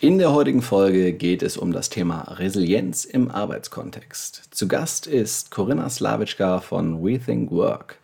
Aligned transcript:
In 0.00 0.18
der 0.18 0.34
heutigen 0.34 0.60
Folge 0.60 1.14
geht 1.14 1.42
es 1.42 1.56
um 1.56 1.72
das 1.72 1.88
Thema 1.88 2.20
Resilienz 2.32 3.06
im 3.06 3.30
Arbeitskontext. 3.30 4.42
Zu 4.50 4.68
Gast 4.68 5.06
ist 5.06 5.50
Corinna 5.50 5.88
Slavitschka 5.88 6.60
von 6.60 7.02
Rethink 7.02 7.50
Work. 7.50 7.96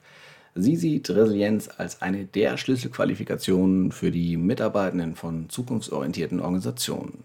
Sie 0.55 0.77
sieht 0.77 1.11
Resilienz 1.11 1.69
als 1.77 2.01
eine 2.01 2.25
der 2.25 2.57
Schlüsselqualifikationen 2.57 3.93
für 3.93 4.11
die 4.11 4.39
Mitarbeitenden 4.39 5.17
von 5.17 5.51
zukunftsorientierten 5.51 6.41
Organisationen. 6.41 7.25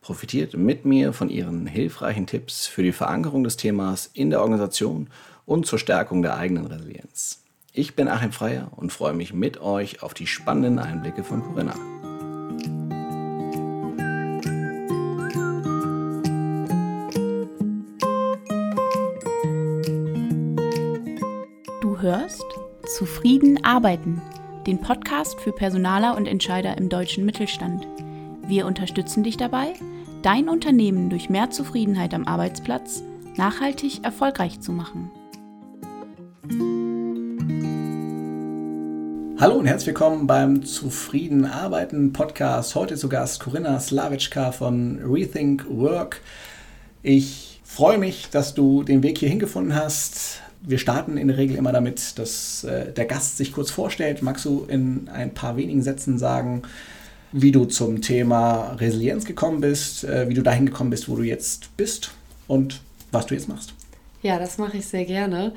Profitiert 0.00 0.56
mit 0.56 0.86
mir 0.86 1.12
von 1.12 1.28
ihren 1.28 1.66
hilfreichen 1.66 2.26
Tipps 2.26 2.66
für 2.66 2.82
die 2.82 2.92
Verankerung 2.92 3.44
des 3.44 3.58
Themas 3.58 4.10
in 4.14 4.30
der 4.30 4.40
Organisation 4.40 5.08
und 5.44 5.66
zur 5.66 5.78
Stärkung 5.78 6.22
der 6.22 6.38
eigenen 6.38 6.64
Resilienz. 6.64 7.42
Ich 7.74 7.96
bin 7.96 8.08
Achim 8.08 8.32
Freier 8.32 8.70
und 8.76 8.94
freue 8.94 9.12
mich 9.12 9.34
mit 9.34 9.60
euch 9.60 10.02
auf 10.02 10.14
die 10.14 10.26
spannenden 10.26 10.78
Einblicke 10.78 11.22
von 11.22 11.42
Corinna. 11.42 11.74
Zufrieden 23.00 23.64
arbeiten, 23.64 24.20
den 24.66 24.78
Podcast 24.78 25.40
für 25.40 25.52
Personaler 25.52 26.18
und 26.18 26.26
Entscheider 26.26 26.76
im 26.76 26.90
deutschen 26.90 27.24
Mittelstand. 27.24 27.88
Wir 28.46 28.66
unterstützen 28.66 29.22
dich 29.22 29.38
dabei, 29.38 29.72
dein 30.20 30.50
Unternehmen 30.50 31.08
durch 31.08 31.30
mehr 31.30 31.48
Zufriedenheit 31.48 32.12
am 32.12 32.26
Arbeitsplatz 32.26 33.02
nachhaltig 33.38 34.04
erfolgreich 34.04 34.60
zu 34.60 34.72
machen. 34.72 35.10
Hallo 39.40 39.54
und 39.54 39.64
herzlich 39.64 39.86
willkommen 39.86 40.26
beim 40.26 40.62
Zufrieden 40.62 41.46
Arbeiten 41.46 42.12
Podcast. 42.12 42.74
Heute 42.74 42.96
zu 42.96 43.08
Gast 43.08 43.40
Corinna 43.40 43.80
Slavitschka 43.80 44.52
von 44.52 45.00
Rethink 45.02 45.64
Work. 45.70 46.20
Ich 47.02 47.62
freue 47.64 47.96
mich, 47.96 48.28
dass 48.28 48.52
du 48.52 48.82
den 48.82 49.02
Weg 49.02 49.16
hier 49.16 49.30
hingefunden 49.30 49.74
hast. 49.74 50.42
Wir 50.62 50.78
starten 50.78 51.16
in 51.16 51.28
der 51.28 51.38
Regel 51.38 51.56
immer 51.56 51.72
damit, 51.72 52.18
dass 52.18 52.64
äh, 52.64 52.92
der 52.92 53.06
Gast 53.06 53.38
sich 53.38 53.52
kurz 53.52 53.70
vorstellt. 53.70 54.22
Magst 54.22 54.44
du 54.44 54.66
in 54.68 55.08
ein 55.08 55.32
paar 55.32 55.56
wenigen 55.56 55.82
Sätzen 55.82 56.18
sagen, 56.18 56.62
wie 57.32 57.52
du 57.52 57.64
zum 57.64 58.02
Thema 58.02 58.72
Resilienz 58.74 59.24
gekommen 59.24 59.60
bist, 59.60 60.04
äh, 60.04 60.28
wie 60.28 60.34
du 60.34 60.42
dahin 60.42 60.66
gekommen 60.66 60.90
bist, 60.90 61.08
wo 61.08 61.16
du 61.16 61.22
jetzt 61.22 61.76
bist 61.76 62.12
und 62.48 62.80
was 63.12 63.26
du 63.26 63.34
jetzt 63.34 63.48
machst? 63.48 63.74
Ja, 64.22 64.38
das 64.38 64.58
mache 64.58 64.78
ich 64.78 64.86
sehr 64.86 65.04
gerne. 65.04 65.52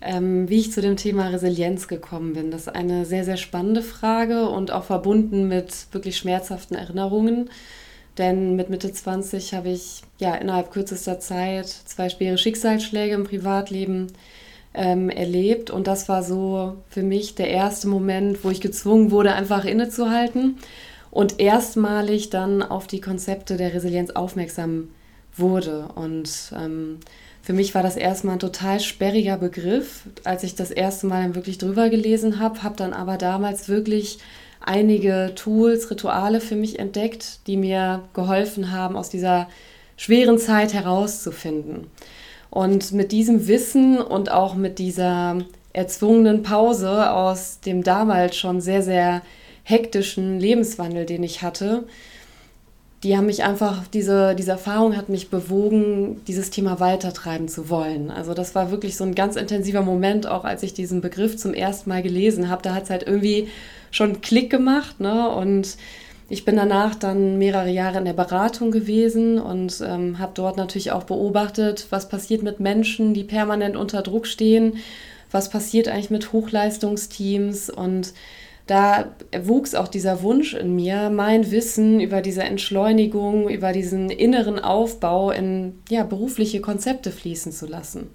Ähm, 0.00 0.48
wie 0.48 0.58
ich 0.58 0.72
zu 0.72 0.80
dem 0.80 0.96
Thema 0.96 1.28
Resilienz 1.28 1.86
gekommen 1.86 2.32
bin, 2.32 2.50
das 2.50 2.62
ist 2.62 2.74
eine 2.74 3.04
sehr, 3.04 3.24
sehr 3.24 3.36
spannende 3.36 3.82
Frage 3.82 4.48
und 4.48 4.72
auch 4.72 4.84
verbunden 4.84 5.46
mit 5.46 5.86
wirklich 5.92 6.16
schmerzhaften 6.16 6.74
Erinnerungen. 6.76 7.50
Denn 8.18 8.56
mit 8.56 8.68
Mitte 8.68 8.92
20 8.92 9.54
habe 9.54 9.70
ich 9.70 10.02
ja 10.18 10.34
innerhalb 10.34 10.70
kürzester 10.70 11.18
Zeit 11.18 11.66
zwei 11.66 12.10
schwere 12.10 12.36
Schicksalsschläge 12.36 13.14
im 13.14 13.24
Privatleben 13.24 14.08
ähm, 14.74 15.08
erlebt. 15.08 15.70
Und 15.70 15.86
das 15.86 16.08
war 16.08 16.22
so 16.22 16.76
für 16.88 17.02
mich 17.02 17.34
der 17.34 17.48
erste 17.48 17.88
Moment, 17.88 18.44
wo 18.44 18.50
ich 18.50 18.60
gezwungen 18.60 19.10
wurde, 19.10 19.32
einfach 19.32 19.64
innezuhalten 19.64 20.58
und 21.10 21.40
erstmalig 21.40 22.30
dann 22.30 22.62
auf 22.62 22.86
die 22.86 23.00
Konzepte 23.00 23.56
der 23.56 23.72
Resilienz 23.74 24.10
aufmerksam 24.10 24.88
wurde. 25.36 25.88
Und 25.94 26.52
ähm, 26.54 26.98
für 27.42 27.52
mich 27.52 27.74
war 27.74 27.82
das 27.82 27.96
erstmal 27.96 28.36
ein 28.36 28.40
total 28.40 28.80
sperriger 28.80 29.36
Begriff, 29.36 30.04
als 30.24 30.42
ich 30.42 30.54
das 30.54 30.70
erste 30.70 31.06
Mal 31.06 31.22
dann 31.22 31.34
wirklich 31.34 31.58
drüber 31.58 31.88
gelesen 31.88 32.38
habe, 32.38 32.62
habe 32.62 32.76
dann 32.76 32.92
aber 32.92 33.18
damals 33.18 33.68
wirklich 33.68 34.18
einige 34.64 35.32
Tools, 35.34 35.90
Rituale 35.90 36.40
für 36.40 36.56
mich 36.56 36.78
entdeckt, 36.78 37.46
die 37.46 37.56
mir 37.56 38.02
geholfen 38.14 38.72
haben, 38.72 38.96
aus 38.96 39.10
dieser 39.10 39.48
schweren 39.96 40.38
Zeit 40.38 40.74
herauszufinden. 40.74 41.86
Und 42.50 42.92
mit 42.92 43.12
diesem 43.12 43.48
Wissen 43.48 43.98
und 43.98 44.30
auch 44.30 44.54
mit 44.54 44.78
dieser 44.78 45.38
erzwungenen 45.72 46.42
Pause 46.42 47.10
aus 47.12 47.60
dem 47.60 47.82
damals 47.82 48.36
schon 48.36 48.60
sehr, 48.60 48.82
sehr 48.82 49.22
hektischen 49.64 50.38
Lebenswandel, 50.38 51.06
den 51.06 51.22
ich 51.22 51.42
hatte, 51.42 51.84
die 53.02 53.16
haben 53.16 53.26
mich 53.26 53.42
einfach, 53.42 53.86
diese, 53.88 54.36
diese 54.36 54.52
Erfahrung 54.52 54.96
hat 54.96 55.08
mich 55.08 55.28
bewogen, 55.28 56.20
dieses 56.28 56.50
Thema 56.50 56.78
weitertreiben 56.78 57.48
zu 57.48 57.68
wollen. 57.68 58.10
Also 58.12 58.32
das 58.32 58.54
war 58.54 58.70
wirklich 58.70 58.96
so 58.96 59.02
ein 59.02 59.16
ganz 59.16 59.34
intensiver 59.34 59.82
Moment, 59.82 60.28
auch 60.28 60.44
als 60.44 60.62
ich 60.62 60.72
diesen 60.72 61.00
Begriff 61.00 61.36
zum 61.36 61.52
ersten 61.52 61.90
Mal 61.90 62.02
gelesen 62.02 62.48
habe. 62.48 62.62
Da 62.62 62.74
hat 62.74 62.84
es 62.84 62.90
halt 62.90 63.02
irgendwie 63.02 63.48
schon 63.90 64.20
Klick 64.20 64.50
gemacht. 64.50 65.00
Ne? 65.00 65.28
Und 65.30 65.76
ich 66.28 66.44
bin 66.44 66.54
danach 66.54 66.94
dann 66.94 67.38
mehrere 67.38 67.70
Jahre 67.70 67.98
in 67.98 68.04
der 68.04 68.12
Beratung 68.12 68.70
gewesen 68.70 69.40
und 69.40 69.82
ähm, 69.84 70.20
habe 70.20 70.32
dort 70.34 70.56
natürlich 70.56 70.92
auch 70.92 71.02
beobachtet, 71.02 71.88
was 71.90 72.08
passiert 72.08 72.44
mit 72.44 72.60
Menschen, 72.60 73.14
die 73.14 73.24
permanent 73.24 73.76
unter 73.76 74.02
Druck 74.02 74.28
stehen, 74.28 74.76
was 75.32 75.50
passiert 75.50 75.88
eigentlich 75.88 76.10
mit 76.10 76.32
Hochleistungsteams 76.32 77.68
und 77.68 78.12
da 78.72 79.14
wuchs 79.38 79.74
auch 79.74 79.86
dieser 79.86 80.22
Wunsch 80.22 80.54
in 80.54 80.74
mir, 80.74 81.10
mein 81.10 81.50
Wissen 81.50 82.00
über 82.00 82.22
diese 82.22 82.42
Entschleunigung, 82.42 83.50
über 83.50 83.70
diesen 83.72 84.08
inneren 84.08 84.58
Aufbau 84.58 85.30
in 85.30 85.74
ja, 85.90 86.04
berufliche 86.04 86.62
Konzepte 86.62 87.10
fließen 87.10 87.52
zu 87.52 87.66
lassen. 87.66 88.06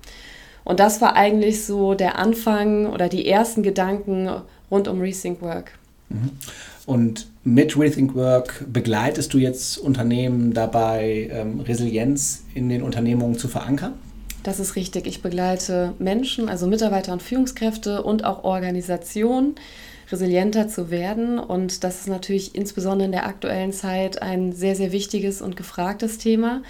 Und 0.63 0.79
das 0.79 0.99
war 0.99 1.15
eigentlich 1.15 1.63
so 1.63 1.93
der 1.93 2.17
Anfang 2.17 2.87
oder 2.87 3.07
die 3.07 3.27
ersten 3.27 3.61
Gedanken 3.61 4.29
rund 4.71 4.87
um 4.87 4.99
Rethink 4.99 5.43
Work. 5.43 5.73
Mhm. 6.09 6.31
Und 6.87 7.27
mit 7.43 7.77
Rethink 7.77 8.15
Work 8.15 8.65
begleitest 8.73 9.35
du 9.35 9.37
jetzt 9.37 9.77
Unternehmen 9.77 10.55
dabei, 10.55 11.29
ähm, 11.31 11.59
Resilienz 11.59 12.45
in 12.55 12.67
den 12.67 12.81
Unternehmungen 12.81 13.37
zu 13.37 13.47
verankern? 13.47 13.93
Das 14.41 14.59
ist 14.59 14.75
richtig. 14.75 15.05
Ich 15.05 15.21
begleite 15.21 15.93
Menschen, 15.99 16.49
also 16.49 16.65
Mitarbeiter 16.65 17.13
und 17.13 17.21
Führungskräfte 17.21 18.01
und 18.01 18.23
auch 18.23 18.43
Organisationen 18.43 19.55
resilienter 20.11 20.67
zu 20.67 20.89
werden. 20.89 21.39
Und 21.39 21.83
das 21.83 22.01
ist 22.01 22.07
natürlich 22.07 22.55
insbesondere 22.55 23.05
in 23.05 23.11
der 23.11 23.25
aktuellen 23.25 23.73
Zeit 23.73 24.21
ein 24.21 24.53
sehr, 24.53 24.75
sehr 24.75 24.91
wichtiges 24.91 25.41
und 25.41 25.55
gefragtes 25.55 26.17
Thema. 26.17 26.61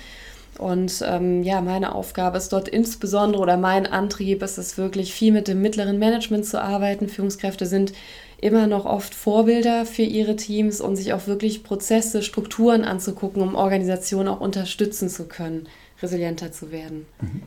Und 0.58 1.04
ähm, 1.06 1.44
ja, 1.44 1.62
meine 1.62 1.94
Aufgabe 1.94 2.38
ist 2.38 2.52
dort 2.52 2.68
insbesondere 2.68 3.42
oder 3.42 3.58
mein 3.58 3.86
Antrieb 3.86 4.42
ist 4.42 4.58
es 4.58 4.78
wirklich 4.78 5.14
viel 5.14 5.32
mit 5.32 5.48
dem 5.48 5.62
mittleren 5.62 6.00
Management 6.00 6.46
zu 6.46 6.62
arbeiten. 6.62 7.10
Führungskräfte 7.10 7.68
sind 7.68 7.94
immer 8.40 8.68
noch 8.68 8.86
oft 8.86 9.14
Vorbilder 9.14 9.86
für 9.86 10.04
ihre 10.04 10.36
Teams 10.36 10.82
und 10.82 10.96
sich 10.96 11.14
auch 11.14 11.28
wirklich 11.28 11.64
Prozesse, 11.64 12.24
Strukturen 12.24 12.84
anzugucken, 12.84 13.42
um 13.42 13.56
Organisationen 13.56 14.30
auch 14.30 14.42
unterstützen 14.42 15.10
zu 15.10 15.26
können, 15.26 15.68
resilienter 16.02 16.52
zu 16.52 16.72
werden. 16.72 17.06
Mhm. 17.22 17.42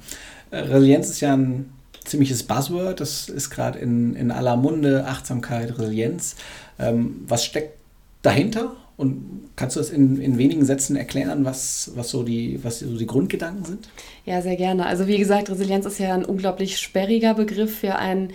Äh, 0.52 0.58
Resilienz 0.58 1.10
ist 1.10 1.20
ja 1.20 1.34
ein 1.34 1.72
ziemliches 2.04 2.42
Buzzword. 2.42 3.00
Das 3.00 3.28
ist 3.28 3.50
gerade 3.50 3.78
in, 3.78 4.14
in 4.14 4.30
aller 4.30 4.56
Munde, 4.56 5.06
Achtsamkeit, 5.06 5.78
Resilienz. 5.78 6.36
Ähm, 6.78 7.24
was 7.26 7.44
steckt 7.44 7.78
dahinter? 8.22 8.76
Und 8.96 9.48
kannst 9.56 9.76
du 9.76 9.80
das 9.80 9.88
in, 9.88 10.20
in 10.20 10.36
wenigen 10.36 10.64
Sätzen 10.66 10.94
erklären, 10.94 11.46
was, 11.46 11.92
was, 11.94 12.10
so 12.10 12.22
die, 12.22 12.62
was 12.62 12.80
so 12.80 12.98
die 12.98 13.06
Grundgedanken 13.06 13.64
sind? 13.64 13.88
Ja, 14.26 14.42
sehr 14.42 14.56
gerne. 14.56 14.84
Also 14.84 15.06
wie 15.06 15.16
gesagt, 15.16 15.48
Resilienz 15.48 15.86
ist 15.86 15.98
ja 15.98 16.12
ein 16.12 16.24
unglaublich 16.24 16.78
sperriger 16.78 17.32
Begriff 17.32 17.78
für 17.78 17.96
ein 17.96 18.30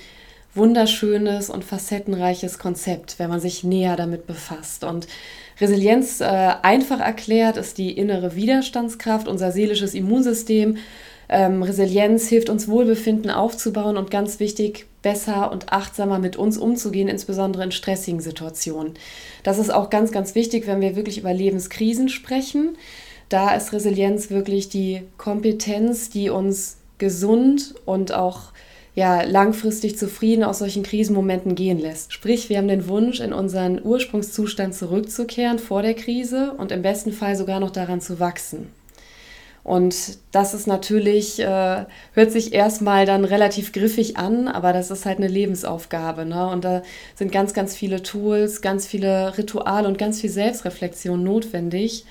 wunderschönes 0.56 1.50
und 1.50 1.64
facettenreiches 1.64 2.58
Konzept, 2.58 3.20
wenn 3.20 3.30
man 3.30 3.42
sich 3.42 3.64
näher 3.64 3.96
damit 3.96 4.26
befasst. 4.26 4.84
Und 4.84 5.06
Resilienz, 5.59 6.22
äh, 6.22 6.26
einfach 6.26 7.00
erklärt, 7.00 7.58
ist 7.58 7.78
die 7.78 7.92
innere 7.92 8.36
Widerstandskraft, 8.36 9.28
unser 9.28 9.52
seelisches 9.52 9.94
Immunsystem, 9.94 10.78
ähm, 11.30 11.63
Resilienz 11.63 12.28
hilft 12.28 12.50
uns 12.50 12.68
Wohlbefinden 12.68 13.31
aufzubauen 13.31 13.97
und 13.97 14.12
ganz 14.12 14.40
wichtig, 14.40 14.86
besser 15.02 15.52
und 15.52 15.72
achtsamer 15.72 16.19
mit 16.19 16.36
uns 16.36 16.58
umzugehen, 16.58 17.08
insbesondere 17.08 17.63
in 17.63 17.72
stressigen 17.72 18.22
Situationen. 18.22 18.94
Das 19.44 19.59
ist 19.59 19.72
auch 19.72 19.90
ganz, 19.90 20.12
ganz 20.12 20.35
wichtig, 20.35 20.68
wenn 20.68 20.81
wir 20.81 20.96
wirklich 20.96 21.19
über 21.19 21.34
Lebenskrisen 21.34 22.09
sprechen. 22.09 22.78
Da 23.29 23.55
ist 23.55 23.73
Resilienz 23.73 24.29
wirklich 24.29 24.70
die 24.70 25.02
Kompetenz, 25.17 26.09
die 26.09 26.29
uns 26.29 26.78
gesund 26.97 27.76
und 27.85 28.14
auch 28.14 28.52
ja, 28.96 29.23
langfristig 29.23 29.97
zufrieden 29.97 30.44
aus 30.44 30.59
solchen 30.59 30.84
Krisenmomenten 30.84 31.53
gehen 31.53 31.79
lässt. 31.79 32.14
Sprich, 32.14 32.50
wir 32.50 32.58
haben 32.58 32.70
den 32.70 32.88
Wunsch, 32.88 33.20
in 33.20 33.34
unseren 33.34 33.84
Ursprungszustand 33.84 34.73
zurückzukehren 34.73 35.59
vor 35.59 35.82
der 35.82 35.96
Krise 35.96 36.53
und 36.58 36.72
im 36.72 36.82
besten 36.82 37.11
Fall 37.11 37.35
sogar 37.35 37.59
noch 37.59 37.72
daran 37.72 38.00
zu 38.00 38.20
wachsen. 38.20 38.70
Und 39.66 40.20
das 40.32 40.53
ist 40.53 40.67
natürlich, 40.67 41.40
äh, 41.40 41.85
hört 42.14 42.32
sich 42.32 42.53
erstmal 42.53 43.08
dann 43.08 43.26
relativ 43.26 43.72
griffig 43.72 44.16
an, 44.16 44.47
aber 44.47 44.73
das 44.73 44.91
ist 44.91 45.08
halt 45.08 45.17
eine 45.17 45.28
Lebensaufgabe. 45.28 46.23
Ne? 46.23 46.47
Und 46.47 46.64
da 46.64 46.84
sind 47.16 47.32
ganz, 47.32 47.56
ganz 47.56 47.76
viele 47.76 48.03
Tools, 48.03 48.62
ganz 48.62 48.85
viele 48.85 49.35
Rituale 49.40 49.88
und 49.88 49.97
ganz 49.97 50.22
viel 50.22 50.29
Selbstreflexion 50.29 51.23
notwendig, 51.23 52.06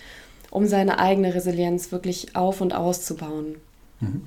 um 0.51 0.67
seine 0.67 0.99
eigene 0.99 1.33
Resilienz 1.33 1.93
wirklich 1.93 2.35
auf- 2.35 2.61
und 2.61 2.75
auszubauen. 2.75 3.55
Mhm. 4.01 4.23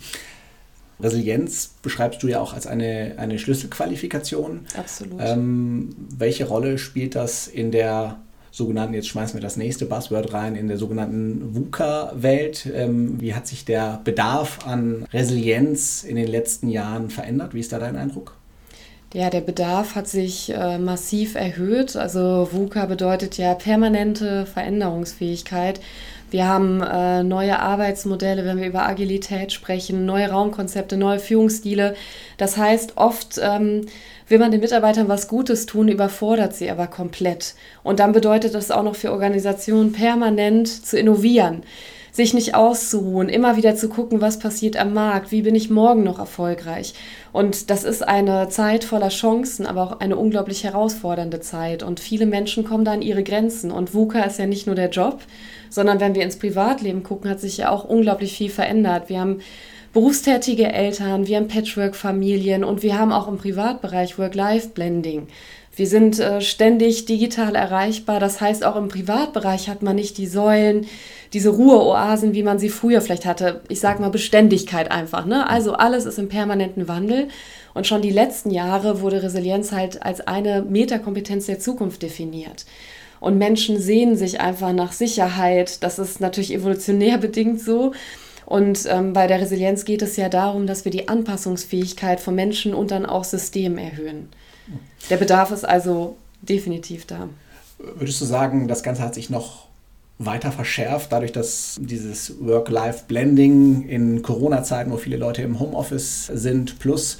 Resilienz 1.01 1.75
beschreibst 1.81 2.23
du 2.23 2.29
ja 2.29 2.39
auch 2.39 2.53
als 2.53 2.65
eine, 2.65 3.15
eine 3.17 3.39
Schlüsselqualifikation. 3.39 4.61
Absolut. 4.77 5.19
Ähm, 5.19 5.93
welche 6.17 6.45
Rolle 6.45 6.77
spielt 6.77 7.15
das 7.15 7.47
in 7.47 7.71
der 7.71 8.19
sogenannten, 8.57 8.93
jetzt 8.93 9.07
schmeißen 9.07 9.35
wir 9.35 9.41
das 9.41 9.55
nächste 9.55 9.85
Buzzword 9.85 10.33
rein, 10.33 10.55
in 10.55 10.67
der 10.67 10.77
sogenannten 10.77 11.55
VUCA-Welt. 11.55 12.69
Ähm, 12.73 13.21
wie 13.21 13.33
hat 13.33 13.47
sich 13.47 13.63
der 13.63 14.01
Bedarf 14.03 14.67
an 14.67 15.05
Resilienz 15.13 16.03
in 16.03 16.15
den 16.15 16.27
letzten 16.27 16.67
Jahren 16.69 17.09
verändert? 17.09 17.53
Wie 17.53 17.59
ist 17.59 17.71
da 17.71 17.79
dein 17.79 17.95
Eindruck? 17.95 18.35
Ja, 19.13 19.29
der 19.29 19.41
Bedarf 19.41 19.95
hat 19.95 20.07
sich 20.07 20.53
äh, 20.53 20.77
massiv 20.77 21.35
erhöht. 21.35 21.95
Also 21.95 22.49
VUCA 22.51 22.87
bedeutet 22.87 23.37
ja 23.37 23.53
permanente 23.53 24.45
Veränderungsfähigkeit. 24.45 25.79
Wir 26.29 26.45
haben 26.45 26.81
äh, 26.81 27.23
neue 27.23 27.59
Arbeitsmodelle, 27.59 28.43
wenn 28.43 28.59
wir 28.59 28.67
über 28.67 28.85
Agilität 28.85 29.53
sprechen, 29.53 30.05
neue 30.05 30.29
Raumkonzepte, 30.29 30.97
neue 30.97 31.19
Führungsstile. 31.19 31.95
Das 32.35 32.57
heißt, 32.57 32.97
oft 32.97 33.39
ähm, 33.41 33.85
will 34.27 34.39
man 34.39 34.51
den 34.51 34.61
Mitarbeitern 34.61 35.07
was 35.07 35.27
Gutes 35.27 35.65
tun, 35.65 35.87
überfordert 35.87 36.55
sie 36.55 36.69
aber 36.69 36.87
komplett. 36.87 37.55
Und 37.83 37.99
dann 37.99 38.11
bedeutet 38.11 38.53
das 38.53 38.71
auch 38.71 38.83
noch 38.83 38.95
für 38.95 39.11
Organisationen 39.11 39.91
permanent 39.91 40.67
zu 40.67 40.97
innovieren 40.97 41.63
sich 42.17 42.33
nicht 42.33 42.55
auszuruhen, 42.55 43.29
immer 43.29 43.57
wieder 43.57 43.75
zu 43.75 43.89
gucken, 43.89 44.21
was 44.21 44.39
passiert 44.39 44.75
am 44.75 44.91
Markt, 44.91 45.31
wie 45.31 45.43
bin 45.43 45.53
ich 45.53 45.69
morgen 45.69 46.03
noch 46.03 46.17
erfolgreich. 46.17 46.95
Und 47.31 47.69
das 47.69 47.83
ist 47.83 48.05
eine 48.05 48.49
Zeit 48.49 48.83
voller 48.83 49.09
Chancen, 49.09 49.67
aber 49.67 49.83
auch 49.83 49.99
eine 49.99 50.17
unglaublich 50.17 50.63
herausfordernde 50.63 51.41
Zeit. 51.41 51.83
Und 51.83 51.99
viele 51.99 52.25
Menschen 52.25 52.63
kommen 52.63 52.85
da 52.85 52.93
an 52.93 53.03
ihre 53.03 53.23
Grenzen. 53.23 53.69
Und 53.69 53.93
VUCA 53.93 54.23
ist 54.23 54.39
ja 54.39 54.47
nicht 54.47 54.65
nur 54.65 54.75
der 54.75 54.89
Job, 54.89 55.19
sondern 55.69 55.99
wenn 55.99 56.15
wir 56.15 56.23
ins 56.23 56.39
Privatleben 56.39 57.03
gucken, 57.03 57.29
hat 57.29 57.39
sich 57.39 57.57
ja 57.57 57.69
auch 57.69 57.85
unglaublich 57.85 58.35
viel 58.35 58.49
verändert. 58.49 59.09
Wir 59.09 59.19
haben 59.19 59.39
berufstätige 59.93 60.71
Eltern, 60.71 61.27
wir 61.27 61.37
haben 61.37 61.47
Patchwork-Familien 61.47 62.63
und 62.63 62.83
wir 62.83 62.97
haben 62.97 63.11
auch 63.11 63.27
im 63.27 63.37
Privatbereich 63.37 64.17
Work-Life-Blending. 64.17 65.27
Wir 65.77 65.85
sind 65.85 66.19
äh, 66.19 66.41
ständig 66.41 67.05
digital 67.05 67.53
erreichbar. 67.53 68.19
Das 68.19 68.41
heißt, 68.41 68.65
auch 68.65 68.75
im 68.75 68.87
Privatbereich 68.87 69.69
hat 69.69 69.83
man 69.83 69.95
nicht 69.95 70.17
die 70.17 70.25
Säulen, 70.25 70.87
diese 71.33 71.49
Ruheoasen, 71.49 72.33
wie 72.33 72.41
man 72.41 72.57
sie 72.57 72.69
früher 72.69 72.99
vielleicht 72.99 73.27
hatte. 73.27 73.61
Ich 73.69 73.79
sage 73.79 74.01
mal 74.01 74.09
Beständigkeit 74.09 74.89
einfach. 74.89 75.25
Ne? 75.25 75.47
Also 75.47 75.73
alles 75.73 76.05
ist 76.05 76.17
im 76.17 76.29
permanenten 76.29 76.87
Wandel. 76.87 77.27
Und 77.75 77.85
schon 77.85 78.01
die 78.01 78.09
letzten 78.09 78.49
Jahre 78.49 79.01
wurde 79.01 79.21
Resilienz 79.21 79.71
halt 79.71 80.01
als 80.01 80.21
eine 80.21 80.63
Metakompetenz 80.63 81.45
der 81.45 81.59
Zukunft 81.59 82.01
definiert. 82.01 82.65
Und 83.19 83.37
Menschen 83.37 83.79
sehnen 83.79 84.15
sich 84.15 84.41
einfach 84.41 84.73
nach 84.73 84.93
Sicherheit. 84.93 85.83
Das 85.83 85.99
ist 85.99 86.19
natürlich 86.19 86.55
evolutionär 86.55 87.17
bedingt 87.19 87.61
so. 87.61 87.93
Und 88.47 88.85
ähm, 88.87 89.11
bei 89.11 89.27
der 89.27 89.41
Resilienz 89.41 89.83
geht 89.83 90.01
es 90.01 90.15
ja 90.15 90.29
darum, 90.29 90.67
dass 90.67 90.85
wir 90.85 90.91
die 90.91 91.09
Anpassungsfähigkeit 91.09 92.21
von 92.21 92.33
Menschen 92.33 92.73
und 92.73 92.91
dann 92.91 93.05
auch 93.05 93.25
Systemen 93.25 93.77
erhöhen. 93.77 94.29
Der 95.09 95.17
Bedarf 95.17 95.51
ist 95.51 95.65
also 95.65 96.15
definitiv 96.41 97.05
da. 97.05 97.27
Würdest 97.77 98.21
du 98.21 98.25
sagen, 98.25 98.69
das 98.69 98.83
Ganze 98.83 99.01
hat 99.01 99.15
sich 99.15 99.29
noch 99.29 99.67
weiter 100.17 100.53
verschärft, 100.53 101.11
dadurch, 101.11 101.33
dass 101.33 101.75
dieses 101.77 102.35
Work-Life-Blending 102.39 103.85
in 103.89 104.21
Corona-Zeiten, 104.21 104.93
wo 104.93 104.97
viele 104.97 105.17
Leute 105.17 105.41
im 105.41 105.59
Homeoffice 105.59 106.27
sind, 106.27 106.79
plus 106.79 107.17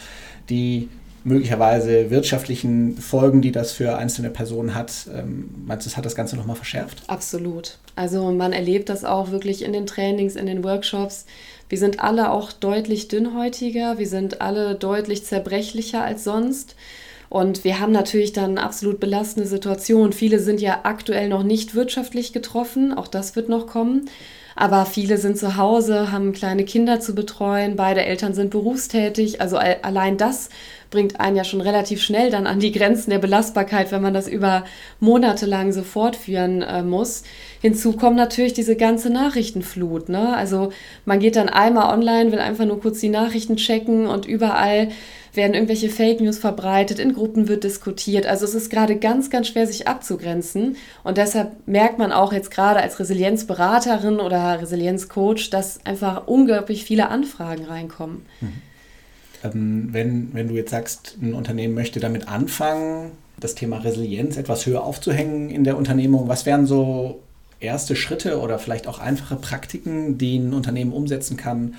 die 0.50 0.88
möglicherweise 1.28 2.10
wirtschaftlichen 2.10 2.98
Folgen, 2.98 3.42
die 3.42 3.52
das 3.52 3.74
für 3.74 3.98
einzelne 3.98 4.30
Personen 4.30 4.74
hat. 4.74 5.08
Ähm, 5.14 5.50
meinst 5.66 5.86
du, 5.86 5.90
das 5.90 5.98
hat 5.98 6.06
das 6.06 6.16
Ganze 6.16 6.38
nochmal 6.38 6.56
verschärft? 6.56 7.04
Absolut. 7.08 7.78
Also 7.96 8.32
man 8.32 8.54
erlebt 8.54 8.90
das 8.90 9.04
auch 9.04 9.32
wirklich 9.32 9.64
in 9.64 9.74
den 9.74 9.86
Trainings, 9.86 10.36
in 10.36 10.46
den 10.46 10.64
Workshops. 10.64 11.26
Wir 11.70 11.78
sind 11.78 12.00
alle 12.00 12.32
auch 12.32 12.54
deutlich 12.54 13.10
dünnhäutiger, 13.10 13.98
wir 13.98 14.08
sind 14.08 14.42
alle 14.42 14.76
deutlich 14.76 15.26
zerbrechlicher 15.26 16.04
als 16.04 16.24
sonst. 16.24 16.76
Und 17.30 17.66
wir 17.66 17.82
haben 17.82 17.92
natürlich 17.92 18.32
dann 18.32 18.52
eine 18.52 18.64
absolut 18.64 19.02
belastende 19.02 19.50
Situation. 19.50 20.14
Viele 20.14 20.40
sind 20.40 20.62
ja 20.62 20.80
aktuell 20.84 21.28
noch 21.28 21.44
nicht 21.44 21.76
wirtschaftlich 21.76 22.32
getroffen, 22.32 22.94
auch 22.94 23.10
das 23.10 23.36
wird 23.36 23.50
noch 23.50 23.68
kommen. 23.68 24.06
Aber 24.56 24.86
viele 24.86 25.20
sind 25.20 25.38
zu 25.38 25.56
Hause, 25.56 26.12
haben 26.12 26.34
kleine 26.34 26.66
Kinder 26.66 27.00
zu 27.00 27.14
betreuen, 27.14 27.76
beide 27.76 28.04
Eltern 28.04 28.34
sind 28.34 28.50
berufstätig. 28.50 29.40
Also 29.40 29.58
allein 29.58 30.18
das 30.18 30.50
bringt 30.90 31.20
einen 31.20 31.36
ja 31.36 31.44
schon 31.44 31.62
relativ 31.62 32.02
schnell 32.02 32.32
dann 32.32 32.48
an 32.48 32.60
die 32.60 32.72
Grenzen 32.72 33.10
der 33.10 33.20
Belastbarkeit, 33.20 33.92
wenn 33.92 34.02
man 34.02 34.14
das 34.14 34.28
über 34.28 34.66
Monate 35.00 35.46
lang 35.46 35.72
so 35.72 35.84
fortführen 35.84 36.62
äh, 36.62 36.84
muss. 36.84 37.24
Hinzu 37.62 37.94
kommt 37.94 38.16
natürlich 38.16 38.54
diese 38.54 38.76
ganze 38.76 39.10
Nachrichtenflut. 39.10 40.10
Ne? 40.10 40.36
Also 40.36 40.72
man 41.06 41.20
geht 41.20 41.36
dann 41.36 41.50
einmal 41.50 41.94
online, 41.94 42.32
will 42.32 42.40
einfach 42.40 42.66
nur 42.66 42.80
kurz 42.80 43.00
die 43.00 43.10
Nachrichten 43.10 43.58
checken 43.58 44.08
und 44.08 44.26
überall 44.26 44.90
werden 45.34 45.54
irgendwelche 45.54 45.90
Fake 45.90 46.20
News 46.20 46.40
verbreitet, 46.40 47.00
in 47.00 47.14
Gruppen 47.14 47.48
wird 47.48 47.64
diskutiert. 47.64 48.26
Also 48.26 48.44
es 48.44 48.56
ist 48.56 48.70
gerade 48.70 48.98
ganz, 48.98 49.30
ganz 49.30 49.48
schwer, 49.48 49.68
sich 49.68 49.88
abzugrenzen. 49.88 50.76
Und 51.04 51.18
deshalb 51.18 51.68
merkt 51.68 52.00
man 52.00 52.12
auch 52.12 52.34
jetzt 52.34 52.52
gerade 52.52 52.82
als 52.82 53.00
Resilienzberaterin 53.00 54.20
oder 54.20 54.60
Resilienzcoach, 54.62 55.50
dass 55.50 55.86
einfach 55.86 56.28
unglaublich 56.28 56.84
viele 56.84 57.10
Anfragen 57.10 57.66
reinkommen. 57.66 58.26
Mhm. 58.42 58.62
Ähm, 59.44 59.90
wenn, 59.92 60.34
wenn 60.34 60.48
du 60.48 60.56
jetzt 60.56 60.72
sagst, 60.72 61.18
ein 61.22 61.34
Unternehmen 61.34 61.74
möchte 61.74 62.00
damit 62.00 62.28
anfangen, 62.28 63.12
das 63.40 63.56
Thema 63.56 63.78
Resilienz 63.78 64.38
etwas 64.38 64.66
höher 64.66 64.84
aufzuhängen 64.84 65.50
in 65.50 65.64
der 65.64 65.78
Unternehmung, 65.78 66.28
was 66.28 66.46
wären 66.46 66.66
so 66.66 67.22
erste 67.60 67.96
Schritte 67.96 68.40
oder 68.40 68.60
vielleicht 68.60 68.88
auch 68.88 69.00
einfache 69.00 69.36
Praktiken, 69.36 70.18
die 70.18 70.38
ein 70.38 70.54
Unternehmen 70.54 70.92
umsetzen 70.92 71.38
kann, 71.38 71.76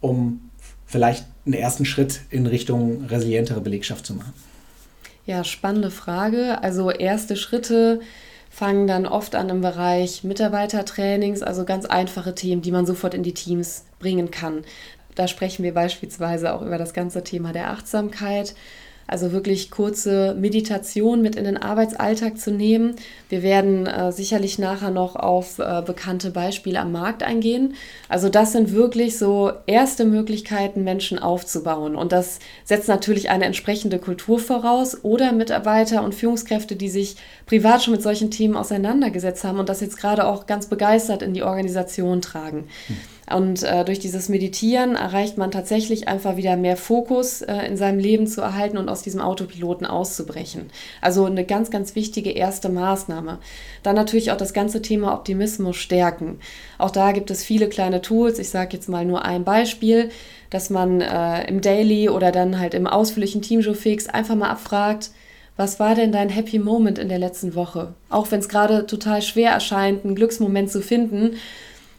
um 0.00 0.50
vielleicht 0.86 1.24
einen 1.46 1.54
ersten 1.54 1.84
Schritt 1.84 2.20
in 2.30 2.46
Richtung 2.46 3.06
resilientere 3.06 3.60
Belegschaft 3.60 4.06
zu 4.06 4.14
machen? 4.14 4.32
Ja, 5.26 5.42
spannende 5.42 5.90
Frage. 5.90 6.62
Also 6.62 6.90
erste 6.90 7.36
Schritte 7.36 8.00
fangen 8.50 8.86
dann 8.86 9.06
oft 9.06 9.34
an 9.34 9.48
im 9.48 9.62
Bereich 9.62 10.22
Mitarbeitertrainings, 10.22 11.42
also 11.42 11.64
ganz 11.64 11.86
einfache 11.86 12.34
Themen, 12.34 12.62
die 12.62 12.70
man 12.70 12.86
sofort 12.86 13.14
in 13.14 13.22
die 13.22 13.34
Teams 13.34 13.84
bringen 13.98 14.30
kann. 14.30 14.64
Da 15.14 15.28
sprechen 15.28 15.62
wir 15.62 15.74
beispielsweise 15.74 16.54
auch 16.54 16.62
über 16.62 16.78
das 16.78 16.92
ganze 16.92 17.22
Thema 17.22 17.52
der 17.52 17.70
Achtsamkeit, 17.70 18.54
also 19.06 19.32
wirklich 19.32 19.70
kurze 19.70 20.34
Meditation 20.34 21.20
mit 21.20 21.36
in 21.36 21.44
den 21.44 21.58
Arbeitsalltag 21.58 22.38
zu 22.38 22.50
nehmen. 22.50 22.96
Wir 23.28 23.42
werden 23.42 23.86
äh, 23.86 24.12
sicherlich 24.12 24.58
nachher 24.58 24.90
noch 24.90 25.14
auf 25.14 25.58
äh, 25.58 25.82
bekannte 25.84 26.30
Beispiele 26.30 26.80
am 26.80 26.92
Markt 26.92 27.22
eingehen. 27.22 27.74
Also 28.08 28.30
das 28.30 28.52
sind 28.52 28.72
wirklich 28.72 29.18
so 29.18 29.52
erste 29.66 30.06
Möglichkeiten, 30.06 30.84
Menschen 30.84 31.18
aufzubauen. 31.18 31.96
Und 31.96 32.12
das 32.12 32.38
setzt 32.64 32.88
natürlich 32.88 33.28
eine 33.28 33.44
entsprechende 33.44 33.98
Kultur 33.98 34.38
voraus 34.38 35.04
oder 35.04 35.32
Mitarbeiter 35.32 36.02
und 36.02 36.14
Führungskräfte, 36.14 36.74
die 36.74 36.88
sich 36.88 37.16
privat 37.44 37.82
schon 37.82 37.92
mit 37.92 38.02
solchen 38.02 38.30
Themen 38.30 38.56
auseinandergesetzt 38.56 39.44
haben 39.44 39.58
und 39.58 39.68
das 39.68 39.82
jetzt 39.82 39.98
gerade 39.98 40.26
auch 40.26 40.46
ganz 40.46 40.66
begeistert 40.66 41.20
in 41.20 41.34
die 41.34 41.42
Organisation 41.42 42.22
tragen. 42.22 42.68
Hm. 42.86 42.96
Und 43.30 43.62
äh, 43.62 43.84
durch 43.84 43.98
dieses 43.98 44.28
Meditieren 44.28 44.96
erreicht 44.96 45.38
man 45.38 45.50
tatsächlich 45.50 46.08
einfach 46.08 46.36
wieder 46.36 46.56
mehr 46.56 46.76
Fokus 46.76 47.40
äh, 47.40 47.66
in 47.66 47.78
seinem 47.78 47.98
Leben 47.98 48.26
zu 48.26 48.42
erhalten 48.42 48.76
und 48.76 48.90
aus 48.90 49.02
diesem 49.02 49.20
Autopiloten 49.20 49.86
auszubrechen. 49.86 50.70
Also 51.00 51.24
eine 51.24 51.44
ganz, 51.44 51.70
ganz 51.70 51.94
wichtige 51.94 52.30
erste 52.30 52.68
Maßnahme. 52.68 53.38
Dann 53.82 53.94
natürlich 53.94 54.30
auch 54.30 54.36
das 54.36 54.52
ganze 54.52 54.82
Thema 54.82 55.14
Optimismus 55.14 55.76
stärken. 55.76 56.38
Auch 56.76 56.90
da 56.90 57.12
gibt 57.12 57.30
es 57.30 57.42
viele 57.42 57.68
kleine 57.68 58.02
Tools. 58.02 58.38
Ich 58.38 58.50
sage 58.50 58.76
jetzt 58.76 58.90
mal 58.90 59.06
nur 59.06 59.24
ein 59.24 59.44
Beispiel, 59.44 60.10
dass 60.50 60.68
man 60.68 61.00
äh, 61.00 61.48
im 61.48 61.62
Daily 61.62 62.10
oder 62.10 62.30
dann 62.30 62.60
halt 62.60 62.74
im 62.74 62.86
ausführlichen 62.86 63.40
Teamshow-Fix 63.40 64.06
einfach 64.06 64.34
mal 64.34 64.50
abfragt, 64.50 65.10
was 65.56 65.78
war 65.78 65.94
denn 65.94 66.12
dein 66.12 66.30
Happy 66.30 66.58
Moment 66.58 66.98
in 66.98 67.08
der 67.08 67.18
letzten 67.18 67.54
Woche? 67.54 67.94
Auch 68.10 68.30
wenn 68.30 68.40
es 68.40 68.48
gerade 68.48 68.86
total 68.86 69.22
schwer 69.22 69.52
erscheint, 69.52 70.04
einen 70.04 70.16
Glücksmoment 70.16 70.70
zu 70.70 70.82
finden, 70.82 71.36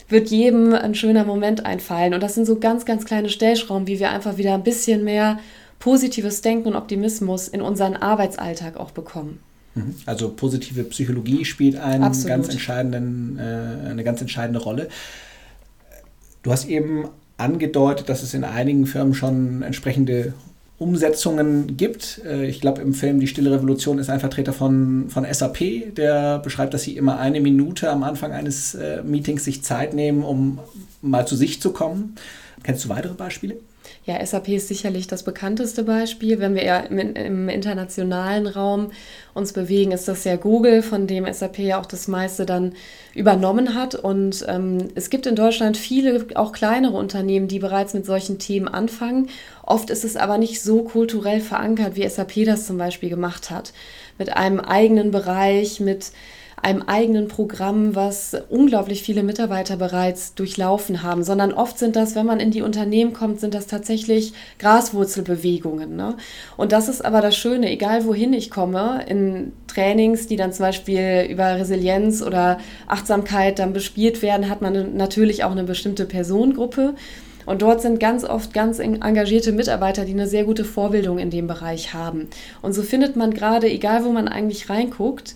wird 0.07 0.29
jedem 0.29 0.73
ein 0.73 0.95
schöner 0.95 1.25
Moment 1.25 1.65
einfallen. 1.65 2.13
Und 2.13 2.21
das 2.21 2.35
sind 2.35 2.45
so 2.45 2.59
ganz, 2.59 2.85
ganz 2.85 3.05
kleine 3.05 3.29
Stellschrauben, 3.29 3.87
wie 3.87 3.99
wir 3.99 4.11
einfach 4.11 4.37
wieder 4.37 4.53
ein 4.53 4.63
bisschen 4.63 5.03
mehr 5.03 5.39
positives 5.79 6.41
Denken 6.41 6.69
und 6.69 6.75
Optimismus 6.75 7.47
in 7.47 7.61
unseren 7.61 7.95
Arbeitsalltag 7.95 8.77
auch 8.77 8.91
bekommen. 8.91 9.39
Mhm. 9.73 9.95
Also 10.05 10.29
positive 10.29 10.83
Psychologie 10.85 11.45
spielt 11.45 11.77
einen 11.77 12.03
ganz 12.03 12.49
entscheidenden, 12.49 13.37
äh, 13.39 13.89
eine 13.89 14.03
ganz 14.03 14.21
entscheidende 14.21 14.59
Rolle. 14.59 14.89
Du 16.43 16.51
hast 16.51 16.67
eben 16.67 17.09
angedeutet, 17.37 18.07
dass 18.07 18.23
es 18.23 18.33
in 18.33 18.43
einigen 18.43 18.85
Firmen 18.85 19.13
schon 19.13 19.61
entsprechende 19.61 20.33
Umsetzungen 20.77 21.77
gibt. 21.77 22.21
Äh, 22.25 22.47
ich 22.47 22.61
glaube, 22.61 22.81
im 22.81 22.93
Film 22.93 23.19
Die 23.19 23.27
Stille 23.27 23.51
Revolution 23.51 23.99
ist 23.99 24.09
ein 24.09 24.19
Vertreter 24.19 24.53
von, 24.53 25.09
von 25.09 25.25
SAP, 25.31 25.95
der 25.95 26.39
beschreibt, 26.39 26.73
dass 26.73 26.83
sie 26.83 26.97
immer 26.97 27.19
eine 27.19 27.39
Minute 27.39 27.89
am 27.89 28.03
Anfang 28.03 28.33
eines 28.33 28.75
äh, 28.75 29.01
Meetings 29.03 29.45
sich 29.45 29.63
Zeit 29.63 29.93
nehmen, 29.93 30.23
um 30.23 30.59
mal 31.01 31.27
zu 31.27 31.35
sich 31.35 31.61
zu 31.61 31.71
kommen. 31.71 32.15
Kennst 32.63 32.83
du 32.85 32.89
weitere 32.89 33.13
Beispiele? 33.13 33.57
Ja, 34.05 34.23
SAP 34.23 34.49
ist 34.49 34.67
sicherlich 34.67 35.07
das 35.07 35.23
bekannteste 35.23 35.81
Beispiel. 35.81 36.37
Wenn 36.37 36.53
wir 36.53 36.61
eher 36.61 36.91
im, 36.91 36.99
im, 36.99 37.49
internationalen 37.49 38.45
Raum 38.45 38.91
uns 39.33 39.51
bewegen, 39.51 39.91
ist 39.91 40.07
das 40.07 40.23
ja 40.25 40.35
Google, 40.35 40.83
von 40.83 41.07
dem 41.07 41.25
SAP 41.31 41.57
ja 41.57 41.81
auch 41.81 41.87
das 41.87 42.07
meiste 42.07 42.45
dann 42.45 42.73
übernommen 43.15 43.73
hat. 43.73 43.95
Und 43.95 44.45
ähm, 44.47 44.89
es 44.93 45.09
gibt 45.09 45.25
in 45.25 45.35
Deutschland 45.35 45.75
viele, 45.75 46.23
auch 46.35 46.51
kleinere 46.51 46.95
Unternehmen, 46.95 47.47
die 47.47 47.57
bereits 47.57 47.95
mit 47.95 48.05
solchen 48.05 48.37
Themen 48.37 48.67
anfangen. 48.67 49.29
Oft 49.63 49.89
ist 49.89 50.05
es 50.05 50.17
aber 50.17 50.37
nicht 50.37 50.61
so 50.61 50.83
kulturell 50.83 51.41
verankert, 51.41 51.95
wie 51.95 52.07
SAP 52.07 52.45
das 52.45 52.67
zum 52.67 52.77
Beispiel 52.77 53.09
gemacht 53.09 53.49
hat. 53.49 53.73
Mit 54.19 54.37
einem 54.37 54.59
eigenen 54.59 55.09
Bereich, 55.09 55.79
mit 55.79 56.11
einem 56.65 56.81
eigenen 56.81 57.27
Programm, 57.27 57.93
was 57.93 58.35
unglaublich 58.49 59.03
viele 59.03 59.21
Mitarbeiter 59.21 59.77
bereits 59.77 60.33
durchlaufen 60.33 61.03
haben, 61.03 61.23
sondern 61.23 61.53
oft 61.53 61.77
sind 61.77 61.95
das, 61.95 62.15
wenn 62.15 62.25
man 62.25 62.39
in 62.39 62.49
die 62.49 62.63
Unternehmen 62.63 63.13
kommt, 63.13 63.39
sind 63.39 63.53
das 63.53 63.67
tatsächlich 63.67 64.33
Graswurzelbewegungen. 64.57 65.95
Ne? 65.95 66.15
Und 66.57 66.71
das 66.71 66.89
ist 66.89 67.05
aber 67.05 67.21
das 67.21 67.37
Schöne, 67.37 67.69
egal 67.69 68.05
wohin 68.05 68.33
ich 68.33 68.49
komme, 68.49 69.05
in 69.07 69.53
Trainings, 69.67 70.25
die 70.25 70.37
dann 70.37 70.53
zum 70.53 70.65
Beispiel 70.65 71.27
über 71.29 71.55
Resilienz 71.55 72.23
oder 72.23 72.57
Achtsamkeit 72.87 73.59
dann 73.59 73.71
bespielt 73.71 74.23
werden, 74.23 74.49
hat 74.49 74.63
man 74.63 74.97
natürlich 74.97 75.43
auch 75.43 75.51
eine 75.51 75.65
bestimmte 75.65 76.05
Personengruppe. 76.05 76.95
Und 77.45 77.61
dort 77.61 77.83
sind 77.83 77.99
ganz 77.99 78.23
oft 78.23 78.55
ganz 78.55 78.79
engagierte 78.79 79.51
Mitarbeiter, 79.51 80.03
die 80.03 80.13
eine 80.13 80.25
sehr 80.25 80.45
gute 80.45 80.65
Vorbildung 80.65 81.19
in 81.19 81.29
dem 81.29 81.45
Bereich 81.45 81.93
haben. 81.93 82.27
Und 82.63 82.73
so 82.73 82.81
findet 82.81 83.15
man 83.15 83.35
gerade, 83.35 83.69
egal 83.69 84.03
wo 84.03 84.09
man 84.09 84.27
eigentlich 84.27 84.67
reinguckt, 84.67 85.35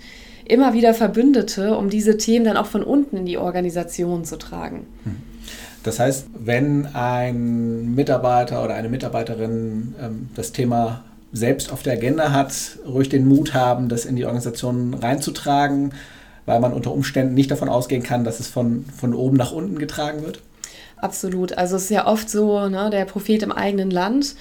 immer 0.50 0.74
wieder 0.74 0.94
Verbündete, 0.94 1.78
um 1.78 1.90
diese 1.90 2.18
Themen 2.18 2.46
dann 2.46 2.58
auch 2.58 2.66
von 2.66 2.84
unten 2.84 3.18
in 3.18 3.26
die 3.26 3.38
Organisation 3.38 4.26
zu 4.26 4.38
tragen. 4.38 4.88
Hm. 5.04 5.16
Das 5.84 6.00
heißt, 6.00 6.28
wenn 6.38 6.88
ein 6.94 7.96
Mitarbeiter 7.96 8.64
oder 8.64 8.74
eine 8.74 8.90
Mitarbeiterin 8.90 9.96
ähm, 10.02 10.30
das 10.36 10.52
Thema 10.52 11.04
selbst 11.32 11.72
auf 11.72 11.84
der 11.84 11.94
Agenda 11.94 12.32
hat, 12.32 12.80
ruhig 12.86 13.10
den 13.10 13.28
Mut 13.28 13.54
haben, 13.54 13.88
das 13.88 14.06
in 14.06 14.16
die 14.16 14.26
Organisation 14.26 14.96
reinzutragen, 14.96 15.94
weil 16.46 16.60
man 16.60 16.74
unter 16.74 16.92
Umständen 16.92 17.36
nicht 17.36 17.52
davon 17.52 17.70
ausgehen 17.70 18.04
kann, 18.04 18.24
dass 18.24 18.40
es 18.40 18.48
von, 18.48 18.86
von 18.86 19.14
oben 19.14 19.38
nach 19.38 19.52
unten 19.52 19.78
getragen 19.78 20.24
wird? 20.24 20.42
Absolut. 20.98 21.58
Also 21.58 21.78
es 21.78 21.84
ist 21.84 21.92
ja 21.92 22.08
oft 22.08 22.30
so, 22.30 22.68
ne, 22.68 22.90
der 22.90 23.06
Prophet 23.06 23.44
im 23.44 23.52
eigenen 23.52 23.92
Land. 23.92 24.36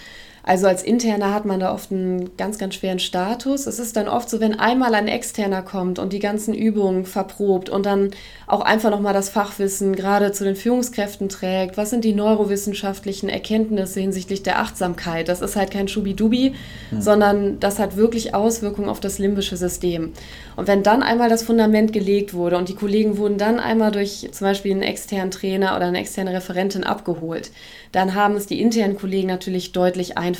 Also 0.49 0.67
als 0.67 0.83
Interner 0.83 1.35
hat 1.35 1.45
man 1.45 1.61
da 1.61 1.75
oft 1.75 1.93
einen 1.93 2.35
ganz, 2.39 2.57
ganz 2.57 2.75
schweren 2.75 3.01
Status. 3.01 3.67
Es 3.67 3.79
ist 3.79 3.99
dann 3.99 4.09
oft 4.09 4.31
so, 4.31 4.41
wenn 4.41 4.59
einmal 4.59 4.95
ein 4.95 5.07
Externer 5.07 5.61
kommt 5.61 5.99
und 5.99 6.15
die 6.15 6.21
ganzen 6.21 6.55
Übungen 6.55 7.05
verprobt 7.05 7.69
und 7.69 7.85
dann 7.85 8.13
auch 8.47 8.63
einfach 8.63 8.89
nochmal 8.89 9.13
das 9.13 9.29
Fachwissen 9.29 9.95
gerade 9.95 10.33
zu 10.33 10.45
den 10.45 10.57
Führungskräften 10.57 11.29
trägt. 11.29 11.77
Was 11.77 11.91
sind 11.91 12.03
die 12.03 12.15
neurowissenschaftlichen 12.15 13.29
Erkenntnisse 13.29 14.01
hinsichtlich 14.01 14.43
der 14.43 14.59
Achtsamkeit? 14.61 15.29
Das 15.29 15.43
ist 15.43 15.55
halt 15.55 15.71
kein 15.71 15.87
Schubidubi, 15.87 16.55
mhm. 16.93 17.01
sondern 17.03 17.61
das 17.61 17.79
hat 17.79 17.97
wirklich 17.99 18.35
Auswirkungen 18.35 18.89
auf 18.89 19.01
das 19.01 19.19
limbische 19.19 19.59
System. 19.59 20.15
Und 20.57 20.67
wenn 20.67 20.83
dann 20.83 21.03
einmal 21.03 21.29
das 21.29 21.43
Fundament 21.43 21.93
gelegt 21.93 22.33
wurde 22.33 22.57
und 22.57 22.71
die 22.71 22.75
Kollegen 22.75 23.19
wurden 23.19 23.37
dann 23.37 23.61
einmal 23.61 23.93
durch 23.93 24.27
zum 24.33 24.47
Beispiel 24.47 24.73
einen 24.73 24.81
externen 24.81 25.31
Trainer 25.31 25.77
oder 25.77 25.85
eine 25.85 26.01
externe 26.01 26.33
Referentin 26.33 26.85
abgeholt, 26.85 27.51
dann 27.93 28.15
haben 28.15 28.35
es 28.35 28.47
die 28.47 28.63
internen 28.63 28.97
Kollegen 28.97 29.29
natürlich 29.29 29.73
deutlich 29.73 30.17
einfacher. 30.17 30.38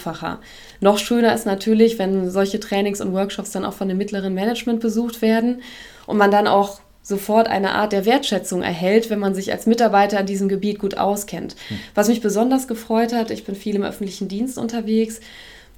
Noch 0.81 0.99
schöner 0.99 1.35
ist 1.35 1.47
natürlich, 1.47 1.99
wenn 1.99 2.31
solche 2.31 2.61
Trainings 2.61 3.01
und 3.01 3.13
Workshops 3.13 3.51
dann 3.51 3.65
auch 3.65 3.75
von 3.75 3.89
dem 3.89 3.99
mittleren 3.99 4.35
Management 4.35 4.81
besucht 4.81 5.23
werden 5.23 5.63
und 6.07 6.17
man 6.17 6.31
dann 6.31 6.47
auch 6.47 6.81
sofort 7.03 7.49
eine 7.49 7.73
Art 7.73 7.93
der 7.93 8.05
Wertschätzung 8.05 8.63
erhält, 8.63 9.09
wenn 9.09 9.19
man 9.19 9.35
sich 9.35 9.51
als 9.51 9.67
Mitarbeiter 9.67 10.21
in 10.21 10.27
diesem 10.27 10.49
Gebiet 10.49 10.79
gut 10.79 10.99
auskennt. 10.99 11.57
Hm. 11.69 11.79
Was 11.95 12.09
mich 12.09 12.21
besonders 12.21 12.69
gefreut 12.69 13.15
hat, 13.15 13.31
ich 13.31 13.45
bin 13.45 13.55
viel 13.55 13.77
im 13.77 13.83
öffentlichen 13.83 14.29
Dienst 14.29 14.59
unterwegs. 14.59 15.21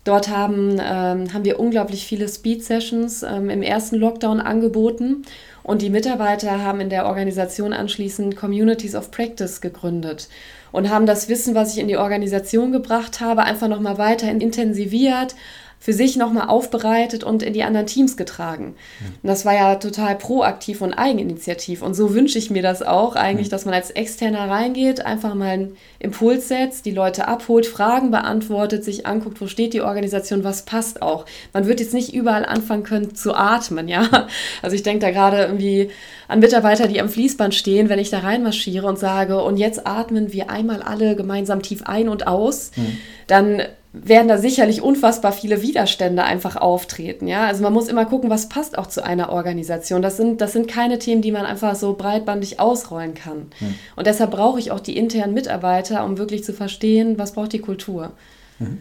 Dort 0.03 0.29
haben, 0.29 0.81
ähm, 0.81 1.33
haben 1.33 1.45
wir 1.45 1.61
unglaublich 1.61 2.07
viele 2.07 2.27
Speed-Sessions 2.27 3.23
ähm, 3.23 3.51
im 3.51 3.63
ersten 3.63 3.97
Lockdown 3.97 4.41
angeboten 4.41 5.23
und 5.63 5.83
die 5.83 5.91
Mitarbeiter 5.91 6.65
haben 6.65 6.81
in 6.81 6.89
der 6.89 7.07
Organisation 7.07 7.75
anschließend 7.75 8.35
Communities 8.35 8.95
of 8.95 9.11
Practice 9.11 9.61
gegründet 9.61 10.29
und 10.73 10.91
haben 10.91 11.07
das 11.07 11.29
Wissen, 11.29 11.55
was 11.55 11.75
ich 11.75 11.81
in 11.81 11.89
die 11.89 11.97
Organisation 11.97 12.73
gebracht 12.73 13.21
habe, 13.21 13.43
einfach 13.43 13.69
nochmal 13.69 13.99
weiter 13.99 14.31
intensiviert, 14.31 15.35
für 15.83 15.95
sich 15.95 16.17
nochmal 16.17 16.49
aufbereitet 16.49 17.25
und 17.25 17.43
in 17.43 17.55
die 17.55 17.63
anderen 17.63 17.87
Teams 17.87 18.19
getragen. 18.19 18.75
Und 19.23 19.27
das 19.27 19.47
war 19.47 19.55
ja 19.55 19.77
total 19.77 20.15
proaktiv 20.15 20.83
und 20.83 20.93
eigeninitiativ. 20.93 21.81
Und 21.81 21.95
so 21.95 22.15
wünsche 22.15 22.39
ich 22.39 22.51
mir 22.51 22.63
das 22.63 22.83
auch 22.83 23.17
eigentlich, 23.17 23.49
dass 23.49 23.65
man 23.65 23.73
als 23.73 23.91
Externer 23.91 24.51
reingeht, 24.51 25.05
einfach 25.05 25.35
mal 25.35 25.49
einen 25.49 25.77
Impuls 25.99 26.49
setzt, 26.49 26.85
die 26.85 26.91
Leute 26.91 27.29
abholt, 27.29 27.65
Fragen 27.65 28.11
beantwortet, 28.11 28.85
sich 28.85 29.07
anguckt, 29.07 29.41
wo 29.41 29.47
steht 29.47 29.73
die 29.73 29.81
Organisation, 29.81 30.45
was 30.45 30.67
passt 30.67 31.01
auch. 31.01 31.25
Man 31.55 31.67
wird 31.67 31.81
jetzt 31.81 31.95
nicht 31.95 32.13
überall 32.13 32.45
anfangen 32.45 32.83
können 32.83 33.15
zu 33.15 33.35
atmen, 33.35 33.89
ja. 33.89 34.29
Also 34.61 34.77
ich 34.77 34.83
denke 34.83 35.07
da 35.07 35.11
gerade 35.11 35.39
irgendwie 35.39 35.91
an 36.29 36.41
Mitarbeiter, 36.41 36.89
die 36.89 37.01
am 37.01 37.09
Fließband 37.09 37.55
stehen, 37.55 37.89
wenn 37.89 37.99
ich 37.99 38.11
da 38.11 38.19
reinmarschiere 38.19 38.87
und 38.87 38.99
sage, 38.99 39.43
und 39.43 39.57
jetzt 39.57 39.87
atmen 39.87 40.35
wir 40.35 40.51
einmal 40.51 40.83
alle 40.83 41.17
gemeinsam 41.17 41.63
tief 41.63 41.85
ein 41.85 42.11
und 42.11 42.27
aus, 42.27 42.73
mhm. 42.77 42.99
dann 43.27 43.63
werden 43.93 44.29
da 44.29 44.39
sicherlich 44.39 44.83
unfassbar 44.83 45.33
viele 45.33 45.63
Widerstände 45.63 46.23
einfach 46.23 46.57
auftreten. 46.57 47.27
Ja? 47.27 47.47
Also 47.47 47.63
man 47.63 47.73
muss 47.73 47.89
immer 47.89 48.07
gucken, 48.07 48.31
was 48.31 48.49
passt 48.49 48.79
auch 48.79 48.87
zu 48.87 49.05
einer 49.05 49.31
Organisation. 49.31 50.01
Das 50.01 50.17
sind, 50.17 50.41
das 50.41 50.53
sind 50.53 50.69
keine 50.69 50.99
Themen, 51.01 51.23
die 51.23 51.33
man 51.33 51.45
einfach 51.45 51.75
so 51.75 51.95
breitbandig 51.95 52.61
ausrollen 52.61 53.15
kann. 53.15 53.51
Hm. 53.59 53.75
Und 53.97 54.07
deshalb 54.07 54.31
brauche 54.31 54.61
ich 54.61 54.71
auch 54.71 54.81
die 54.81 54.97
internen 54.97 55.35
Mitarbeiter, 55.35 56.05
um 56.05 56.19
wirklich 56.19 56.45
zu 56.45 56.53
verstehen, 56.53 57.19
was 57.19 57.33
braucht 57.33 57.53
die 57.53 57.59
Kultur. 57.59 58.13
Mhm. 58.61 58.79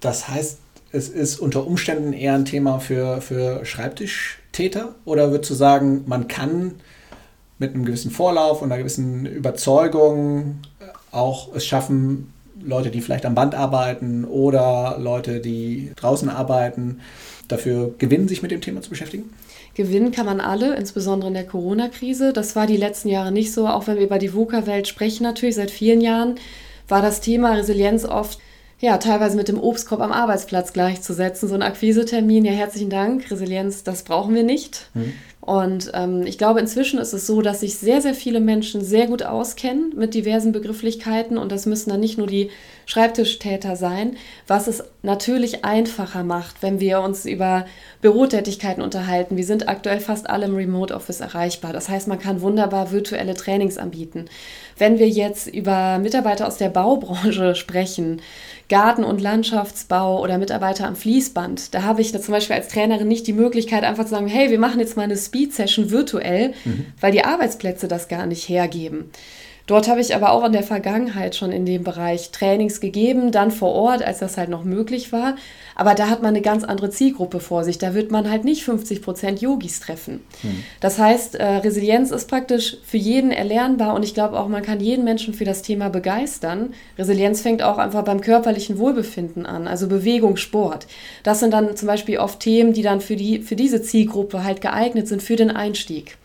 Das 0.00 0.28
heißt, 0.28 0.58
es 0.92 1.08
ist 1.08 1.38
unter 1.38 1.66
Umständen 1.66 2.12
eher 2.12 2.34
ein 2.34 2.44
Thema 2.44 2.78
für, 2.78 3.20
für 3.20 3.64
Schreibtischtäter? 3.64 4.94
Oder 5.04 5.30
würdest 5.30 5.50
du 5.50 5.54
sagen, 5.54 6.04
man 6.06 6.28
kann 6.28 6.76
mit 7.58 7.74
einem 7.74 7.84
gewissen 7.84 8.10
Vorlauf 8.10 8.62
und 8.62 8.70
einer 8.70 8.78
gewissen 8.78 9.26
Überzeugung 9.26 10.60
auch 11.10 11.54
es 11.54 11.66
schaffen, 11.66 12.31
Leute, 12.64 12.90
die 12.90 13.00
vielleicht 13.00 13.26
am 13.26 13.34
Band 13.34 13.54
arbeiten 13.54 14.24
oder 14.24 14.96
Leute, 14.98 15.40
die 15.40 15.92
draußen 15.96 16.28
arbeiten, 16.28 17.00
dafür 17.48 17.94
gewinnen, 17.98 18.28
sich 18.28 18.42
mit 18.42 18.50
dem 18.50 18.60
Thema 18.60 18.82
zu 18.82 18.90
beschäftigen? 18.90 19.30
Gewinnen 19.74 20.12
kann 20.12 20.26
man 20.26 20.40
alle, 20.40 20.76
insbesondere 20.76 21.28
in 21.28 21.34
der 21.34 21.46
Corona-Krise. 21.46 22.32
Das 22.32 22.56
war 22.56 22.66
die 22.66 22.76
letzten 22.76 23.08
Jahre 23.08 23.32
nicht 23.32 23.52
so. 23.52 23.66
Auch 23.66 23.86
wenn 23.86 23.96
wir 23.96 24.04
über 24.04 24.18
die 24.18 24.34
VUCA-Welt 24.34 24.86
sprechen, 24.86 25.22
natürlich 25.24 25.54
seit 25.54 25.70
vielen 25.70 26.00
Jahren, 26.00 26.34
war 26.88 27.00
das 27.00 27.20
Thema 27.20 27.52
Resilienz 27.52 28.04
oft 28.04 28.38
ja, 28.82 28.98
teilweise 28.98 29.36
mit 29.36 29.46
dem 29.46 29.60
Obstkorb 29.60 30.00
am 30.00 30.10
Arbeitsplatz 30.10 30.72
gleichzusetzen. 30.72 31.48
So 31.48 31.54
ein 31.54 31.62
Akquisetermin, 31.62 32.44
ja, 32.44 32.52
herzlichen 32.52 32.90
Dank, 32.90 33.30
Resilienz, 33.30 33.84
das 33.84 34.02
brauchen 34.02 34.34
wir 34.34 34.42
nicht. 34.42 34.90
Mhm. 34.94 35.12
Und 35.44 35.90
ähm, 35.92 36.24
ich 36.24 36.38
glaube, 36.38 36.60
inzwischen 36.60 37.00
ist 37.00 37.12
es 37.12 37.26
so, 37.26 37.42
dass 37.42 37.60
sich 37.60 37.76
sehr, 37.76 38.00
sehr 38.00 38.14
viele 38.14 38.38
Menschen 38.38 38.80
sehr 38.80 39.08
gut 39.08 39.24
auskennen 39.24 39.92
mit 39.96 40.14
diversen 40.14 40.52
Begrifflichkeiten 40.52 41.36
und 41.36 41.50
das 41.50 41.66
müssen 41.66 41.90
dann 41.90 41.98
nicht 41.98 42.16
nur 42.16 42.28
die 42.28 42.50
Schreibtischtäter 42.86 43.74
sein, 43.74 44.16
was 44.46 44.68
es 44.68 44.84
natürlich 45.02 45.64
einfacher 45.64 46.22
macht, 46.22 46.62
wenn 46.62 46.78
wir 46.78 47.00
uns 47.00 47.26
über 47.26 47.66
Bürotätigkeiten 48.02 48.84
unterhalten. 48.84 49.36
Wir 49.36 49.44
sind 49.44 49.68
aktuell 49.68 49.98
fast 49.98 50.30
alle 50.30 50.46
im 50.46 50.54
Remote 50.54 50.94
Office 50.94 51.20
erreichbar. 51.20 51.72
Das 51.72 51.88
heißt, 51.88 52.06
man 52.06 52.20
kann 52.20 52.40
wunderbar 52.40 52.92
virtuelle 52.92 53.34
Trainings 53.34 53.78
anbieten. 53.78 54.26
Wenn 54.78 55.00
wir 55.00 55.08
jetzt 55.08 55.48
über 55.48 55.98
Mitarbeiter 55.98 56.46
aus 56.46 56.56
der 56.56 56.68
Baubranche 56.68 57.54
sprechen, 57.56 58.20
Garten- 58.72 59.04
und 59.04 59.20
Landschaftsbau 59.20 60.22
oder 60.22 60.38
Mitarbeiter 60.38 60.86
am 60.88 60.96
Fließband. 60.96 61.74
Da 61.74 61.82
habe 61.82 62.00
ich 62.00 62.18
zum 62.18 62.32
Beispiel 62.32 62.56
als 62.56 62.68
Trainerin 62.68 63.06
nicht 63.06 63.26
die 63.26 63.34
Möglichkeit, 63.34 63.84
einfach 63.84 64.04
zu 64.04 64.12
sagen, 64.12 64.28
hey, 64.28 64.50
wir 64.50 64.58
machen 64.58 64.80
jetzt 64.80 64.96
mal 64.96 65.02
eine 65.02 65.16
Speed-Session 65.32 65.90
virtuell, 65.90 66.52
mhm. 66.64 66.86
weil 67.00 67.12
die 67.12 67.24
Arbeitsplätze 67.24 67.88
das 67.88 68.08
gar 68.08 68.26
nicht 68.26 68.48
hergeben. 68.48 69.10
Dort 69.72 69.88
habe 69.88 70.02
ich 70.02 70.14
aber 70.14 70.32
auch 70.32 70.44
in 70.44 70.52
der 70.52 70.64
Vergangenheit 70.64 71.34
schon 71.34 71.50
in 71.50 71.64
dem 71.64 71.82
Bereich 71.82 72.30
Trainings 72.30 72.78
gegeben, 72.78 73.32
dann 73.32 73.50
vor 73.50 73.72
Ort, 73.72 74.02
als 74.02 74.18
das 74.18 74.36
halt 74.36 74.50
noch 74.50 74.64
möglich 74.64 75.12
war. 75.12 75.36
Aber 75.74 75.94
da 75.94 76.10
hat 76.10 76.20
man 76.20 76.28
eine 76.34 76.42
ganz 76.42 76.62
andere 76.62 76.90
Zielgruppe 76.90 77.40
vor 77.40 77.64
sich. 77.64 77.78
Da 77.78 77.94
wird 77.94 78.10
man 78.10 78.30
halt 78.30 78.44
nicht 78.44 78.64
50 78.64 79.00
Prozent 79.00 79.40
Yogis 79.40 79.80
treffen. 79.80 80.20
Hm. 80.42 80.62
Das 80.80 80.98
heißt, 80.98 81.36
äh, 81.36 81.46
Resilienz 81.46 82.10
ist 82.10 82.28
praktisch 82.28 82.76
für 82.84 82.98
jeden 82.98 83.30
erlernbar 83.30 83.94
und 83.94 84.02
ich 84.02 84.12
glaube 84.12 84.38
auch, 84.38 84.46
man 84.46 84.60
kann 84.60 84.78
jeden 84.78 85.04
Menschen 85.04 85.32
für 85.32 85.46
das 85.46 85.62
Thema 85.62 85.88
begeistern. 85.88 86.74
Resilienz 86.98 87.40
fängt 87.40 87.62
auch 87.62 87.78
einfach 87.78 88.04
beim 88.04 88.20
körperlichen 88.20 88.76
Wohlbefinden 88.76 89.46
an, 89.46 89.66
also 89.66 89.88
Bewegung, 89.88 90.36
Sport. 90.36 90.86
Das 91.22 91.40
sind 91.40 91.54
dann 91.54 91.76
zum 91.76 91.88
Beispiel 91.88 92.18
oft 92.18 92.40
Themen, 92.40 92.74
die 92.74 92.82
dann 92.82 93.00
für, 93.00 93.16
die, 93.16 93.40
für 93.40 93.56
diese 93.56 93.80
Zielgruppe 93.80 94.44
halt 94.44 94.60
geeignet 94.60 95.08
sind 95.08 95.22
für 95.22 95.36
den 95.36 95.50
Einstieg. 95.50 96.18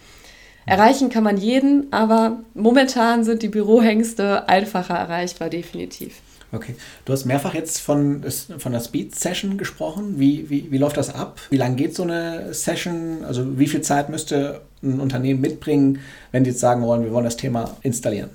Erreichen 0.67 1.09
kann 1.09 1.23
man 1.23 1.37
jeden, 1.37 1.91
aber 1.91 2.39
momentan 2.53 3.23
sind 3.23 3.41
die 3.41 3.47
Bürohengste 3.47 4.49
einfacher 4.49 4.95
erreichbar, 4.95 5.49
definitiv. 5.49 6.21
Okay. 6.51 6.75
Du 7.05 7.13
hast 7.13 7.25
mehrfach 7.25 7.53
jetzt 7.53 7.79
von, 7.79 8.23
von 8.57 8.71
der 8.71 8.81
Speed-Session 8.81 9.57
gesprochen. 9.57 10.19
Wie, 10.19 10.49
wie, 10.49 10.71
wie 10.71 10.77
läuft 10.77 10.97
das 10.97 11.13
ab? 11.13 11.39
Wie 11.49 11.57
lange 11.57 11.75
geht 11.75 11.95
so 11.95 12.03
eine 12.03 12.53
Session? 12.53 13.23
Also 13.25 13.57
wie 13.57 13.67
viel 13.67 13.81
Zeit 13.81 14.09
müsste 14.09 14.61
ein 14.83 14.99
Unternehmen 14.99 15.41
mitbringen, 15.41 15.99
wenn 16.31 16.43
die 16.43 16.51
jetzt 16.51 16.59
sagen 16.59 16.83
wollen, 16.83 17.03
wir 17.03 17.11
wollen 17.11 17.25
das 17.25 17.37
Thema 17.37 17.75
installieren? 17.81 18.29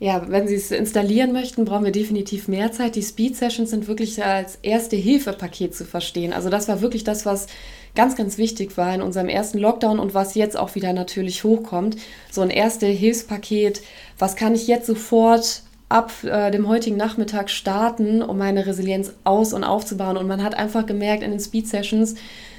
Ja, 0.00 0.26
wenn 0.28 0.48
Sie 0.48 0.56
es 0.56 0.70
installieren 0.70 1.32
möchten, 1.32 1.64
brauchen 1.64 1.84
wir 1.84 1.92
definitiv 1.92 2.48
mehr 2.48 2.72
Zeit. 2.72 2.96
Die 2.96 3.02
Speed 3.02 3.36
Sessions 3.36 3.70
sind 3.70 3.86
wirklich 3.86 4.22
als 4.22 4.58
erste 4.60 4.96
Hilfepaket 4.96 5.74
zu 5.74 5.84
verstehen. 5.84 6.32
Also 6.32 6.50
das 6.50 6.68
war 6.68 6.80
wirklich 6.80 7.04
das, 7.04 7.24
was 7.24 7.46
ganz, 7.94 8.16
ganz 8.16 8.38
wichtig 8.38 8.76
war 8.76 8.94
in 8.94 9.02
unserem 9.02 9.28
ersten 9.28 9.58
Lockdown 9.58 9.98
und 9.98 10.14
was 10.14 10.34
jetzt 10.34 10.56
auch 10.56 10.74
wieder 10.74 10.92
natürlich 10.92 11.44
hochkommt. 11.44 11.96
So 12.30 12.40
ein 12.40 12.50
erste 12.50 12.86
Hilfspaket, 12.86 13.82
was 14.18 14.36
kann 14.36 14.54
ich 14.54 14.66
jetzt 14.66 14.86
sofort 14.86 15.62
ab 15.88 16.12
äh, 16.24 16.50
dem 16.50 16.66
heutigen 16.66 16.96
Nachmittag 16.96 17.50
starten, 17.50 18.22
um 18.22 18.36
meine 18.38 18.66
Resilienz 18.66 19.12
aus- 19.22 19.52
und 19.52 19.64
aufzubauen. 19.64 20.16
Und 20.16 20.26
man 20.26 20.42
hat 20.42 20.54
einfach 20.56 20.86
gemerkt 20.86 21.22
in 21.22 21.30
den 21.30 21.40
Speed 21.40 21.68
Sessions, 21.68 22.16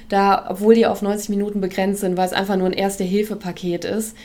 da, 0.08 0.46
obwohl 0.48 0.74
die 0.74 0.86
auf 0.86 1.02
90 1.02 1.28
Minuten 1.28 1.60
begrenzt 1.60 2.00
sind, 2.00 2.16
weil 2.16 2.26
es 2.26 2.32
einfach 2.32 2.56
nur 2.56 2.68
ein 2.68 2.72
Erste-Hilfe-Paket 2.72 3.84
ist, 3.84 4.16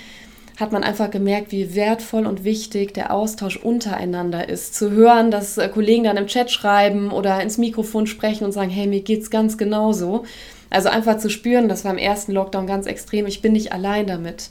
hat 0.59 0.71
man 0.71 0.83
einfach 0.83 1.09
gemerkt, 1.09 1.51
wie 1.51 1.75
wertvoll 1.75 2.27
und 2.27 2.43
wichtig 2.43 2.93
der 2.93 3.11
Austausch 3.11 3.57
untereinander 3.57 4.47
ist. 4.47 4.75
Zu 4.75 4.91
hören, 4.91 5.31
dass 5.31 5.57
äh, 5.57 5.67
Kollegen 5.67 6.03
dann 6.03 6.17
im 6.17 6.27
Chat 6.27 6.51
schreiben 6.51 7.11
oder 7.11 7.41
ins 7.41 7.57
Mikrofon 7.57 8.07
sprechen 8.07 8.45
und 8.45 8.51
sagen, 8.51 8.69
hey, 8.69 8.87
mir 8.87 9.01
geht's 9.01 9.29
ganz 9.29 9.57
genauso. 9.57 10.23
Also 10.71 10.89
einfach 10.89 11.17
zu 11.17 11.29
spüren, 11.29 11.69
das 11.69 11.85
war 11.85 11.91
im 11.91 11.99
ersten 11.99 12.31
Lockdown 12.31 12.65
ganz 12.65 12.87
extrem, 12.87 13.27
ich 13.27 13.43
bin 13.43 13.53
nicht 13.53 13.71
allein 13.71 14.07
damit. 14.07 14.49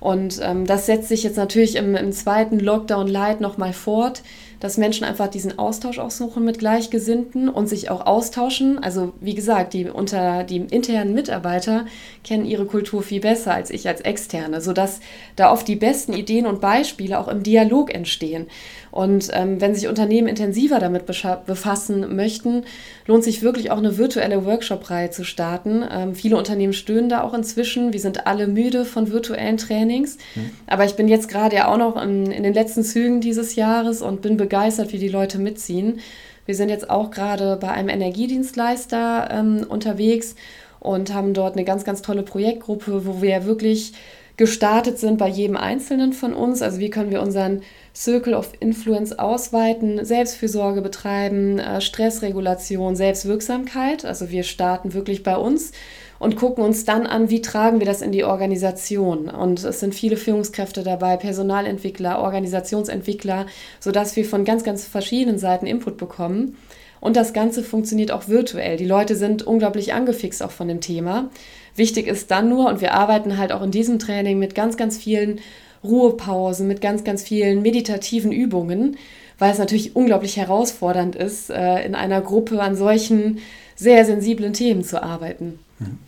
Und 0.00 0.40
ähm, 0.42 0.66
das 0.66 0.86
setzt 0.86 1.08
sich 1.08 1.22
jetzt 1.22 1.36
natürlich 1.36 1.76
im, 1.76 1.94
im 1.94 2.12
zweiten 2.12 2.58
Lockdown 2.58 3.06
Light 3.06 3.40
nochmal 3.40 3.72
fort 3.72 4.22
dass 4.60 4.76
Menschen 4.76 5.04
einfach 5.04 5.28
diesen 5.28 5.58
Austausch 5.58 5.98
auch 5.98 6.10
suchen 6.10 6.44
mit 6.44 6.58
Gleichgesinnten 6.58 7.48
und 7.48 7.66
sich 7.66 7.90
auch 7.90 8.04
austauschen. 8.06 8.78
Also 8.78 9.14
wie 9.20 9.34
gesagt, 9.34 9.72
die 9.72 9.86
unter 9.86 10.44
die 10.44 10.58
internen 10.58 11.14
Mitarbeiter 11.14 11.86
kennen 12.22 12.44
ihre 12.44 12.66
Kultur 12.66 13.02
viel 13.02 13.20
besser 13.20 13.54
als 13.54 13.70
ich 13.70 13.88
als 13.88 14.02
Externe, 14.02 14.60
sodass 14.60 15.00
da 15.34 15.50
oft 15.50 15.66
die 15.66 15.76
besten 15.76 16.12
Ideen 16.12 16.46
und 16.46 16.60
Beispiele 16.60 17.18
auch 17.18 17.28
im 17.28 17.42
Dialog 17.42 17.92
entstehen. 17.92 18.46
Und 18.90 19.28
ähm, 19.32 19.60
wenn 19.60 19.74
sich 19.74 19.88
Unternehmen 19.88 20.26
intensiver 20.26 20.78
damit 20.78 21.06
befassen 21.06 22.16
möchten, 22.16 22.64
lohnt 23.06 23.24
sich 23.24 23.42
wirklich 23.42 23.70
auch 23.70 23.78
eine 23.78 23.98
virtuelle 23.98 24.44
Workshop-Reihe 24.44 25.10
zu 25.10 25.24
starten. 25.24 25.84
Ähm, 25.90 26.14
viele 26.14 26.36
Unternehmen 26.36 26.72
stöhnen 26.72 27.08
da 27.08 27.22
auch 27.22 27.34
inzwischen. 27.34 27.92
Wir 27.92 28.00
sind 28.00 28.26
alle 28.26 28.46
müde 28.46 28.84
von 28.84 29.12
virtuellen 29.12 29.56
Trainings. 29.56 30.18
Mhm. 30.34 30.50
Aber 30.66 30.84
ich 30.84 30.94
bin 30.94 31.08
jetzt 31.08 31.28
gerade 31.28 31.56
ja 31.56 31.68
auch 31.72 31.78
noch 31.78 32.02
in, 32.02 32.30
in 32.30 32.42
den 32.42 32.54
letzten 32.54 32.82
Zügen 32.82 33.20
dieses 33.20 33.54
Jahres 33.54 34.02
und 34.02 34.22
bin 34.22 34.36
begeistert, 34.36 34.92
wie 34.92 34.98
die 34.98 35.08
Leute 35.08 35.38
mitziehen. 35.38 36.00
Wir 36.46 36.56
sind 36.56 36.68
jetzt 36.68 36.90
auch 36.90 37.10
gerade 37.12 37.56
bei 37.60 37.70
einem 37.70 37.88
Energiedienstleister 37.88 39.28
ähm, 39.30 39.66
unterwegs 39.68 40.34
und 40.80 41.14
haben 41.14 41.34
dort 41.34 41.54
eine 41.54 41.64
ganz, 41.64 41.84
ganz 41.84 42.02
tolle 42.02 42.22
Projektgruppe, 42.22 43.06
wo 43.06 43.22
wir 43.22 43.44
wirklich 43.44 43.92
gestartet 44.36 44.98
sind 44.98 45.18
bei 45.18 45.28
jedem 45.28 45.56
Einzelnen 45.56 46.14
von 46.14 46.32
uns. 46.32 46.62
Also 46.62 46.80
wie 46.80 46.90
können 46.90 47.10
wir 47.10 47.20
unseren 47.20 47.60
Circle 47.94 48.34
of 48.34 48.52
Influence 48.60 49.18
ausweiten, 49.18 50.04
Selbstfürsorge 50.04 50.80
betreiben, 50.80 51.58
äh, 51.58 51.80
Stressregulation, 51.80 52.96
Selbstwirksamkeit. 52.96 54.04
Also 54.04 54.30
wir 54.30 54.42
starten 54.42 54.94
wirklich 54.94 55.22
bei 55.22 55.36
uns 55.36 55.72
und 56.18 56.36
gucken 56.36 56.62
uns 56.62 56.84
dann 56.84 57.06
an, 57.06 57.30
wie 57.30 57.40
tragen 57.40 57.80
wir 57.80 57.86
das 57.86 58.02
in 58.02 58.12
die 58.12 58.24
Organisation. 58.24 59.28
Und 59.28 59.64
es 59.64 59.80
sind 59.80 59.94
viele 59.94 60.16
Führungskräfte 60.16 60.82
dabei, 60.82 61.16
Personalentwickler, 61.16 62.20
Organisationsentwickler, 62.20 63.46
sodass 63.80 64.16
wir 64.16 64.24
von 64.24 64.44
ganz, 64.44 64.62
ganz 64.62 64.84
verschiedenen 64.84 65.38
Seiten 65.38 65.66
Input 65.66 65.96
bekommen. 65.96 66.56
Und 67.00 67.16
das 67.16 67.32
Ganze 67.32 67.62
funktioniert 67.62 68.12
auch 68.12 68.28
virtuell. 68.28 68.76
Die 68.76 68.84
Leute 68.84 69.16
sind 69.16 69.42
unglaublich 69.42 69.94
angefixt 69.94 70.42
auch 70.42 70.50
von 70.50 70.68
dem 70.68 70.82
Thema. 70.82 71.30
Wichtig 71.74 72.06
ist 72.06 72.30
dann 72.30 72.50
nur, 72.50 72.68
und 72.68 72.82
wir 72.82 72.92
arbeiten 72.92 73.38
halt 73.38 73.52
auch 73.52 73.62
in 73.62 73.70
diesem 73.70 73.98
Training 73.98 74.38
mit 74.38 74.54
ganz, 74.54 74.76
ganz 74.76 74.98
vielen 74.98 75.40
Ruhepausen, 75.84 76.66
mit 76.66 76.80
ganz, 76.80 77.04
ganz 77.04 77.22
vielen 77.22 77.62
meditativen 77.62 78.32
Übungen, 78.32 78.96
weil 79.38 79.52
es 79.52 79.58
natürlich 79.58 79.96
unglaublich 79.96 80.36
herausfordernd 80.36 81.16
ist, 81.16 81.50
äh, 81.50 81.84
in 81.84 81.94
einer 81.94 82.20
Gruppe 82.20 82.60
an 82.60 82.76
solchen 82.76 83.38
sehr 83.76 84.04
sensiblen 84.04 84.52
Themen 84.52 84.84
zu 84.84 85.02
arbeiten. 85.02 85.58
Mhm. 85.78 85.98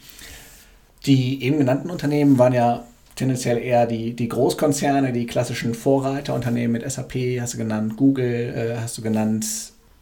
Die 1.06 1.42
eben 1.42 1.58
genannten 1.58 1.90
Unternehmen 1.90 2.38
waren 2.38 2.52
ja 2.52 2.84
tendenziell 3.16 3.58
eher 3.58 3.86
die, 3.86 4.14
die 4.14 4.28
Großkonzerne, 4.28 5.12
die 5.12 5.26
klassischen 5.26 5.74
Vorreiterunternehmen 5.74 6.72
mit 6.72 6.90
SAP, 6.90 7.14
hast 7.40 7.54
du 7.54 7.58
genannt, 7.58 7.96
Google 7.96 8.54
äh, 8.76 8.80
hast 8.80 8.98
du 8.98 9.02
genannt, 9.02 9.46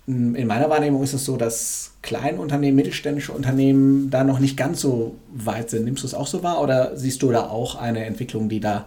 in 0.06 0.46
meiner 0.46 0.68
Wahrnehmung 0.68 1.04
ist 1.04 1.12
es 1.12 1.24
so, 1.24 1.36
dass 1.36 1.92
Kleinunternehmen, 2.02 2.74
mittelständische 2.74 3.32
Unternehmen 3.32 4.10
da 4.10 4.24
noch 4.24 4.40
nicht 4.40 4.56
ganz 4.56 4.80
so 4.80 5.14
weit 5.32 5.70
sind. 5.70 5.84
Nimmst 5.84 6.02
du 6.02 6.06
es 6.08 6.14
auch 6.14 6.26
so 6.26 6.42
wahr 6.42 6.60
oder 6.60 6.96
siehst 6.96 7.22
du 7.22 7.30
da 7.30 7.48
auch 7.48 7.76
eine 7.76 8.04
Entwicklung, 8.04 8.48
die 8.48 8.58
da 8.58 8.86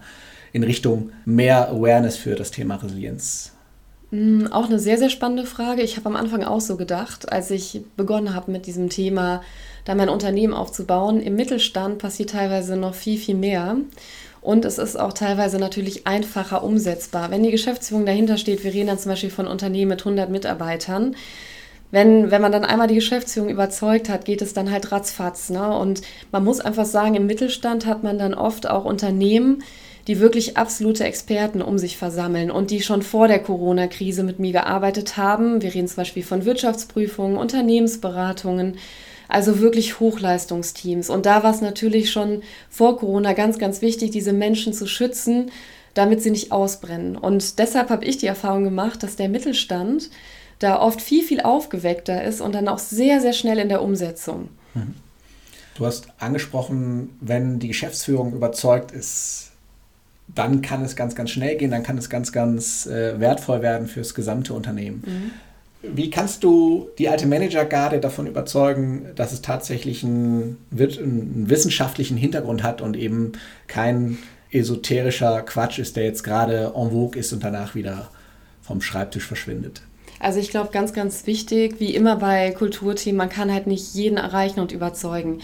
in 0.53 0.63
Richtung 0.63 1.11
mehr 1.25 1.69
Awareness 1.69 2.15
für 2.15 2.35
das 2.35 2.51
Thema 2.51 2.75
Resilienz? 2.75 3.51
Mm, 4.11 4.45
auch 4.51 4.67
eine 4.67 4.79
sehr, 4.79 4.97
sehr 4.97 5.09
spannende 5.09 5.45
Frage. 5.45 5.81
Ich 5.81 5.97
habe 5.97 6.07
am 6.07 6.15
Anfang 6.15 6.43
auch 6.43 6.61
so 6.61 6.77
gedacht, 6.77 7.31
als 7.31 7.51
ich 7.51 7.81
begonnen 7.97 8.33
habe 8.33 8.51
mit 8.51 8.67
diesem 8.67 8.89
Thema, 8.89 9.41
da 9.83 9.95
mein 9.95 10.09
Unternehmen 10.09 10.53
aufzubauen. 10.53 11.19
Im 11.19 11.35
Mittelstand 11.35 11.97
passiert 11.97 12.29
teilweise 12.29 12.77
noch 12.77 12.93
viel, 12.93 13.17
viel 13.17 13.35
mehr. 13.35 13.75
Und 14.41 14.65
es 14.65 14.77
ist 14.77 14.99
auch 14.99 15.13
teilweise 15.13 15.57
natürlich 15.57 16.05
einfacher 16.05 16.63
umsetzbar. 16.63 17.31
Wenn 17.31 17.43
die 17.43 17.51
Geschäftsführung 17.51 18.05
dahinter 18.05 18.37
steht, 18.37 18.63
wir 18.63 18.73
reden 18.73 18.87
dann 18.87 18.99
zum 18.99 19.11
Beispiel 19.11 19.31
von 19.31 19.47
Unternehmen 19.47 19.89
mit 19.89 20.01
100 20.01 20.29
Mitarbeitern, 20.29 21.15
wenn, 21.89 22.31
wenn 22.31 22.41
man 22.41 22.51
dann 22.51 22.65
einmal 22.65 22.87
die 22.87 22.95
Geschäftsführung 22.95 23.49
überzeugt 23.49 24.09
hat, 24.09 24.25
geht 24.25 24.41
es 24.41 24.53
dann 24.53 24.71
halt 24.71 24.91
ratzfatz. 24.91 25.51
Ne? 25.51 25.77
Und 25.77 26.01
man 26.31 26.43
muss 26.43 26.59
einfach 26.59 26.85
sagen, 26.85 27.13
im 27.13 27.27
Mittelstand 27.27 27.85
hat 27.85 28.01
man 28.01 28.17
dann 28.17 28.33
oft 28.33 28.67
auch 28.67 28.83
Unternehmen, 28.83 29.63
die 30.07 30.19
wirklich 30.19 30.57
absolute 30.57 31.05
Experten 31.05 31.61
um 31.61 31.77
sich 31.77 31.97
versammeln 31.97 32.51
und 32.51 32.71
die 32.71 32.81
schon 32.81 33.01
vor 33.01 33.27
der 33.27 33.39
Corona-Krise 33.39 34.23
mit 34.23 34.39
mir 34.39 34.51
gearbeitet 34.51 35.15
haben. 35.15 35.61
Wir 35.61 35.73
reden 35.73 35.87
zum 35.87 35.97
Beispiel 35.97 36.23
von 36.23 36.45
Wirtschaftsprüfungen, 36.45 37.37
Unternehmensberatungen, 37.37 38.77
also 39.29 39.59
wirklich 39.59 39.99
Hochleistungsteams. 39.99 41.09
Und 41.09 41.25
da 41.25 41.43
war 41.43 41.53
es 41.53 41.61
natürlich 41.61 42.11
schon 42.11 42.43
vor 42.69 42.97
Corona 42.97 43.33
ganz, 43.33 43.57
ganz 43.57 43.81
wichtig, 43.81 44.11
diese 44.11 44.33
Menschen 44.33 44.73
zu 44.73 44.87
schützen, 44.87 45.51
damit 45.93 46.21
sie 46.21 46.31
nicht 46.31 46.51
ausbrennen. 46.51 47.15
Und 47.15 47.59
deshalb 47.59 47.89
habe 47.89 48.05
ich 48.05 48.17
die 48.17 48.27
Erfahrung 48.27 48.63
gemacht, 48.63 49.03
dass 49.03 49.15
der 49.15 49.29
Mittelstand 49.29 50.09
da 50.59 50.81
oft 50.81 51.01
viel, 51.01 51.23
viel 51.23 51.41
aufgeweckter 51.41 52.23
ist 52.23 52.41
und 52.41 52.53
dann 52.53 52.67
auch 52.67 52.79
sehr, 52.79 53.21
sehr 53.21 53.33
schnell 53.33 53.59
in 53.59 53.69
der 53.69 53.81
Umsetzung. 53.81 54.49
Mhm. 54.73 54.95
Du 55.75 55.85
hast 55.85 56.07
angesprochen, 56.19 57.17
wenn 57.19 57.59
die 57.59 57.69
Geschäftsführung 57.69 58.33
überzeugt 58.33 58.91
ist, 58.91 59.52
dann 60.35 60.61
kann 60.61 60.83
es 60.83 60.95
ganz, 60.95 61.15
ganz 61.15 61.29
schnell 61.29 61.57
gehen, 61.57 61.71
dann 61.71 61.83
kann 61.83 61.97
es 61.97 62.09
ganz, 62.09 62.31
ganz 62.31 62.85
äh, 62.87 63.19
wertvoll 63.19 63.61
werden 63.61 63.87
fürs 63.87 64.13
gesamte 64.13 64.53
Unternehmen. 64.53 65.03
Mhm. 65.05 65.31
Wie 65.95 66.09
kannst 66.09 66.45
du 66.45 66.89
die 66.97 67.09
alte 67.09 67.27
Managergarde 67.27 67.99
davon 67.99 68.25
überzeugen, 68.25 69.07
dass 69.15 69.33
es 69.33 69.41
tatsächlich 69.41 70.03
einen, 70.03 70.57
einen, 70.71 71.49
wissenschaftlichen 71.49 72.15
Hintergrund 72.15 72.63
hat 72.63 72.81
und 72.81 72.95
eben 72.95 73.33
kein 73.67 74.17
esoterischer 74.49 75.41
Quatsch 75.41 75.79
ist, 75.79 75.97
der 75.97 76.05
jetzt 76.05 76.23
gerade 76.23 76.71
en 76.73 76.91
vogue 76.91 77.19
ist 77.19 77.33
und 77.33 77.43
danach 77.43 77.75
wieder 77.75 78.09
vom 78.61 78.81
Schreibtisch 78.81 79.25
verschwindet? 79.25 79.81
Also 80.23 80.39
ich 80.39 80.49
glaube, 80.49 80.69
ganz, 80.71 80.93
ganz 80.93 81.27
wichtig, 81.27 81.81
wie 81.81 81.93
immer 81.93 82.15
bei 82.15 82.51
Kulturteam, 82.51 83.17
man 83.17 83.27
kann 83.27 83.51
halt 83.51 83.67
nicht 83.67 83.93
jeden 83.93 84.17
erreichen 84.17 84.61
und 84.61 84.71
überzeugen. 84.71 85.39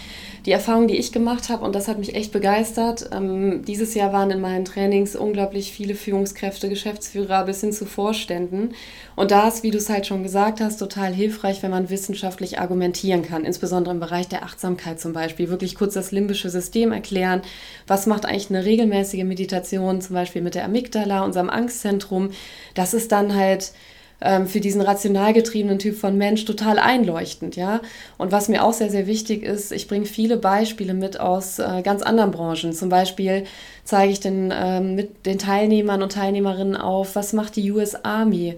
Die 0.45 0.53
Erfahrung, 0.53 0.87
die 0.87 0.95
ich 0.95 1.11
gemacht 1.11 1.49
habe, 1.49 1.65
und 1.65 1.75
das 1.75 1.89
hat 1.89 1.99
mich 1.99 2.15
echt 2.15 2.31
begeistert, 2.31 3.09
ähm, 3.11 3.65
dieses 3.65 3.93
Jahr 3.93 4.13
waren 4.13 4.31
in 4.31 4.39
meinen 4.39 4.63
Trainings 4.63 5.17
unglaublich 5.17 5.73
viele 5.73 5.95
Führungskräfte, 5.95 6.69
Geschäftsführer 6.69 7.43
bis 7.43 7.59
hin 7.59 7.73
zu 7.73 7.85
Vorständen. 7.85 8.73
Und 9.17 9.31
da 9.31 9.49
ist, 9.49 9.63
wie 9.63 9.71
du 9.71 9.77
es 9.77 9.89
halt 9.89 10.07
schon 10.07 10.23
gesagt 10.23 10.61
hast, 10.61 10.77
total 10.77 11.13
hilfreich, 11.13 11.61
wenn 11.61 11.71
man 11.71 11.89
wissenschaftlich 11.89 12.59
argumentieren 12.59 13.23
kann, 13.23 13.43
insbesondere 13.43 13.93
im 13.93 13.99
Bereich 13.99 14.29
der 14.29 14.43
Achtsamkeit 14.43 15.01
zum 15.01 15.11
Beispiel. 15.11 15.49
Wirklich 15.49 15.75
kurz 15.75 15.95
das 15.95 16.13
limbische 16.13 16.49
System 16.49 16.93
erklären. 16.93 17.41
Was 17.85 18.07
macht 18.07 18.25
eigentlich 18.25 18.49
eine 18.49 18.63
regelmäßige 18.63 19.25
Meditation, 19.25 19.99
zum 19.99 20.13
Beispiel 20.13 20.41
mit 20.41 20.55
der 20.55 20.63
Amygdala, 20.63 21.25
unserem 21.25 21.49
Angstzentrum? 21.49 22.29
Das 22.75 22.93
ist 22.93 23.11
dann 23.11 23.35
halt 23.35 23.73
ähm, 24.21 24.47
für 24.47 24.59
diesen 24.59 24.81
rational 24.81 25.33
getriebenen 25.33 25.79
Typ 25.79 25.97
von 25.97 26.17
Mensch 26.17 26.45
total 26.45 26.79
einleuchtend, 26.79 27.55
ja. 27.55 27.81
Und 28.17 28.31
was 28.31 28.49
mir 28.49 28.63
auch 28.63 28.73
sehr, 28.73 28.89
sehr 28.89 29.07
wichtig 29.07 29.43
ist, 29.43 29.71
ich 29.71 29.87
bringe 29.87 30.05
viele 30.05 30.37
Beispiele 30.37 30.93
mit 30.93 31.19
aus 31.19 31.59
äh, 31.59 31.81
ganz 31.83 32.01
anderen 32.01 32.31
Branchen. 32.31 32.73
Zum 32.73 32.89
Beispiel 32.89 33.45
zeige 33.83 34.11
ich 34.11 34.19
den, 34.19 34.53
ähm, 34.53 34.95
mit 34.95 35.25
den 35.25 35.39
Teilnehmern 35.39 36.03
und 36.03 36.11
Teilnehmerinnen 36.11 36.75
auf, 36.75 37.15
was 37.15 37.33
macht 37.33 37.55
die 37.55 37.71
US 37.71 37.95
Army, 38.03 38.57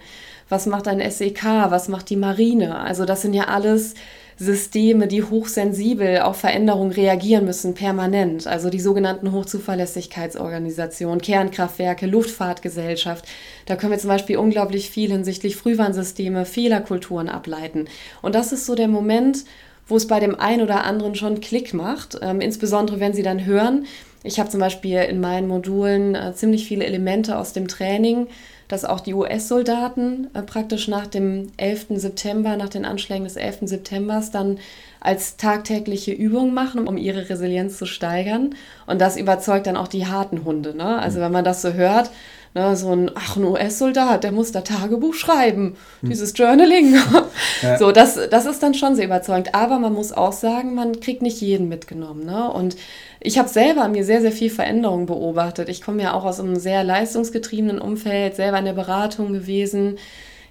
was 0.50 0.66
macht 0.66 0.88
ein 0.88 1.00
SEK, 1.10 1.44
was 1.70 1.88
macht 1.88 2.10
die 2.10 2.18
Marine. 2.18 2.80
Also 2.80 3.06
das 3.06 3.22
sind 3.22 3.34
ja 3.34 3.46
alles 3.46 3.94
Systeme, 4.42 5.08
die 5.08 5.22
hochsensibel 5.22 6.22
auf 6.22 6.38
Veränderungen 6.38 6.92
reagieren 6.92 7.46
müssen, 7.46 7.76
permanent. 7.76 8.48
Also 8.48 8.72
die 8.72 8.80
sogenannten 8.80 9.32
Hochzuverlässigkeitsorganisationen, 9.34 11.22
Kernkraftwerke, 11.22 12.08
Luftfahrtgesellschaft. 12.08 13.26
Da 13.68 13.76
können 13.76 13.92
wir 13.92 14.00
zum 14.00 14.10
Beispiel 14.10 14.38
unglaublich 14.38 14.90
viel 14.90 15.12
hinsichtlich 15.12 15.58
Frühwarnsysteme, 15.58 16.46
Fehlerkulturen 16.46 17.30
ableiten. 17.30 17.86
Und 18.24 18.34
das 18.34 18.52
ist 18.52 18.66
so 18.66 18.74
der 18.74 18.88
Moment, 18.88 19.46
wo 19.86 19.96
es 19.96 20.08
bei 20.08 20.20
dem 20.20 20.34
einen 20.34 20.64
oder 20.64 20.86
anderen 20.86 21.14
schon 21.14 21.40
Klick 21.40 21.76
macht, 21.76 22.18
ähm, 22.24 22.42
insbesondere 22.42 23.00
wenn 23.00 23.14
sie 23.14 23.24
dann 23.24 23.46
hören. 23.46 23.86
Ich 24.24 24.40
habe 24.40 24.50
zum 24.50 24.60
Beispiel 24.60 25.02
in 25.02 25.20
meinen 25.20 25.48
Modulen 25.48 26.16
äh, 26.16 26.34
ziemlich 26.34 26.66
viele 26.68 26.86
Elemente 26.86 27.38
aus 27.38 27.54
dem 27.54 27.68
Training, 27.68 28.28
dass 28.72 28.86
auch 28.86 29.02
die 29.02 29.14
US-Soldaten 29.14 30.30
äh, 30.34 30.42
praktisch 30.42 30.88
nach 30.88 31.06
dem 31.06 31.52
11. 31.58 31.88
September, 31.96 32.56
nach 32.56 32.70
den 32.70 32.86
Anschlägen 32.86 33.26
des 33.26 33.36
11. 33.36 33.60
September 33.64 34.24
dann 34.32 34.60
als 35.02 35.36
tagtägliche 35.36 36.14
Übung 36.14 36.54
machen, 36.54 36.88
um 36.88 36.96
ihre 36.96 37.30
Resilienz 37.30 37.78
zu 37.78 37.86
steigern. 37.86 38.56
Und 38.88 39.02
das 39.02 39.18
überzeugt 39.18 39.68
dann 39.68 39.76
auch 39.76 39.90
die 39.90 40.08
harten 40.08 40.46
Hunde. 40.46 40.76
Ne? 40.76 41.00
Also 41.00 41.20
mhm. 41.20 41.24
wenn 41.24 41.32
man 41.34 41.44
das 41.44 41.62
so 41.62 41.74
hört, 41.74 42.12
Ne, 42.54 42.76
so 42.76 42.92
ein, 42.92 43.10
ach, 43.16 43.38
ein 43.38 43.46
US-Soldat, 43.46 44.26
der 44.26 44.34
muss 44.34 44.52
da 44.52 44.60
Tagebuch 44.60 45.14
schreiben, 45.14 45.78
hm. 46.02 46.10
dieses 46.10 46.38
Journaling. 46.38 46.96
ja. 47.62 47.78
So, 47.78 47.94
das, 47.94 48.20
das 48.30 48.46
ist 48.46 48.62
dann 48.62 48.74
schon 48.74 48.96
sehr 48.96 49.06
überzeugend. 49.06 49.56
Aber 49.56 49.80
man 49.80 49.94
muss 49.94 50.12
auch 50.12 50.34
sagen, 50.34 50.76
man 50.76 51.00
kriegt 51.00 51.22
nicht 51.22 51.40
jeden 51.40 51.70
mitgenommen. 51.70 52.26
Ne? 52.26 52.52
Und 52.52 52.76
ich 53.22 53.38
habe 53.38 53.48
selber 53.48 53.84
an 53.84 53.94
mir 53.94 54.04
sehr, 54.04 54.20
sehr 54.20 54.34
viel 54.34 54.50
Veränderung 54.50 55.06
beobachtet. 55.06 55.70
Ich 55.70 55.82
komme 55.82 56.04
ja 56.04 56.14
auch 56.14 56.26
aus 56.26 56.42
einem 56.42 56.58
sehr 56.58 56.84
leistungsgetriebenen 56.84 57.80
Umfeld, 57.80 58.36
selber 58.36 58.60
in 58.60 58.66
der 58.66 58.74
Beratung 58.74 59.32
gewesen 59.32 59.98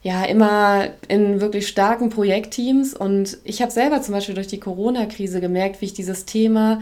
ja 0.02 0.24
immer 0.24 0.88
in 1.08 1.40
wirklich 1.40 1.68
starken 1.68 2.08
Projektteams. 2.08 2.94
Und 2.94 3.38
ich 3.44 3.60
habe 3.60 3.70
selber 3.70 4.00
zum 4.00 4.14
Beispiel 4.14 4.34
durch 4.34 4.46
die 4.46 4.60
Corona-Krise 4.60 5.40
gemerkt, 5.40 5.80
wie 5.80 5.86
ich 5.86 5.92
dieses 5.92 6.24
Thema 6.24 6.80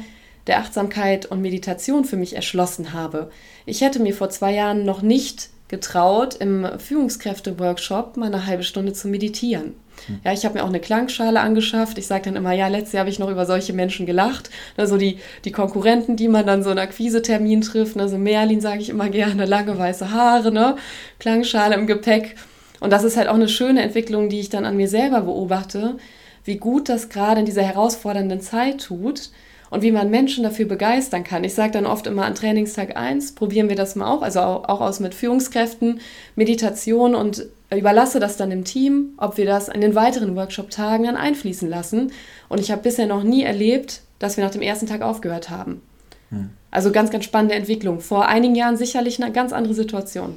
der 0.49 0.59
Achtsamkeit 0.59 1.27
und 1.27 1.41
Meditation 1.41 2.05
für 2.05 2.17
mich 2.17 2.35
erschlossen 2.35 2.93
habe. 2.93 3.31
Ich 3.67 3.83
hätte 3.83 4.01
mir 4.01 4.15
vor 4.15 4.31
zwei 4.31 4.53
Jahren 4.53 4.85
noch 4.85 5.03
nicht 5.03 5.51
getraut, 5.69 6.35
im 6.37 6.67
Führungskräfte-Workshop 6.79 8.17
mal 8.17 8.27
eine 8.27 8.47
halbe 8.47 8.63
Stunde 8.63 8.95
zu 8.95 9.07
meditieren. 9.09 9.75
Hm. 10.07 10.21
Ja, 10.25 10.33
ich 10.33 10.45
habe 10.45 10.55
mir 10.55 10.65
auch 10.65 10.69
eine 10.69 10.81
Klangschale 10.81 11.41
angeschafft. 11.41 11.99
Ich 11.99 12.07
sage 12.07 12.25
dann 12.25 12.37
immer, 12.37 12.53
ja, 12.53 12.69
letztes 12.69 12.95
Jahr 12.95 13.01
habe 13.01 13.11
ich 13.11 13.19
noch 13.19 13.31
über 13.31 13.45
solche 13.45 13.75
Menschen 13.75 14.07
gelacht. 14.07 14.49
Also 14.79 14.97
die, 14.97 15.19
die 15.45 15.53
Konkurrenten, 15.53 16.17
die 16.17 16.29
man 16.29 16.47
dann 16.47 16.63
so 16.63 16.71
einen 16.71 16.79
Akquisetermin 16.79 17.61
trifft. 17.61 17.97
Ne? 17.97 18.09
So 18.09 18.17
Merlin 18.17 18.63
sage 18.63 18.81
ich 18.81 18.89
immer 18.89 19.11
gerne, 19.11 19.45
lange 19.45 19.79
weiße 19.79 20.11
Haare, 20.11 20.51
ne? 20.51 20.77
Klangschale 21.19 21.75
im 21.75 21.87
Gepäck. 21.87 22.37
Und 22.81 22.91
das 22.91 23.05
ist 23.05 23.17
halt 23.17 23.29
auch 23.29 23.35
eine 23.35 23.49
schöne 23.49 23.83
Entwicklung, 23.83 24.29
die 24.29 24.41
ich 24.41 24.49
dann 24.49 24.65
an 24.65 24.77
mir 24.77 24.89
selber 24.89 25.23
beobachte, 25.23 25.97
wie 26.45 26.57
gut 26.57 26.89
das 26.89 27.11
gerade 27.11 27.41
in 27.41 27.47
dieser 27.47 27.63
herausfordernden 27.63 28.41
Zeit 28.41 28.85
tut 28.85 29.31
und 29.71 29.83
wie 29.83 29.93
man 29.93 30.11
Menschen 30.11 30.45
dafür 30.45 30.67
begeistern 30.67 31.25
kann. 31.25 31.45
Ich 31.45 31.55
sage 31.55 31.73
dann 31.73 31.87
oft 31.87 32.07
immer 32.07 32.25
an 32.25 32.35
Trainingstag 32.35 32.97
1, 32.97 33.35
probieren 33.35 33.69
wir 33.69 33.77
das 33.77 33.97
mal 33.97 34.11
auch, 34.11 34.23
also 34.23 34.41
auch, 34.41 34.81
aus 34.81 35.01
mit 35.01 35.15
Führungskräften, 35.15 36.01
Meditation 36.37 37.15
und 37.15 37.47
überlasse 37.71 38.21
das 38.21 38.37
dann 38.37 38.51
dem 38.51 38.65
Team, 38.65 39.11
ob 39.19 39.37
wir 39.37 39.47
das 39.47 39.69
in 39.69 39.81
den 39.81 39.95
weiteren 39.95 40.37
Workshop-Tagen 40.37 41.05
dann 41.05 41.17
einfließen 41.17 41.69
lassen. 41.69 42.13
Und 42.49 42.61
ich 42.61 42.71
habe 42.71 42.83
bisher 42.83 43.07
noch 43.07 43.23
nie 43.23 43.43
erlebt, 43.43 44.01
dass 44.19 44.37
wir 44.37 44.45
nach 44.45 44.53
dem 44.53 44.63
ersten 44.63 44.87
Tag 44.87 45.03
aufgehört 45.03 45.51
haben. 45.51 45.83
Hm. 46.31 46.51
Also 46.71 46.93
ganz, 46.93 47.11
ganz 47.11 47.25
spannende 47.25 47.55
Entwicklung. 47.55 48.01
Vor 48.01 48.27
einigen 48.27 48.55
Jahren 48.55 48.77
sicherlich 48.77 49.23
eine 49.23 49.33
ganz 49.33 49.53
andere 49.53 49.75
Situation. 49.75 50.35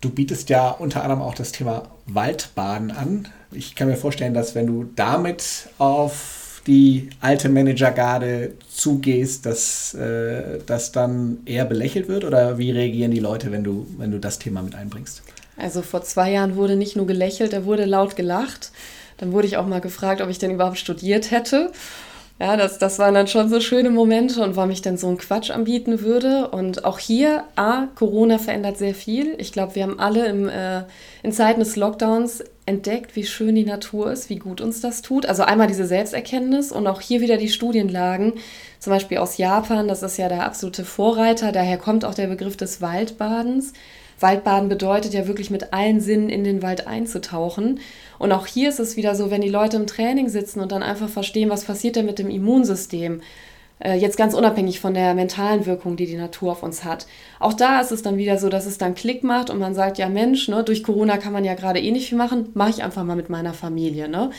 Du 0.00 0.10
bietest 0.10 0.50
ja 0.50 0.70
unter 0.70 1.02
anderem 1.02 1.22
auch 1.22 1.34
das 1.34 1.52
Thema 1.52 1.84
Waldbaden 2.06 2.90
an. 2.90 3.28
Ich 3.50 3.74
kann 3.74 3.88
mir 3.88 3.96
vorstellen, 3.96 4.34
dass 4.34 4.54
wenn 4.54 4.66
du 4.66 4.84
damit 4.94 5.68
auf 5.78 6.35
die 6.66 7.10
alte 7.20 7.48
Managergarde 7.48 8.54
zugehst, 8.68 9.46
dass 9.46 9.94
äh, 9.94 10.58
das 10.66 10.92
dann 10.92 11.38
eher 11.46 11.64
belächelt 11.64 12.08
wird 12.08 12.24
oder 12.24 12.58
wie 12.58 12.70
reagieren 12.70 13.10
die 13.10 13.20
Leute, 13.20 13.52
wenn 13.52 13.64
du, 13.64 13.86
wenn 13.98 14.10
du 14.10 14.18
das 14.18 14.38
Thema 14.38 14.62
mit 14.62 14.74
einbringst? 14.74 15.22
Also 15.56 15.82
vor 15.82 16.02
zwei 16.02 16.32
Jahren 16.32 16.56
wurde 16.56 16.76
nicht 16.76 16.96
nur 16.96 17.06
gelächelt, 17.06 17.52
da 17.52 17.64
wurde 17.64 17.84
laut 17.84 18.16
gelacht. 18.16 18.72
Dann 19.18 19.32
wurde 19.32 19.46
ich 19.46 19.56
auch 19.56 19.66
mal 19.66 19.80
gefragt, 19.80 20.20
ob 20.20 20.28
ich 20.28 20.38
denn 20.38 20.50
überhaupt 20.50 20.78
studiert 20.78 21.30
hätte. 21.30 21.72
Ja, 22.38 22.58
das, 22.58 22.78
das 22.78 22.98
waren 22.98 23.14
dann 23.14 23.28
schon 23.28 23.48
so 23.48 23.60
schöne 23.60 23.88
Momente 23.88 24.42
und 24.42 24.56
warum 24.56 24.70
ich 24.70 24.82
dann 24.82 24.98
so 24.98 25.08
einen 25.08 25.16
Quatsch 25.16 25.50
anbieten 25.50 26.02
würde. 26.02 26.48
Und 26.48 26.84
auch 26.84 26.98
hier, 26.98 27.44
A, 27.56 27.86
Corona 27.94 28.38
verändert 28.38 28.76
sehr 28.76 28.94
viel. 28.94 29.34
Ich 29.38 29.52
glaube, 29.52 29.74
wir 29.74 29.84
haben 29.84 29.98
alle 29.98 30.26
im, 30.26 30.48
äh, 30.48 30.82
in 31.22 31.32
Zeiten 31.32 31.60
des 31.60 31.76
Lockdowns 31.76 32.44
entdeckt, 32.66 33.14
wie 33.14 33.24
schön 33.24 33.54
die 33.54 33.64
Natur 33.64 34.12
ist, 34.12 34.28
wie 34.28 34.36
gut 34.36 34.60
uns 34.60 34.80
das 34.80 35.00
tut. 35.00 35.24
Also 35.26 35.44
einmal 35.44 35.68
diese 35.68 35.86
Selbsterkenntnis 35.86 36.72
und 36.72 36.86
auch 36.86 37.00
hier 37.00 37.20
wieder 37.20 37.36
die 37.36 37.48
Studienlagen, 37.48 38.34
zum 38.80 38.92
Beispiel 38.92 39.18
aus 39.18 39.38
Japan, 39.38 39.88
das 39.88 40.02
ist 40.02 40.18
ja 40.18 40.28
der 40.28 40.44
absolute 40.44 40.84
Vorreiter, 40.84 41.52
daher 41.52 41.78
kommt 41.78 42.04
auch 42.04 42.14
der 42.14 42.26
Begriff 42.26 42.56
des 42.56 42.82
Waldbadens. 42.82 43.72
Waldbaden 44.18 44.68
bedeutet 44.68 45.14
ja 45.14 45.26
wirklich 45.26 45.50
mit 45.50 45.72
allen 45.72 46.00
Sinnen 46.00 46.28
in 46.28 46.42
den 46.42 46.62
Wald 46.62 46.86
einzutauchen. 46.86 47.80
Und 48.18 48.32
auch 48.32 48.46
hier 48.46 48.70
ist 48.70 48.80
es 48.80 48.96
wieder 48.96 49.14
so, 49.14 49.30
wenn 49.30 49.42
die 49.42 49.48
Leute 49.48 49.76
im 49.76 49.86
Training 49.86 50.28
sitzen 50.28 50.60
und 50.60 50.72
dann 50.72 50.82
einfach 50.82 51.08
verstehen, 51.08 51.50
was 51.50 51.64
passiert 51.64 51.96
denn 51.96 52.06
mit 52.06 52.18
dem 52.18 52.30
Immunsystem, 52.30 53.20
jetzt 53.84 54.16
ganz 54.16 54.32
unabhängig 54.32 54.80
von 54.80 54.94
der 54.94 55.14
mentalen 55.14 55.66
Wirkung, 55.66 55.96
die 55.96 56.06
die 56.06 56.16
Natur 56.16 56.52
auf 56.52 56.62
uns 56.62 56.82
hat. 56.84 57.06
Auch 57.38 57.52
da 57.52 57.80
ist 57.80 57.92
es 57.92 58.02
dann 58.02 58.16
wieder 58.16 58.38
so, 58.38 58.48
dass 58.48 58.64
es 58.64 58.78
dann 58.78 58.94
Klick 58.94 59.22
macht 59.22 59.50
und 59.50 59.58
man 59.58 59.74
sagt, 59.74 59.98
ja 59.98 60.08
Mensch, 60.08 60.48
ne, 60.48 60.64
durch 60.64 60.82
Corona 60.82 61.18
kann 61.18 61.34
man 61.34 61.44
ja 61.44 61.54
gerade 61.54 61.80
eh 61.80 61.90
nicht 61.90 62.08
viel 62.08 62.16
machen, 62.16 62.48
mache 62.54 62.70
ich 62.70 62.82
einfach 62.82 63.04
mal 63.04 63.16
mit 63.16 63.28
meiner 63.28 63.52
Familie. 63.52 64.08
Ne? 64.08 64.30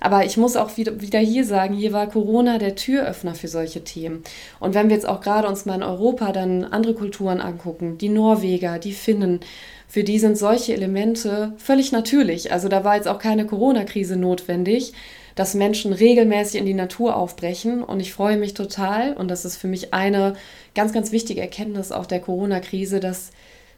Aber 0.00 0.26
ich 0.26 0.36
muss 0.36 0.56
auch 0.56 0.76
wieder, 0.76 1.00
wieder 1.00 1.18
hier 1.18 1.46
sagen, 1.46 1.74
hier 1.74 1.94
war 1.94 2.06
Corona 2.08 2.58
der 2.58 2.74
Türöffner 2.74 3.34
für 3.34 3.48
solche 3.48 3.84
Themen. 3.84 4.22
Und 4.60 4.74
wenn 4.74 4.90
wir 4.90 4.96
jetzt 4.96 5.08
auch 5.08 5.22
gerade 5.22 5.48
uns 5.48 5.64
mal 5.64 5.76
in 5.76 5.82
Europa 5.82 6.30
dann 6.32 6.64
andere 6.64 6.92
Kulturen 6.92 7.40
angucken, 7.40 7.96
die 7.96 8.10
Norweger, 8.10 8.78
die 8.78 8.92
Finnen, 8.92 9.40
für 9.88 10.04
die 10.04 10.18
sind 10.18 10.36
solche 10.36 10.74
Elemente 10.74 11.54
völlig 11.56 11.90
natürlich. 11.90 12.52
Also 12.52 12.68
da 12.68 12.84
war 12.84 12.96
jetzt 12.96 13.08
auch 13.08 13.18
keine 13.18 13.46
Corona-Krise 13.46 14.16
notwendig, 14.16 14.92
dass 15.34 15.54
Menschen 15.54 15.92
regelmäßig 15.92 16.60
in 16.60 16.66
die 16.66 16.74
Natur 16.74 17.16
aufbrechen. 17.16 17.82
Und 17.82 18.00
ich 18.00 18.12
freue 18.12 18.36
mich 18.36 18.54
total, 18.54 19.14
und 19.14 19.28
das 19.28 19.44
ist 19.44 19.56
für 19.56 19.68
mich 19.68 19.92
eine 19.92 20.34
ganz, 20.74 20.92
ganz 20.92 21.12
wichtige 21.12 21.40
Erkenntnis 21.40 21.92
auch 21.92 22.06
der 22.06 22.20
Corona-Krise, 22.20 23.00
dass 23.00 23.30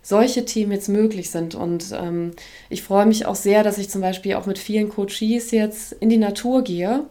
solche 0.03 0.45
Themen 0.45 0.73
jetzt 0.73 0.89
möglich 0.89 1.31
sind. 1.31 1.55
Und 1.55 1.87
ähm, 1.93 2.33
ich 2.71 2.83
freue 2.83 3.07
mich 3.07 3.27
auch 3.27 3.35
sehr, 3.35 3.65
dass 3.65 3.79
ich 3.79 3.91
zum 3.91 4.01
Beispiel 4.01 4.35
auch 4.35 4.47
mit 4.47 4.59
vielen 4.59 4.89
Coaches 4.89 5.51
jetzt 5.51 5.93
in 5.95 6.09
die 6.09 6.17
Natur 6.17 6.63
gehe, 6.63 7.05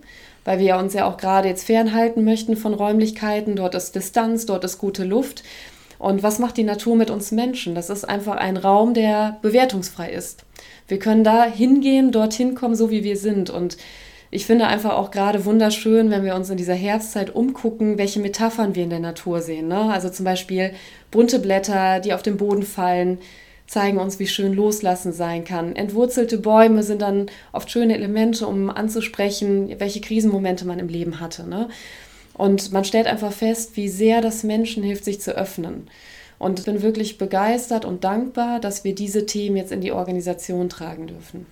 weil 0.45 0.59
wir 0.59 0.77
uns 0.77 0.93
ja 0.93 1.05
auch 1.05 1.17
gerade 1.17 1.49
jetzt 1.49 1.65
fernhalten 1.65 2.23
möchten 2.23 2.55
von 2.55 2.73
Räumlichkeiten. 2.73 3.55
Dort 3.57 3.75
ist 3.75 3.95
Distanz, 3.95 4.45
dort 4.45 4.63
ist 4.63 4.77
gute 4.77 5.03
Luft. 5.03 5.43
Und 5.97 6.23
was 6.23 6.39
macht 6.39 6.57
die 6.57 6.63
Natur 6.63 6.95
mit 6.95 7.09
uns 7.09 7.31
Menschen? 7.31 7.75
Das 7.75 7.89
ist 7.89 8.07
einfach 8.07 8.35
ein 8.35 8.57
Raum, 8.57 8.93
der 8.93 9.39
bewertungsfrei 9.41 10.11
ist. 10.11 10.45
Wir 10.87 10.99
können 10.99 11.23
da 11.23 11.45
hingehen, 11.45 12.11
dorthin 12.11 12.53
kommen, 12.55 12.75
so 12.75 12.91
wie 12.91 13.03
wir 13.03 13.17
sind. 13.17 13.49
Und 13.49 13.77
ich 14.35 14.45
finde 14.45 14.67
einfach 14.67 14.91
auch 14.95 15.11
gerade 15.11 15.45
wunderschön, 15.45 16.11
wenn 16.11 16.25
wir 16.25 16.35
uns 16.35 16.49
in 16.49 16.57
dieser 16.57 16.73
Herbstzeit 16.73 17.33
umgucken, 17.33 17.97
welche 17.97 18.19
Metaphern 18.19 18.75
wir 18.75 18.83
in 18.83 18.89
der 18.89 18.99
Natur 18.99 19.39
sehen. 19.39 19.69
Ne? 19.69 19.89
Also 19.89 20.09
zum 20.09 20.25
Beispiel 20.25 20.71
Bunte 21.09 21.39
Blätter, 21.39 22.01
die 22.01 22.13
auf 22.13 22.21
den 22.21 22.35
Boden 22.35 22.63
fallen, 22.63 23.19
zeigen 23.65 23.97
uns, 23.97 24.19
wie 24.19 24.27
schön 24.27 24.53
Loslassen 24.53 25.13
sein 25.13 25.45
kann. 25.45 25.77
Entwurzelte 25.77 26.37
Bäume 26.37 26.83
sind 26.83 27.01
dann 27.01 27.27
oft 27.53 27.71
schöne 27.71 27.95
Elemente, 27.95 28.45
um 28.45 28.69
anzusprechen, 28.69 29.73
welche 29.79 30.01
Krisenmomente 30.01 30.67
man 30.67 30.79
im 30.79 30.89
Leben 30.89 31.21
hatte. 31.21 31.47
Ne? 31.47 31.69
Und 32.33 32.73
man 32.73 32.83
stellt 32.83 33.07
einfach 33.07 33.31
fest, 33.31 33.77
wie 33.77 33.87
sehr 33.87 34.19
das 34.19 34.43
Menschen 34.43 34.83
hilft, 34.83 35.05
sich 35.05 35.21
zu 35.21 35.31
öffnen. 35.31 35.87
Und 36.39 36.59
ich 36.59 36.65
bin 36.65 36.81
wirklich 36.81 37.17
begeistert 37.17 37.85
und 37.85 38.03
dankbar, 38.03 38.59
dass 38.59 38.83
wir 38.83 38.93
diese 38.93 39.25
Themen 39.25 39.55
jetzt 39.55 39.71
in 39.71 39.79
die 39.79 39.93
Organisation 39.93 40.67
tragen 40.67 41.07
dürfen. 41.07 41.45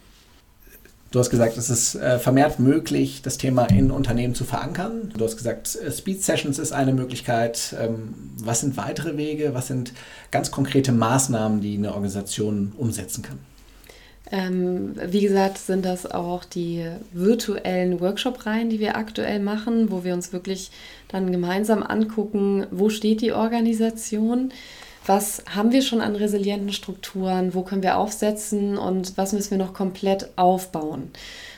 Du 1.13 1.19
hast 1.19 1.30
gesagt, 1.30 1.58
es 1.58 1.69
ist 1.69 1.93
äh, 1.93 2.17
vermehrt 2.17 2.58
möglich, 2.58 3.21
das 3.21 3.38
Thema 3.38 3.65
in 3.65 3.91
Unternehmen 3.91 4.34
zu 4.34 4.45
verankern. 4.45 5.13
Du 5.15 5.23
hast 5.23 5.38
gesagt, 5.38 5.76
äh, 5.76 5.91
Speed 5.91 6.23
Sessions 6.23 6.58
ist 6.58 6.73
eine 6.73 6.91
Möglichkeit. 6.91 7.76
Ähm, 7.80 8.15
was 8.39 8.62
sind 8.62 8.78
weitere 8.78 9.15
Wege? 9.15 9.54
Was 9.54 9.67
sind 9.67 9.93
ganz 10.32 10.49
konkrete 10.49 10.91
Maßnahmen, 10.91 11.62
die 11.62 11.78
eine 11.78 11.93
Organisation 11.93 12.73
umsetzen 12.80 13.21
kann? 13.21 13.38
Ähm, 14.32 14.95
wie 15.06 15.21
gesagt, 15.21 15.60
sind 15.60 15.86
das 15.86 16.10
auch 16.10 16.45
die 16.45 16.84
virtuellen 17.12 18.02
Workshop-Reihen, 18.02 18.71
die 18.71 18.80
wir 18.80 18.97
aktuell 18.97 19.39
machen, 19.39 19.91
wo 19.91 20.04
wir 20.04 20.15
uns 20.15 20.34
wirklich 20.34 20.71
dann 21.10 21.32
gemeinsam 21.32 21.84
angucken, 21.84 22.65
wo 22.71 22.89
steht 22.89 23.21
die 23.21 23.34
Organisation, 23.34 24.52
was 25.05 25.43
haben 25.53 25.71
wir 25.71 25.81
schon 25.81 26.01
an 26.01 26.15
resilienten 26.15 26.71
Strukturen, 26.71 27.53
wo 27.53 27.61
können 27.61 27.83
wir 27.83 27.97
aufsetzen 27.97 28.77
und 28.77 29.17
was 29.17 29.33
müssen 29.33 29.51
wir 29.51 29.57
noch 29.57 29.73
komplett 29.73 30.29
aufbauen. 30.37 31.11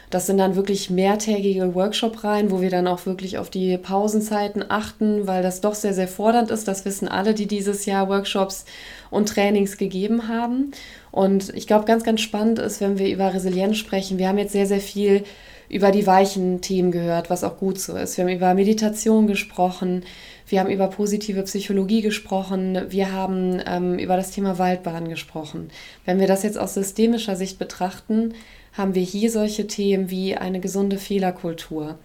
Das 0.09 0.27
sind 0.27 0.37
dann 0.37 0.55
wirklich 0.55 0.89
mehrtägige 0.89 1.73
Workshop-Reihen, 1.73 2.51
wo 2.51 2.61
wir 2.61 2.69
dann 2.69 2.87
auch 2.87 3.05
wirklich 3.05 3.37
auf 3.37 3.49
die 3.49 3.77
Pausenzeiten 3.77 4.63
achten, 4.69 5.27
weil 5.27 5.41
das 5.43 5.61
doch 5.61 5.73
sehr, 5.73 5.93
sehr 5.93 6.07
fordernd 6.07 6.51
ist. 6.51 6.67
Das 6.67 6.85
wissen 6.85 7.07
alle, 7.07 7.33
die 7.33 7.47
dieses 7.47 7.85
Jahr 7.85 8.07
Workshops 8.07 8.65
und 9.09 9.29
Trainings 9.29 9.77
gegeben 9.77 10.27
haben. 10.27 10.71
Und 11.11 11.53
ich 11.55 11.67
glaube, 11.67 11.85
ganz, 11.85 12.03
ganz 12.03 12.21
spannend 12.21 12.59
ist, 12.59 12.81
wenn 12.81 12.97
wir 12.99 13.09
über 13.09 13.33
Resilienz 13.33 13.77
sprechen. 13.77 14.17
Wir 14.17 14.27
haben 14.27 14.37
jetzt 14.37 14.53
sehr, 14.53 14.67
sehr 14.67 14.79
viel 14.79 15.23
über 15.69 15.91
die 15.91 16.05
weichen 16.05 16.61
Themen 16.61 16.91
gehört, 16.91 17.29
was 17.29 17.43
auch 17.43 17.57
gut 17.57 17.79
so 17.79 17.95
ist. 17.97 18.17
Wir 18.17 18.25
haben 18.25 18.31
über 18.33 18.53
Meditation 18.53 19.25
gesprochen, 19.25 20.03
wir 20.47 20.59
haben 20.59 20.69
über 20.69 20.87
positive 20.87 21.43
Psychologie 21.43 22.01
gesprochen, 22.01 22.79
wir 22.89 23.11
haben 23.11 23.61
ähm, 23.65 23.97
über 23.97 24.15
das 24.15 24.31
Thema 24.31 24.57
Waldbahn 24.59 25.09
gesprochen. 25.09 25.69
Wenn 26.05 26.19
wir 26.19 26.27
das 26.27 26.43
jetzt 26.43 26.57
aus 26.57 26.73
systemischer 26.73 27.35
Sicht 27.35 27.57
betrachten, 27.57 28.33
haben 28.73 28.93
wir 28.93 29.03
hier 29.03 29.31
solche 29.31 29.67
Themen 29.67 30.09
wie 30.09 30.35
eine 30.35 30.59
gesunde 30.59 30.97
Fehlerkultur, 30.97 31.97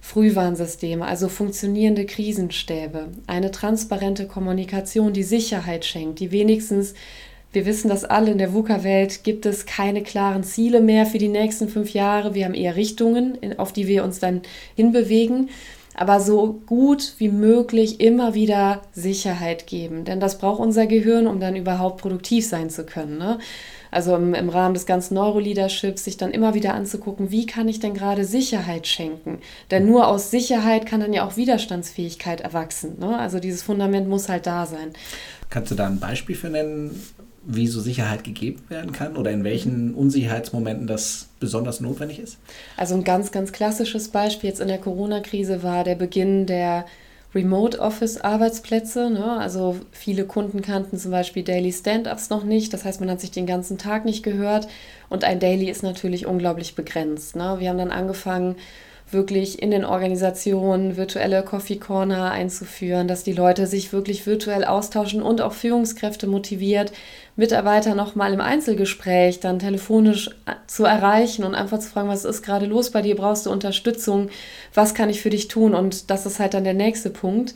Frühwarnsysteme, 0.00 1.04
also 1.04 1.28
funktionierende 1.28 2.04
Krisenstäbe, 2.04 3.08
eine 3.26 3.50
transparente 3.50 4.26
Kommunikation, 4.26 5.12
die 5.12 5.22
Sicherheit 5.22 5.84
schenkt, 5.84 6.20
die 6.20 6.32
wenigstens 6.32 6.94
wir 7.52 7.64
wissen 7.64 7.88
das 7.88 8.04
alle, 8.04 8.32
in 8.32 8.38
der 8.38 8.52
VUCA-Welt 8.52 9.24
gibt 9.24 9.46
es 9.46 9.64
keine 9.64 10.02
klaren 10.02 10.44
Ziele 10.44 10.82
mehr 10.82 11.06
für 11.06 11.16
die 11.16 11.28
nächsten 11.28 11.70
fünf 11.70 11.94
Jahre. 11.94 12.34
Wir 12.34 12.44
haben 12.44 12.52
eher 12.52 12.76
Richtungen, 12.76 13.38
auf 13.56 13.72
die 13.72 13.86
wir 13.86 14.04
uns 14.04 14.18
dann 14.18 14.42
hinbewegen. 14.74 15.48
Aber 15.96 16.20
so 16.20 16.60
gut 16.66 17.14
wie 17.18 17.30
möglich 17.30 18.00
immer 18.00 18.34
wieder 18.34 18.82
Sicherheit 18.92 19.66
geben. 19.66 20.04
Denn 20.04 20.20
das 20.20 20.38
braucht 20.38 20.60
unser 20.60 20.86
Gehirn, 20.86 21.26
um 21.26 21.40
dann 21.40 21.56
überhaupt 21.56 22.02
produktiv 22.02 22.46
sein 22.46 22.68
zu 22.68 22.84
können. 22.84 23.16
Ne? 23.16 23.38
Also 23.90 24.14
im, 24.14 24.34
im 24.34 24.50
Rahmen 24.50 24.74
des 24.74 24.84
ganzen 24.84 25.14
Neuroleaderships 25.14 26.04
sich 26.04 26.18
dann 26.18 26.32
immer 26.32 26.52
wieder 26.52 26.74
anzugucken, 26.74 27.30
wie 27.30 27.46
kann 27.46 27.66
ich 27.66 27.80
denn 27.80 27.94
gerade 27.94 28.26
Sicherheit 28.26 28.86
schenken? 28.86 29.38
Denn 29.70 29.86
nur 29.86 30.08
aus 30.08 30.30
Sicherheit 30.30 30.84
kann 30.84 31.00
dann 31.00 31.14
ja 31.14 31.26
auch 31.26 31.38
Widerstandsfähigkeit 31.38 32.42
erwachsen. 32.42 32.98
Ne? 32.98 33.18
Also 33.18 33.40
dieses 33.40 33.62
Fundament 33.62 34.06
muss 34.06 34.28
halt 34.28 34.46
da 34.46 34.66
sein. 34.66 34.92
Kannst 35.48 35.70
du 35.70 35.76
da 35.76 35.86
ein 35.86 36.00
Beispiel 36.00 36.36
für 36.36 36.50
nennen, 36.50 37.00
wie 37.46 37.68
so 37.68 37.80
Sicherheit 37.80 38.24
gegeben 38.24 38.62
werden 38.68 38.92
kann 38.92 39.16
oder 39.16 39.30
in 39.30 39.44
welchen 39.44 39.94
Unsicherheitsmomenten 39.94 40.86
das 40.86 41.28
besonders 41.38 41.80
notwendig 41.80 42.18
ist? 42.18 42.38
Also 42.76 42.94
ein 42.94 43.04
ganz, 43.04 43.30
ganz 43.30 43.52
klassisches 43.52 44.08
Beispiel 44.08 44.50
jetzt 44.50 44.60
in 44.60 44.68
der 44.68 44.78
Corona-Krise 44.78 45.62
war 45.62 45.84
der 45.84 45.94
Beginn 45.94 46.46
der 46.46 46.86
Remote 47.34 47.78
Office 47.78 48.20
Arbeitsplätze. 48.20 49.10
Ne? 49.10 49.38
Also 49.38 49.76
viele 49.92 50.24
Kunden 50.24 50.60
kannten 50.60 50.98
zum 50.98 51.12
Beispiel 51.12 51.44
Daily 51.44 51.72
Stand-ups 51.72 52.30
noch 52.30 52.44
nicht. 52.44 52.72
Das 52.72 52.84
heißt, 52.84 53.00
man 53.00 53.10
hat 53.10 53.20
sich 53.20 53.30
den 53.30 53.46
ganzen 53.46 53.78
Tag 53.78 54.04
nicht 54.04 54.22
gehört. 54.22 54.66
Und 55.08 55.22
ein 55.22 55.38
Daily 55.38 55.70
ist 55.70 55.82
natürlich 55.82 56.26
unglaublich 56.26 56.74
begrenzt. 56.74 57.36
Ne? 57.36 57.56
Wir 57.58 57.68
haben 57.68 57.78
dann 57.78 57.90
angefangen, 57.92 58.56
wirklich 59.10 59.62
in 59.62 59.70
den 59.70 59.84
Organisationen 59.84 60.96
virtuelle 60.96 61.42
Coffee 61.44 61.76
Corner 61.76 62.30
einzuführen, 62.32 63.06
dass 63.06 63.22
die 63.22 63.32
Leute 63.32 63.66
sich 63.66 63.92
wirklich 63.92 64.26
virtuell 64.26 64.64
austauschen 64.64 65.22
und 65.22 65.40
auch 65.40 65.52
Führungskräfte 65.52 66.26
motiviert, 66.26 66.92
Mitarbeiter 67.36 67.94
nochmal 67.94 68.32
im 68.32 68.40
Einzelgespräch 68.40 69.40
dann 69.40 69.58
telefonisch 69.58 70.30
zu 70.66 70.84
erreichen 70.84 71.44
und 71.44 71.54
einfach 71.54 71.78
zu 71.78 71.90
fragen, 71.90 72.08
was 72.08 72.24
ist 72.24 72.42
gerade 72.42 72.66
los 72.66 72.90
bei 72.90 73.02
dir, 73.02 73.14
brauchst 73.14 73.46
du 73.46 73.50
Unterstützung, 73.50 74.30
was 74.74 74.94
kann 74.94 75.10
ich 75.10 75.20
für 75.20 75.30
dich 75.30 75.48
tun? 75.48 75.74
Und 75.74 76.10
das 76.10 76.26
ist 76.26 76.40
halt 76.40 76.54
dann 76.54 76.64
der 76.64 76.74
nächste 76.74 77.10
Punkt 77.10 77.54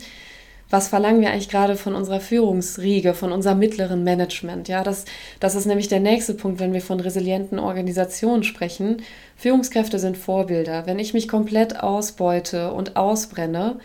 was 0.71 0.87
verlangen 0.87 1.21
wir 1.21 1.31
eigentlich 1.31 1.49
gerade 1.49 1.75
von 1.75 1.95
unserer 1.95 2.21
Führungsriege, 2.21 3.13
von 3.13 3.31
unserem 3.31 3.59
mittleren 3.59 4.03
Management? 4.03 4.69
Ja, 4.69 4.83
das, 4.83 5.05
das 5.39 5.55
ist 5.55 5.65
nämlich 5.65 5.89
der 5.89 5.99
nächste 5.99 6.33
Punkt, 6.33 6.59
wenn 6.59 6.73
wir 6.73 6.81
von 6.81 6.99
resilienten 6.99 7.59
Organisationen 7.59 8.43
sprechen. 8.43 9.01
Führungskräfte 9.35 9.99
sind 9.99 10.17
Vorbilder. 10.17 10.85
Wenn 10.85 10.97
ich 10.97 11.13
mich 11.13 11.27
komplett 11.27 11.81
ausbeute 11.81 12.71
und 12.71 12.95
ausbrenne 12.95 13.79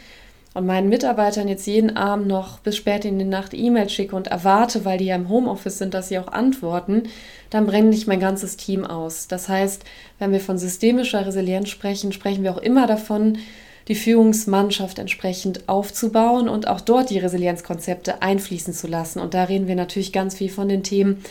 und 0.57 0.64
meinen 0.64 0.88
Mitarbeitern 0.88 1.49
jetzt 1.49 1.66
jeden 1.66 1.99
Abend 1.99 2.29
noch 2.29 2.61
bis 2.61 2.77
spät 2.77 3.05
in 3.05 3.19
die 3.19 3.27
Nacht 3.27 3.53
E-Mail 3.53 3.90
schicke 3.90 4.16
und 4.16 4.29
erwarte, 4.29 4.87
weil 4.87 4.97
die 4.97 5.05
ja 5.05 5.14
im 5.14 5.29
Homeoffice 5.29 5.77
sind, 5.77 5.92
dass 5.92 6.09
sie 6.09 6.19
auch 6.19 6.29
antworten, 6.29 7.03
dann 7.51 7.66
brenne 7.66 7.95
ich 7.95 8.07
mein 8.07 8.21
ganzes 8.21 8.57
Team 8.57 8.87
aus. 8.87 9.29
Das 9.29 9.51
heißt, 9.51 9.85
wenn 10.19 10.33
wir 10.33 10.40
von 10.40 10.57
systemischer 10.57 11.27
Resilienz 11.27 11.69
sprechen, 11.69 12.11
sprechen 12.11 12.42
wir 12.42 12.53
auch 12.53 12.62
immer 12.62 12.87
davon, 12.87 13.37
die 13.88 13.95
Führungsmannschaft 13.95 14.99
entsprechend 14.99 15.69
aufzubauen 15.69 16.49
und 16.49 16.69
auch 16.69 16.81
dort 16.81 17.11
die 17.11 17.19
Resilienzkonzepte 17.19 18.23
einfließen 18.23 18.73
zu 18.73 18.87
lassen. 18.87 19.21
Und 19.21 19.35
da 19.35 19.45
reden 19.45 19.69
wir 19.69 19.77
natürlich 19.77 20.11
ganz 20.11 20.37
viel 20.37 20.49
von 20.49 20.71
den 20.71 20.83
Themen 20.83 21.23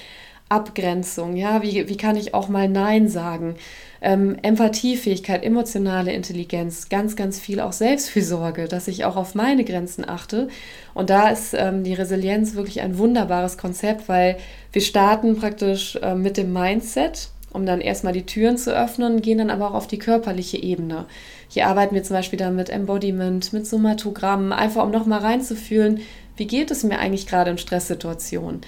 Abgrenzung, 0.47 1.36
ja, 1.36 1.63
wie, 1.63 1.89
wie 1.89 1.97
kann 1.97 2.15
ich 2.15 2.36
auch 2.36 2.49
mal 2.49 2.69
Nein 2.69 3.08
sagen? 3.08 3.55
Ähm, 3.99 4.38
Empathiefähigkeit, 4.43 5.43
emotionale 5.43 6.13
Intelligenz, 6.13 6.89
ganz, 6.89 7.15
ganz 7.15 7.39
viel 7.39 7.60
auch 7.60 7.73
Selbstfürsorge, 7.73 8.67
dass 8.67 8.88
ich 8.88 9.05
auch 9.05 9.15
auf 9.15 9.34
meine 9.34 9.63
Grenzen 9.63 10.08
achte. 10.08 10.49
Und 10.93 11.10
da 11.10 11.29
ist 11.29 11.55
ähm, 11.55 11.84
die 11.84 11.95
Resilienz 11.95 12.53
wirklich 12.53 12.81
ein 12.81 12.99
wunderbares 12.99 13.58
Konzept, 13.58 14.08
weil 14.08 14.38
wir 14.71 14.81
starten 14.81 15.36
praktisch 15.36 15.95
äh, 15.95 16.13
mit 16.13 16.38
dem 16.38 16.53
Mindset, 16.53 17.29
um 17.51 17.65
dann 17.65 17.81
erstmal 17.81 18.13
die 18.13 18.27
Türen 18.27 18.60
zu 18.60 18.75
öffnen, 18.75 19.23
gehen 19.23 19.39
dann 19.39 19.49
aber 19.49 19.71
auch 19.71 19.75
auf 19.75 19.88
die 19.88 19.97
körperliche 19.97 20.62
Ebene. 20.62 21.05
Hier 21.49 21.65
arbeiten 21.67 21.95
wir 21.95 22.03
zum 22.03 22.17
Beispiel 22.17 22.38
dann 22.38 22.55
mit 22.55 22.69
Embodiment, 22.69 23.51
mit 23.51 23.65
Somatogrammen, 23.65 24.53
einfach 24.53 24.84
um 24.84 24.91
nochmal 24.91 25.21
reinzufühlen, 25.21 26.01
wie 26.38 26.47
geht 26.47 26.69
es 26.69 26.84
mir 26.84 26.99
eigentlich 26.99 27.25
gerade 27.25 27.49
in 27.49 27.58
Stresssituationen. 27.58 28.62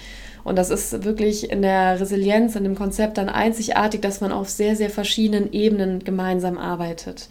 Und 0.48 0.56
das 0.56 0.70
ist 0.70 1.04
wirklich 1.04 1.50
in 1.50 1.60
der 1.60 2.00
Resilienz, 2.00 2.56
in 2.56 2.64
dem 2.64 2.74
Konzept 2.74 3.18
dann 3.18 3.28
einzigartig, 3.28 4.00
dass 4.00 4.20
man 4.20 4.32
auf 4.32 4.48
sehr, 4.48 4.76
sehr 4.76 4.88
verschiedenen 4.88 5.52
Ebenen 5.52 6.02
gemeinsam 6.02 6.56
arbeitet. 6.56 7.28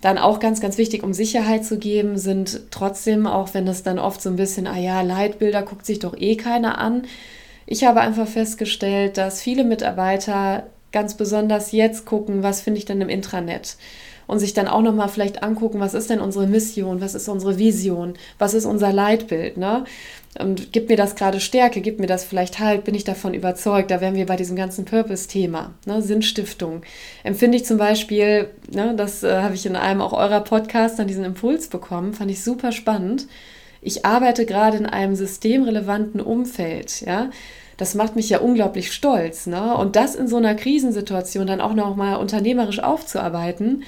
Dann 0.00 0.16
auch 0.16 0.40
ganz, 0.40 0.60
ganz 0.60 0.78
wichtig, 0.78 1.02
um 1.02 1.12
Sicherheit 1.12 1.64
zu 1.64 1.78
geben, 1.78 2.16
sind 2.16 2.62
trotzdem, 2.70 3.26
auch 3.26 3.52
wenn 3.52 3.66
das 3.66 3.82
dann 3.82 3.98
oft 3.98 4.22
so 4.22 4.30
ein 4.30 4.36
bisschen, 4.36 4.66
ah 4.66 4.78
ja, 4.78 5.02
Leitbilder 5.02 5.62
guckt 5.62 5.84
sich 5.84 5.98
doch 5.98 6.16
eh 6.16 6.36
keiner 6.36 6.78
an. 6.78 7.02
Ich 7.66 7.84
habe 7.84 8.00
einfach 8.00 8.26
festgestellt, 8.26 9.18
dass 9.18 9.42
viele 9.42 9.64
Mitarbeiter 9.64 10.64
ganz 10.92 11.14
besonders 11.14 11.72
jetzt 11.72 12.06
gucken, 12.06 12.42
was 12.42 12.62
finde 12.62 12.78
ich 12.78 12.86
denn 12.86 13.02
im 13.02 13.08
Intranet 13.10 13.76
und 14.26 14.38
sich 14.38 14.54
dann 14.54 14.68
auch 14.68 14.82
nochmal 14.82 15.08
vielleicht 15.08 15.42
angucken, 15.42 15.80
was 15.80 15.94
ist 15.94 16.10
denn 16.10 16.20
unsere 16.20 16.46
Mission, 16.46 17.00
was 17.00 17.14
ist 17.14 17.28
unsere 17.28 17.58
Vision, 17.58 18.14
was 18.38 18.54
ist 18.54 18.64
unser 18.64 18.92
Leitbild, 18.92 19.56
ne? 19.56 19.84
Und 20.38 20.72
gibt 20.72 20.90
mir 20.90 20.96
das 20.96 21.14
gerade 21.14 21.40
Stärke, 21.40 21.80
gibt 21.80 21.98
mir 21.98 22.06
das 22.06 22.24
vielleicht 22.24 22.58
Halt, 22.58 22.84
bin 22.84 22.94
ich 22.94 23.04
davon 23.04 23.32
überzeugt, 23.32 23.90
da 23.90 24.02
wären 24.02 24.16
wir 24.16 24.26
bei 24.26 24.36
diesem 24.36 24.54
ganzen 24.54 24.84
Purpose-Thema, 24.84 25.74
ne? 25.86 26.02
Sinnstiftung. 26.02 26.82
Empfinde 27.24 27.56
ich 27.56 27.64
zum 27.64 27.78
Beispiel, 27.78 28.50
ne, 28.70 28.94
das 28.96 29.22
äh, 29.22 29.40
habe 29.40 29.54
ich 29.54 29.64
in 29.64 29.76
einem 29.76 30.00
auch 30.00 30.12
eurer 30.12 30.40
Podcast 30.40 30.98
dann 30.98 31.06
diesen 31.06 31.24
Impuls 31.24 31.68
bekommen, 31.68 32.12
fand 32.12 32.30
ich 32.30 32.42
super 32.42 32.72
spannend. 32.72 33.26
Ich 33.80 34.04
arbeite 34.04 34.46
gerade 34.46 34.76
in 34.76 34.86
einem 34.86 35.14
systemrelevanten 35.14 36.20
Umfeld, 36.20 37.00
ja 37.02 37.30
das 37.76 37.94
macht 37.94 38.16
mich 38.16 38.30
ja 38.30 38.38
unglaublich 38.38 38.92
stolz. 38.92 39.46
Ne? 39.46 39.76
Und 39.76 39.96
das 39.96 40.14
in 40.14 40.28
so 40.28 40.36
einer 40.36 40.54
Krisensituation 40.54 41.46
dann 41.46 41.60
auch 41.60 41.74
nochmal 41.74 42.16
unternehmerisch 42.16 42.80
aufzuarbeiten 42.80 43.84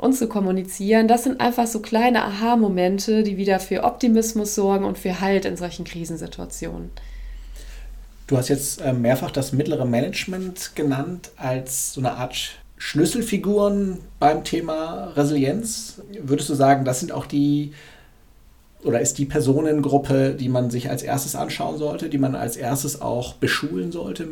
und 0.00 0.14
zu 0.14 0.28
kommunizieren, 0.28 1.08
das 1.08 1.24
sind 1.24 1.40
einfach 1.40 1.66
so 1.66 1.80
kleine 1.80 2.24
Aha-Momente, 2.24 3.22
die 3.22 3.36
wieder 3.36 3.60
für 3.60 3.84
Optimismus 3.84 4.54
sorgen 4.54 4.86
und 4.86 4.96
für 4.96 5.20
Halt 5.20 5.44
in 5.44 5.58
solchen 5.58 5.84
Krisensituationen. 5.84 6.90
Du 8.26 8.38
hast 8.38 8.48
jetzt 8.48 8.80
äh, 8.80 8.94
mehrfach 8.94 9.30
das 9.30 9.52
mittlere 9.52 9.84
Management 9.84 10.72
genannt 10.74 11.30
als 11.36 11.92
so 11.92 12.00
eine 12.00 12.12
Art 12.12 12.52
Schlüsselfiguren 12.78 13.98
beim 14.18 14.42
Thema 14.42 15.12
Resilienz. 15.16 16.00
Würdest 16.18 16.48
du 16.48 16.54
sagen, 16.54 16.86
das 16.86 17.00
sind 17.00 17.12
auch 17.12 17.26
die 17.26 17.72
oder 18.82 19.02
ist 19.02 19.18
die 19.18 19.26
Personengruppe, 19.26 20.34
die 20.34 20.48
man 20.48 20.70
sich 20.70 20.88
als 20.88 21.02
erstes 21.02 21.36
anschauen 21.36 21.76
sollte, 21.76 22.08
die 22.08 22.16
man 22.16 22.34
als 22.34 22.56
erstes 22.56 23.02
auch 23.02 23.34
beschulen 23.34 23.92
sollte? 23.92 24.28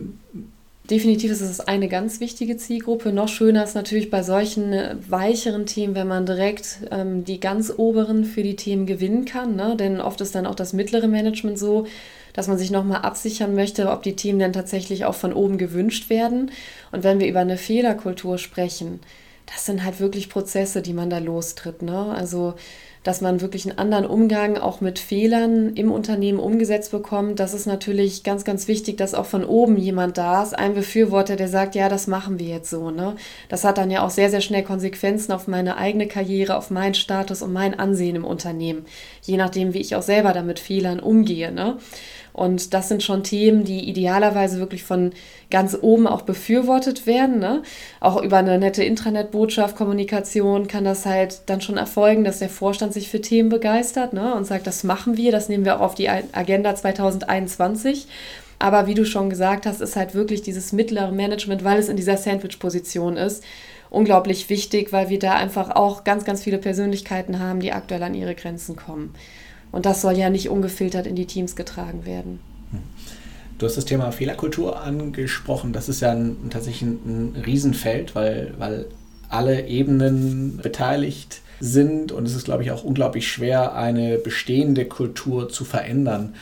Definitiv 0.90 1.30
ist 1.30 1.42
es 1.42 1.60
eine 1.60 1.86
ganz 1.86 2.18
wichtige 2.18 2.56
Zielgruppe. 2.56 3.12
Noch 3.12 3.28
schöner 3.28 3.62
ist 3.62 3.74
natürlich 3.74 4.08
bei 4.08 4.22
solchen 4.22 4.72
äh, 4.72 4.96
weicheren 5.06 5.66
Themen, 5.66 5.94
wenn 5.94 6.08
man 6.08 6.24
direkt 6.24 6.78
ähm, 6.90 7.24
die 7.24 7.40
ganz 7.40 7.70
oberen 7.76 8.24
für 8.24 8.42
die 8.42 8.56
Themen 8.56 8.86
gewinnen 8.86 9.26
kann. 9.26 9.54
Ne? 9.54 9.76
Denn 9.76 10.00
oft 10.00 10.18
ist 10.22 10.34
dann 10.34 10.46
auch 10.46 10.54
das 10.54 10.72
mittlere 10.72 11.06
Management 11.06 11.58
so, 11.58 11.86
dass 12.32 12.48
man 12.48 12.56
sich 12.56 12.70
nochmal 12.70 13.02
absichern 13.02 13.54
möchte, 13.54 13.90
ob 13.90 14.02
die 14.02 14.16
Themen 14.16 14.38
denn 14.38 14.54
tatsächlich 14.54 15.04
auch 15.04 15.14
von 15.14 15.34
oben 15.34 15.58
gewünscht 15.58 16.08
werden. 16.08 16.52
Und 16.90 17.04
wenn 17.04 17.20
wir 17.20 17.28
über 17.28 17.40
eine 17.40 17.58
Fehlerkultur 17.58 18.38
sprechen, 18.38 19.00
das 19.44 19.66
sind 19.66 19.84
halt 19.84 20.00
wirklich 20.00 20.30
Prozesse, 20.30 20.80
die 20.80 20.94
man 20.94 21.10
da 21.10 21.18
lostritt. 21.18 21.82
Ne? 21.82 22.14
Also 22.16 22.54
dass 23.08 23.22
man 23.22 23.40
wirklich 23.40 23.64
einen 23.64 23.78
anderen 23.78 24.04
Umgang 24.04 24.58
auch 24.58 24.82
mit 24.82 24.98
Fehlern 24.98 25.72
im 25.76 25.90
Unternehmen 25.90 26.38
umgesetzt 26.38 26.90
bekommt. 26.90 27.40
Das 27.40 27.54
ist 27.54 27.64
natürlich 27.64 28.22
ganz, 28.22 28.44
ganz 28.44 28.68
wichtig, 28.68 28.98
dass 28.98 29.14
auch 29.14 29.24
von 29.24 29.46
oben 29.46 29.78
jemand 29.78 30.18
da 30.18 30.42
ist, 30.42 30.52
ein 30.52 30.74
Befürworter, 30.74 31.36
der 31.36 31.48
sagt, 31.48 31.74
ja, 31.74 31.88
das 31.88 32.06
machen 32.06 32.38
wir 32.38 32.48
jetzt 32.48 32.68
so. 32.68 32.90
Ne? 32.90 33.16
Das 33.48 33.64
hat 33.64 33.78
dann 33.78 33.90
ja 33.90 34.04
auch 34.04 34.10
sehr, 34.10 34.28
sehr 34.28 34.42
schnell 34.42 34.62
Konsequenzen 34.62 35.32
auf 35.32 35.48
meine 35.48 35.78
eigene 35.78 36.06
Karriere, 36.06 36.54
auf 36.54 36.70
meinen 36.70 36.92
Status 36.92 37.40
und 37.40 37.50
mein 37.50 37.78
Ansehen 37.78 38.14
im 38.14 38.26
Unternehmen, 38.26 38.84
je 39.22 39.38
nachdem, 39.38 39.72
wie 39.72 39.80
ich 39.80 39.96
auch 39.96 40.02
selber 40.02 40.34
damit 40.34 40.58
Fehlern 40.58 41.00
umgehe. 41.00 41.50
Ne? 41.50 41.78
Und 42.38 42.72
das 42.72 42.88
sind 42.88 43.02
schon 43.02 43.24
Themen, 43.24 43.64
die 43.64 43.88
idealerweise 43.88 44.60
wirklich 44.60 44.84
von 44.84 45.10
ganz 45.50 45.76
oben 45.80 46.06
auch 46.06 46.22
befürwortet 46.22 47.04
werden. 47.04 47.40
Ne? 47.40 47.64
Auch 47.98 48.22
über 48.22 48.36
eine 48.36 48.58
nette 48.58 48.84
Intranet-Botschaft, 48.84 49.76
Kommunikation 49.76 50.68
kann 50.68 50.84
das 50.84 51.04
halt 51.04 51.40
dann 51.46 51.60
schon 51.60 51.76
erfolgen, 51.76 52.22
dass 52.22 52.38
der 52.38 52.48
Vorstand 52.48 52.92
sich 52.98 53.08
für 53.08 53.20
Themen 53.20 53.48
begeistert 53.48 54.12
ne? 54.12 54.34
und 54.34 54.46
sagt, 54.46 54.66
das 54.66 54.84
machen 54.84 55.16
wir, 55.16 55.32
das 55.32 55.48
nehmen 55.48 55.64
wir 55.64 55.76
auch 55.76 55.80
auf 55.80 55.94
die 55.94 56.08
Agenda 56.08 56.74
2021. 56.74 58.06
Aber 58.58 58.86
wie 58.86 58.94
du 58.94 59.04
schon 59.04 59.30
gesagt 59.30 59.66
hast, 59.66 59.80
ist 59.80 59.96
halt 59.96 60.14
wirklich 60.14 60.42
dieses 60.42 60.72
mittlere 60.72 61.12
Management, 61.12 61.64
weil 61.64 61.78
es 61.78 61.88
in 61.88 61.96
dieser 61.96 62.16
Sandwich-Position 62.16 63.16
ist, 63.16 63.44
unglaublich 63.90 64.50
wichtig, 64.50 64.92
weil 64.92 65.08
wir 65.08 65.18
da 65.18 65.34
einfach 65.34 65.70
auch 65.70 66.04
ganz, 66.04 66.24
ganz 66.24 66.42
viele 66.42 66.58
Persönlichkeiten 66.58 67.38
haben, 67.38 67.60
die 67.60 67.72
aktuell 67.72 68.02
an 68.02 68.14
ihre 68.14 68.34
Grenzen 68.34 68.76
kommen. 68.76 69.14
Und 69.70 69.86
das 69.86 70.00
soll 70.00 70.16
ja 70.16 70.30
nicht 70.30 70.48
ungefiltert 70.48 71.06
in 71.06 71.14
die 71.14 71.26
Teams 71.26 71.54
getragen 71.56 72.04
werden. 72.04 72.40
Du 73.58 73.66
hast 73.66 73.76
das 73.76 73.84
Thema 73.84 74.12
Fehlerkultur 74.12 74.80
angesprochen. 74.80 75.72
Das 75.72 75.88
ist 75.88 76.00
ja 76.00 76.12
ein, 76.12 76.48
tatsächlich 76.50 76.82
ein, 76.82 77.34
Riesenfeld, 77.44 78.14
weil, 78.14 78.54
weil 78.58 78.86
alle 79.28 79.66
Ebenen 79.66 80.58
beteiligt 80.62 81.42
sind 81.60 82.12
und 82.12 82.26
es 82.26 82.34
ist, 82.34 82.44
glaube 82.44 82.62
ich, 82.62 82.70
auch 82.70 82.84
unglaublich 82.84 83.28
schwer, 83.28 83.74
eine 83.74 84.18
bestehende 84.18 84.84
Kultur 84.84 85.48
zu 85.48 85.64
verändern. 85.64 86.34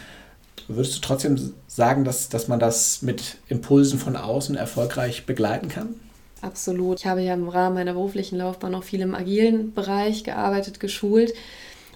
Würdest 0.68 0.96
du 0.96 1.00
trotzdem 1.00 1.54
sagen, 1.68 2.04
dass, 2.04 2.28
dass 2.28 2.48
man 2.48 2.58
das 2.58 3.02
mit 3.02 3.36
Impulsen 3.48 3.98
von 3.98 4.16
außen 4.16 4.56
erfolgreich 4.56 5.26
begleiten 5.26 5.68
kann? 5.68 5.94
Absolut. 6.42 7.00
Ich 7.00 7.06
habe 7.06 7.22
ja 7.22 7.34
im 7.34 7.48
Rahmen 7.48 7.76
meiner 7.76 7.94
beruflichen 7.94 8.38
Laufbahn 8.38 8.72
noch 8.72 8.84
viel 8.84 9.00
im 9.00 9.14
agilen 9.14 9.72
Bereich 9.72 10.24
gearbeitet, 10.24 10.80
geschult. 10.80 11.32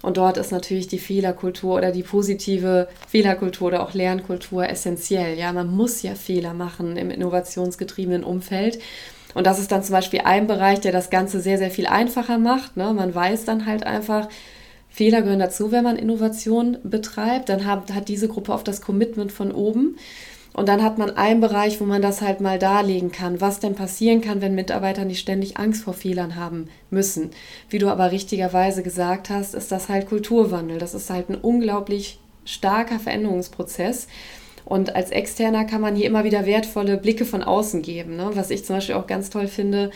Und 0.03 0.17
dort 0.17 0.39
ist 0.39 0.51
natürlich 0.51 0.89
die 0.89 0.99
Fehlerkultur 0.99 1.77
oder 1.77 1.93
die 1.93 2.03
positive 2.03 2.89
Fehlerkultur 3.07 3.69
oder 3.69 3.83
auch 3.83 3.93
Lernkultur 3.93 4.67
essentiell. 4.69 5.39
Ja, 5.39 5.53
man 5.53 5.69
muss 5.69 6.03
ja 6.03 6.15
Fehler 6.15 6.55
machen 6.55 6.97
im 6.97 7.11
innovationsgetriebenen 7.11 8.25
Umfeld. 8.25 8.79
Und 9.35 9.47
das 9.47 9.59
ist 9.59 9.73
dann 9.73 9.83
zum 9.83 9.95
Beispiel 9.95 10.23
ein 10.25 10.47
Bereich, 10.47 10.81
der 10.81 10.93
das 10.93 11.11
Ganze 11.11 11.41
sehr, 11.41 11.59
sehr 11.59 11.71
viel 11.71 11.87
einfacher 11.87 12.39
macht. 12.39 12.77
Ne? 12.77 12.93
Man 12.93 13.15
weiß 13.15 13.45
dann 13.45 13.67
halt 13.67 13.85
einfach, 13.85 14.29
Fehler 14.89 15.23
gehören 15.23 15.39
dazu, 15.39 15.71
wenn 15.71 15.85
man 15.85 15.97
Innovation 15.97 16.79
betreibt. 16.83 17.49
Dann 17.49 17.65
hat, 17.65 17.93
hat 17.95 18.09
diese 18.09 18.29
Gruppe 18.29 18.53
oft 18.53 18.67
das 18.67 18.81
Commitment 18.81 19.33
von 19.33 19.53
oben. 19.53 19.97
Und 20.53 20.69
dann 20.69 20.83
hat 20.83 20.99
man 20.99 21.17
einen 21.17 21.41
Bereich, 21.41 21.81
wo 21.81 21.85
man 21.85 22.03
das 22.03 22.23
halt 22.23 22.41
mal 22.41 22.59
darlegen 22.59 23.13
kann, 23.13 23.41
was 23.41 23.61
denn 23.61 23.77
passieren 23.77 24.21
kann, 24.21 24.41
wenn 24.41 24.57
Mitarbeiter 24.57 25.05
nicht 25.05 25.21
ständig 25.21 25.59
Angst 25.59 25.85
vor 25.85 25.95
Fehlern 25.95 26.35
haben 26.35 26.69
müssen. 26.91 27.31
Wie 27.69 27.79
du 27.79 27.89
aber 27.89 28.11
richtigerweise 28.11 28.83
gesagt 28.83 29.31
hast, 29.31 29.55
ist 29.55 29.71
das 29.71 29.89
halt 29.89 30.09
Kulturwandel. 30.09 30.79
Das 30.79 30.95
ist 30.95 31.09
halt 31.09 31.31
ein 31.31 31.37
unglaublich 31.37 32.19
starker 32.45 32.99
Veränderungsprozess. 32.99 34.09
Und 34.65 34.95
als 34.95 35.11
Externer 35.11 35.65
kann 35.65 35.81
man 35.81 35.97
hier 35.97 36.07
immer 36.07 36.25
wieder 36.25 36.47
wertvolle 36.47 36.97
Blicke 36.97 37.25
von 37.25 37.43
außen 37.43 37.83
geben. 37.83 38.17
Ne? 38.17 38.31
Was 38.35 38.51
ich 38.51 38.65
zum 38.65 38.77
Beispiel 38.77 38.95
auch 38.95 39.07
ganz 39.07 39.31
toll 39.31 39.47
finde, 39.47 39.91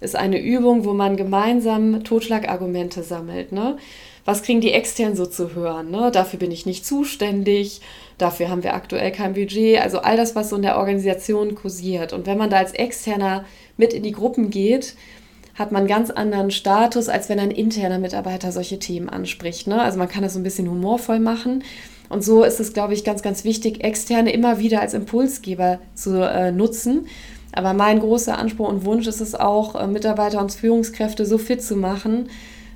ist 0.00 0.16
eine 0.16 0.40
Übung, 0.40 0.84
wo 0.84 0.92
man 0.92 1.16
gemeinsam 1.16 2.04
Totschlagargumente 2.04 3.02
sammelt. 3.02 3.52
Ne? 3.52 3.76
Was 4.24 4.42
kriegen 4.42 4.60
die 4.60 4.72
extern 4.72 5.16
so 5.16 5.26
zu 5.26 5.54
hören? 5.54 5.90
Ne? 5.90 6.10
Dafür 6.12 6.38
bin 6.38 6.50
ich 6.50 6.66
nicht 6.66 6.84
zuständig 6.84 7.80
Dafür 8.18 8.48
haben 8.48 8.62
wir 8.62 8.74
aktuell 8.74 9.12
kein 9.12 9.34
Budget. 9.34 9.80
Also 9.80 9.98
all 9.98 10.16
das, 10.16 10.34
was 10.34 10.50
so 10.50 10.56
in 10.56 10.62
der 10.62 10.78
Organisation 10.78 11.54
kursiert. 11.54 12.12
Und 12.12 12.26
wenn 12.26 12.38
man 12.38 12.50
da 12.50 12.56
als 12.56 12.72
Externer 12.72 13.44
mit 13.76 13.92
in 13.92 14.02
die 14.02 14.12
Gruppen 14.12 14.50
geht, 14.50 14.94
hat 15.54 15.72
man 15.72 15.80
einen 15.80 15.88
ganz 15.88 16.10
anderen 16.10 16.50
Status, 16.50 17.08
als 17.08 17.28
wenn 17.28 17.38
ein 17.38 17.50
interner 17.50 17.98
Mitarbeiter 17.98 18.52
solche 18.52 18.78
Themen 18.78 19.08
anspricht. 19.08 19.66
Ne? 19.66 19.80
Also 19.80 19.98
man 19.98 20.08
kann 20.08 20.22
das 20.22 20.34
so 20.34 20.40
ein 20.40 20.44
bisschen 20.44 20.68
humorvoll 20.68 21.18
machen. 21.18 21.62
Und 22.08 22.24
so 22.24 22.44
ist 22.44 22.60
es, 22.60 22.72
glaube 22.72 22.94
ich, 22.94 23.04
ganz, 23.04 23.22
ganz 23.22 23.44
wichtig, 23.44 23.82
Externe 23.82 24.32
immer 24.32 24.58
wieder 24.58 24.80
als 24.80 24.94
Impulsgeber 24.94 25.78
zu 25.94 26.22
äh, 26.22 26.52
nutzen. 26.52 27.06
Aber 27.52 27.72
mein 27.72 28.00
großer 28.00 28.36
Anspruch 28.38 28.68
und 28.68 28.84
Wunsch 28.84 29.06
ist 29.06 29.20
es 29.20 29.34
auch, 29.34 29.74
äh, 29.74 29.86
Mitarbeiter 29.86 30.40
und 30.40 30.52
Führungskräfte 30.52 31.24
so 31.24 31.38
fit 31.38 31.62
zu 31.62 31.76
machen, 31.76 32.28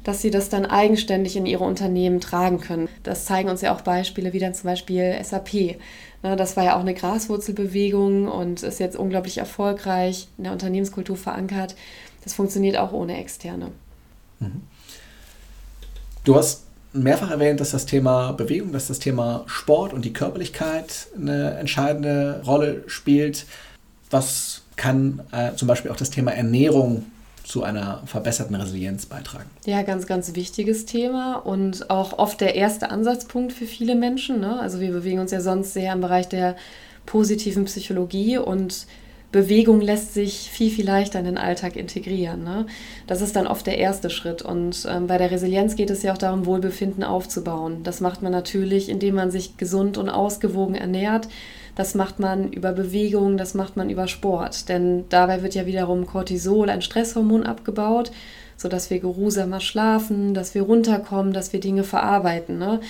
dass 0.05 0.23
sie 0.23 0.31
das 0.31 0.49
dann 0.49 0.65
eigenständig 0.65 1.37
in 1.37 1.47
ihre 1.47 1.65
Unternehmen 1.65 2.21
tragen 2.21 2.61
können. 2.61 2.89
Das 3.03 3.27
zeigen 3.27 3.51
uns 3.51 3.61
ja 3.61 3.75
auch 3.75 3.83
Beispiele 3.83 4.33
wie 4.33 4.39
dann 4.39 4.55
zum 4.55 4.65
Beispiel 4.65 5.19
SAP. 5.23 5.77
Ne, 6.23 6.37
das 6.37 6.57
war 6.57 6.65
ja 6.65 6.77
auch 6.77 6.81
eine 6.81 6.95
Graswurzelbewegung 6.95 8.29
und 8.29 8.63
ist 8.63 8.81
jetzt 8.81 8.97
unglaublich 8.97 9.39
erfolgreich 9.39 10.29
in 10.39 10.45
der 10.45 10.53
Unternehmenskultur 10.53 11.17
verankert. 11.17 11.77
Das 12.25 12.35
funktioniert 12.35 12.77
auch 12.79 12.93
ohne 12.93 13.19
Externe. 13.19 13.73
Mhm. 14.39 14.63
Du 16.25 16.37
hast 16.37 16.65
mehrfach 16.93 17.31
erwähnt, 17.31 17.61
dass 17.61 17.71
das 17.71 17.87
Thema 17.87 18.33
Bewegung, 18.33 18.73
dass 18.73 18.89
das 18.89 18.99
Thema 18.99 19.45
Sport 19.47 19.93
und 19.93 20.05
die 20.05 20.13
Körperlichkeit 20.13 21.09
eine 21.17 21.55
entscheidende 21.55 22.43
Rolle 22.47 22.85
spielt. 22.87 23.47
Was 24.11 24.63
kann 24.77 25.21
äh, 25.31 25.55
zum 25.55 25.69
Beispiel 25.69 25.91
auch 25.91 25.97
das 25.97 26.11
Thema 26.11 26.33
Ernährung 26.33 27.07
zu 27.51 27.65
einer 27.65 28.03
verbesserten 28.07 28.55
Resilienz 28.55 29.07
beitragen. 29.07 29.51
Ja, 29.67 29.83
ganz, 29.83 30.07
ganz 30.07 30.37
wichtiges 30.37 30.87
Thema 30.87 31.35
und 31.35 31.91
auch 31.91 32.17
oft 32.17 32.41
der 32.41 32.55
erste 32.55 32.91
Ansatzpunkt 32.91 33.53
für 33.53 33.67
viele 33.67 33.97
Menschen. 33.97 34.41
Ne? 34.41 34.61
Also 34.61 34.79
wir 34.79 34.93
bewegen 34.93 35.19
uns 35.19 35.33
ja 35.33 35.41
sonst 35.41 35.73
sehr 35.73 35.93
im 35.93 36.01
Bereich 36.01 36.29
der 36.29 36.57
positiven 37.07 37.65
Psychologie 37.65 38.39
und 38.39 38.87
Bewegung 39.33 39.81
lässt 39.81 40.13
sich 40.13 40.51
viel, 40.51 40.71
viel 40.71 40.87
leichter 40.87 41.21
in 41.21 41.25
den 41.25 41.39
Alltag 41.39 41.77
integrieren. 41.77 42.43
Ne? 42.43 42.67
Das 43.07 43.21
ist 43.21 43.37
dann 43.37 43.47
oft 43.47 43.67
der 43.67 43.79
erste 43.79 44.11
Schritt. 44.11 44.43
Und 44.43 44.87
ähm, 44.91 45.07
bei 45.07 45.19
der 45.19 45.31
Resilienz 45.31 45.77
geht 45.77 45.91
es 45.91 46.03
ja 46.03 46.13
auch 46.13 46.19
darum, 46.19 46.47
Wohlbefinden 46.47 47.05
aufzubauen. 47.05 47.83
Das 47.85 48.01
macht 48.01 48.23
man 48.23 48.33
natürlich, 48.33 48.89
indem 48.89 49.15
man 49.15 49.31
sich 49.31 49.57
gesund 49.57 49.99
und 49.99 50.09
ausgewogen 50.09 50.75
ernährt, 50.75 51.29
das 51.77 51.95
macht 51.95 52.19
man 52.19 52.53
über 52.53 52.73
Bewegung, 52.73 53.37
das 53.37 53.55
macht 53.55 53.77
man 53.77 53.89
über 53.89 54.09
Sport. 54.09 54.69
Denn 54.69 55.05
dabei 55.09 55.43
wird 55.43 55.55
ja 55.55 55.67
wiederum 55.67 56.07
Cortisol, 56.07 56.69
ein 56.69 56.83
Stresshormon, 56.83 57.45
abgebaut, 57.45 58.11
sodass 58.57 58.91
wir 58.91 58.99
geruhsamer 58.99 59.61
schlafen, 59.61 60.35
dass 60.35 60.55
wir 60.55 60.63
runterkommen, 60.63 61.33
dass 61.33 61.53
wir 61.53 61.61
Dinge 61.61 61.85
verarbeiten. 61.85 62.59
Ne? 62.59 62.81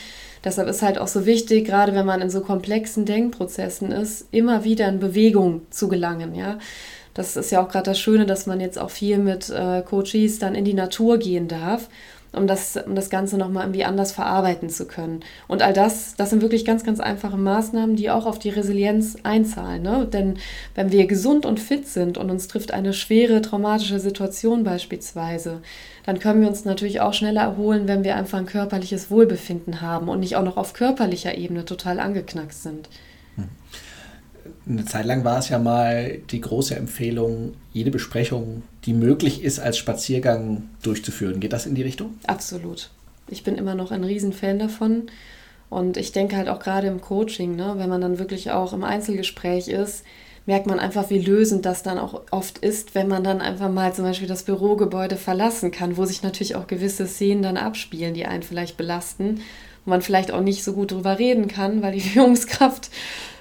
Deshalb 0.44 0.68
ist 0.68 0.82
halt 0.82 0.98
auch 0.98 1.08
so 1.08 1.26
wichtig, 1.26 1.66
gerade 1.66 1.94
wenn 1.94 2.06
man 2.06 2.22
in 2.22 2.30
so 2.30 2.40
komplexen 2.40 3.04
Denkprozessen 3.04 3.92
ist, 3.92 4.26
immer 4.30 4.64
wieder 4.64 4.88
in 4.88 4.98
Bewegung 4.98 5.62
zu 5.70 5.88
gelangen. 5.88 6.34
Ja? 6.34 6.58
Das 7.14 7.36
ist 7.36 7.50
ja 7.50 7.62
auch 7.62 7.68
gerade 7.68 7.90
das 7.90 8.00
Schöne, 8.00 8.24
dass 8.24 8.46
man 8.46 8.60
jetzt 8.60 8.78
auch 8.78 8.90
viel 8.90 9.18
mit 9.18 9.50
äh, 9.50 9.82
Coaches 9.82 10.38
dann 10.38 10.54
in 10.54 10.64
die 10.64 10.74
Natur 10.74 11.18
gehen 11.18 11.48
darf 11.48 11.88
um 12.32 12.46
das, 12.46 12.76
um 12.76 12.94
das 12.94 13.10
Ganze 13.10 13.36
nochmal 13.36 13.64
irgendwie 13.64 13.84
anders 13.84 14.12
verarbeiten 14.12 14.70
zu 14.70 14.86
können. 14.86 15.20
Und 15.48 15.62
all 15.62 15.72
das, 15.72 16.14
das 16.16 16.30
sind 16.30 16.42
wirklich 16.42 16.64
ganz, 16.64 16.84
ganz 16.84 17.00
einfache 17.00 17.36
Maßnahmen, 17.36 17.96
die 17.96 18.10
auch 18.10 18.26
auf 18.26 18.38
die 18.38 18.50
Resilienz 18.50 19.16
einzahlen. 19.22 19.82
Ne? 19.82 20.06
Denn 20.10 20.38
wenn 20.74 20.92
wir 20.92 21.06
gesund 21.06 21.44
und 21.44 21.58
fit 21.58 21.88
sind 21.88 22.18
und 22.18 22.30
uns 22.30 22.48
trifft 22.48 22.72
eine 22.72 22.92
schwere 22.92 23.42
traumatische 23.42 23.98
Situation 23.98 24.62
beispielsweise, 24.64 25.60
dann 26.06 26.18
können 26.18 26.40
wir 26.40 26.48
uns 26.48 26.64
natürlich 26.64 27.00
auch 27.00 27.14
schneller 27.14 27.42
erholen, 27.42 27.88
wenn 27.88 28.04
wir 28.04 28.16
einfach 28.16 28.38
ein 28.38 28.46
körperliches 28.46 29.10
Wohlbefinden 29.10 29.80
haben 29.80 30.08
und 30.08 30.20
nicht 30.20 30.36
auch 30.36 30.44
noch 30.44 30.56
auf 30.56 30.72
körperlicher 30.72 31.36
Ebene 31.36 31.64
total 31.64 32.00
angeknackst 32.00 32.62
sind. 32.62 32.88
Eine 34.68 34.84
Zeit 34.84 35.06
lang 35.06 35.24
war 35.24 35.38
es 35.38 35.48
ja 35.48 35.58
mal 35.58 36.18
die 36.30 36.40
große 36.40 36.76
Empfehlung, 36.76 37.54
jede 37.72 37.90
Besprechung, 37.90 38.62
die 38.84 38.92
möglich 38.92 39.42
ist, 39.42 39.58
als 39.58 39.78
Spaziergang 39.78 40.68
durchzuführen. 40.82 41.40
Geht 41.40 41.52
das 41.52 41.66
in 41.66 41.74
die 41.74 41.82
Richtung? 41.82 42.14
Absolut. 42.26 42.90
Ich 43.28 43.44
bin 43.44 43.56
immer 43.56 43.74
noch 43.74 43.90
ein 43.90 44.04
Riesenfan 44.04 44.58
davon. 44.58 45.04
Und 45.68 45.96
ich 45.96 46.12
denke 46.12 46.36
halt 46.36 46.48
auch 46.48 46.58
gerade 46.58 46.88
im 46.88 47.00
Coaching, 47.00 47.54
ne, 47.54 47.74
wenn 47.76 47.88
man 47.88 48.00
dann 48.00 48.18
wirklich 48.18 48.50
auch 48.50 48.72
im 48.72 48.82
Einzelgespräch 48.82 49.68
ist, 49.68 50.04
merkt 50.46 50.66
man 50.66 50.80
einfach, 50.80 51.10
wie 51.10 51.18
lösend 51.18 51.64
das 51.64 51.84
dann 51.84 51.98
auch 51.98 52.22
oft 52.32 52.58
ist, 52.58 52.96
wenn 52.96 53.06
man 53.06 53.22
dann 53.22 53.40
einfach 53.40 53.70
mal 53.70 53.92
zum 53.94 54.04
Beispiel 54.04 54.26
das 54.26 54.42
Bürogebäude 54.42 55.16
verlassen 55.16 55.70
kann, 55.70 55.96
wo 55.96 56.04
sich 56.06 56.22
natürlich 56.22 56.56
auch 56.56 56.66
gewisse 56.66 57.06
Szenen 57.06 57.42
dann 57.42 57.56
abspielen, 57.56 58.14
die 58.14 58.26
einen 58.26 58.42
vielleicht 58.42 58.76
belasten, 58.76 59.42
man 59.90 60.02
vielleicht 60.02 60.32
auch 60.32 60.40
nicht 60.40 60.64
so 60.64 60.72
gut 60.72 60.92
drüber 60.92 61.18
reden 61.18 61.48
kann, 61.48 61.82
weil 61.82 61.92
die 61.92 62.00
Führungskraft 62.00 62.90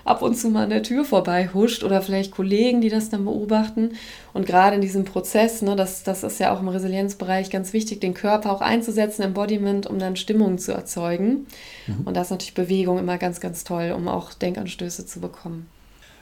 ab 0.06 0.22
und 0.22 0.36
zu 0.36 0.50
mal 0.50 0.64
an 0.64 0.70
der 0.72 0.84
Tür 0.84 1.06
vorbei 1.06 1.50
huscht 1.54 1.84
oder 1.84 2.02
vielleicht 2.02 2.32
Kollegen, 2.32 2.82
die 2.82 2.90
das 2.90 3.10
dann 3.10 3.26
beobachten. 3.26 3.92
Und 4.34 4.46
gerade 4.46 4.76
in 4.76 4.82
diesem 4.82 5.06
Prozess, 5.06 5.62
ne, 5.62 5.76
das, 5.76 6.04
das 6.04 6.24
ist 6.24 6.40
ja 6.40 6.54
auch 6.54 6.62
im 6.62 6.68
Resilienzbereich 6.68 7.50
ganz 7.50 7.74
wichtig, 7.74 8.02
den 8.02 8.14
Körper 8.14 8.52
auch 8.52 8.62
einzusetzen, 8.62 9.22
Embodiment, 9.22 9.88
um 9.88 10.00
dann 10.00 10.16
Stimmung 10.16 10.58
zu 10.58 10.72
erzeugen. 10.72 11.46
Mhm. 11.88 12.02
Und 12.06 12.18
da 12.18 12.22
ist 12.22 12.32
natürlich 12.32 12.56
Bewegung 12.56 12.98
immer 12.98 13.18
ganz, 13.18 13.40
ganz 13.40 13.64
toll, 13.64 13.94
um 13.96 14.08
auch 14.08 14.34
Denkanstöße 14.34 15.06
zu 15.06 15.20
bekommen. 15.20 15.68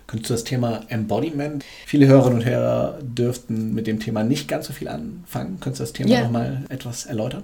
Könntest 0.08 0.30
du 0.30 0.34
das 0.36 0.44
Thema 0.46 0.82
Embodiment? 0.88 1.66
Viele 1.86 2.08
Hörerinnen 2.08 2.40
und 2.40 2.46
Hörer 2.46 3.00
dürften 3.02 3.74
mit 3.74 3.88
dem 3.88 4.00
Thema 4.00 4.24
nicht 4.24 4.48
ganz 4.48 4.68
so 4.68 4.74
viel 4.74 4.88
anfangen. 4.88 5.60
Könntest 5.60 5.80
du 5.80 5.84
das 5.84 5.94
Thema 5.94 6.10
ja. 6.10 6.22
nochmal 6.24 6.63
etwas 6.70 7.06
erläutern? 7.06 7.44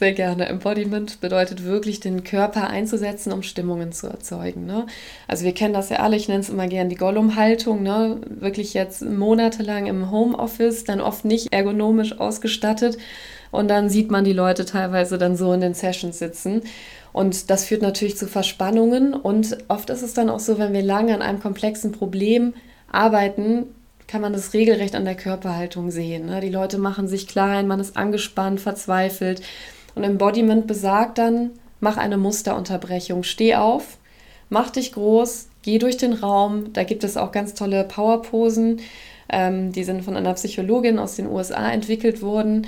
Sehr 0.00 0.14
gerne. 0.14 0.46
Embodiment 0.46 1.20
bedeutet 1.20 1.62
wirklich, 1.66 2.00
den 2.00 2.24
Körper 2.24 2.70
einzusetzen, 2.70 3.34
um 3.34 3.42
Stimmungen 3.42 3.92
zu 3.92 4.06
erzeugen. 4.06 4.64
Ne? 4.64 4.86
Also 5.28 5.44
wir 5.44 5.52
kennen 5.52 5.74
das 5.74 5.90
ja 5.90 5.98
alle, 5.98 6.16
ich 6.16 6.26
nenne 6.26 6.40
es 6.40 6.48
immer 6.48 6.68
gerne 6.68 6.88
die 6.88 6.96
Gollum-Haltung. 6.96 7.82
Ne? 7.82 8.16
Wirklich 8.26 8.72
jetzt 8.72 9.02
monatelang 9.02 9.84
im 9.84 10.10
Homeoffice, 10.10 10.84
dann 10.84 11.02
oft 11.02 11.26
nicht 11.26 11.52
ergonomisch 11.52 12.18
ausgestattet. 12.18 12.96
Und 13.50 13.68
dann 13.68 13.90
sieht 13.90 14.10
man 14.10 14.24
die 14.24 14.32
Leute 14.32 14.64
teilweise 14.64 15.18
dann 15.18 15.36
so 15.36 15.52
in 15.52 15.60
den 15.60 15.74
Sessions 15.74 16.18
sitzen. 16.18 16.62
Und 17.12 17.50
das 17.50 17.66
führt 17.66 17.82
natürlich 17.82 18.16
zu 18.16 18.26
Verspannungen. 18.26 19.12
Und 19.12 19.58
oft 19.68 19.90
ist 19.90 20.00
es 20.00 20.14
dann 20.14 20.30
auch 20.30 20.40
so, 20.40 20.58
wenn 20.58 20.72
wir 20.72 20.80
lange 20.80 21.12
an 21.14 21.20
einem 21.20 21.40
komplexen 21.40 21.92
Problem 21.92 22.54
arbeiten, 22.90 23.66
kann 24.10 24.22
man 24.22 24.32
das 24.32 24.54
regelrecht 24.54 24.96
an 24.96 25.04
der 25.04 25.14
Körperhaltung 25.14 25.90
sehen. 25.90 26.26
Ne? 26.26 26.40
Die 26.40 26.48
Leute 26.48 26.78
machen 26.78 27.06
sich 27.06 27.28
klein, 27.28 27.68
man 27.68 27.78
ist 27.78 27.96
angespannt, 27.96 28.60
verzweifelt. 28.60 29.42
Und 29.94 30.04
Embodiment 30.04 30.66
besagt 30.66 31.18
dann, 31.18 31.50
mach 31.80 31.96
eine 31.96 32.16
Musterunterbrechung, 32.16 33.22
steh 33.22 33.54
auf, 33.54 33.98
mach 34.48 34.70
dich 34.70 34.92
groß, 34.92 35.48
geh 35.62 35.78
durch 35.78 35.96
den 35.96 36.12
Raum. 36.12 36.72
Da 36.72 36.84
gibt 36.84 37.04
es 37.04 37.16
auch 37.16 37.32
ganz 37.32 37.54
tolle 37.54 37.84
Powerposen. 37.84 38.80
Ähm, 39.28 39.72
die 39.72 39.84
sind 39.84 40.04
von 40.04 40.16
einer 40.16 40.34
Psychologin 40.34 40.98
aus 40.98 41.16
den 41.16 41.26
USA 41.26 41.70
entwickelt 41.70 42.22
worden. 42.22 42.66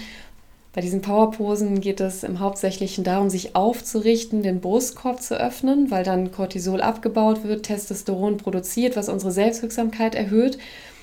Bei 0.74 0.80
diesen 0.80 1.03
Powerposen 1.03 1.82
geht 1.82 2.01
es 2.01 2.24
im 2.24 2.40
Hauptsächlichen 2.40 3.05
darum, 3.05 3.28
sich 3.28 3.55
aufzurichten, 3.55 4.42
den 4.42 4.61
Brustkorb 4.61 5.20
zu 5.20 5.38
öffnen, 5.38 5.90
weil 5.90 6.03
dann 6.03 6.32
Cortisol 6.32 6.80
abgebaut 6.80 7.44
wird, 7.44 7.64
Testosteron 7.64 8.38
produziert, 8.38 8.97
was 8.97 9.11
unsere 9.11 9.32
Selbstwirksamkeit 9.32 10.14
erhöht 10.14 10.57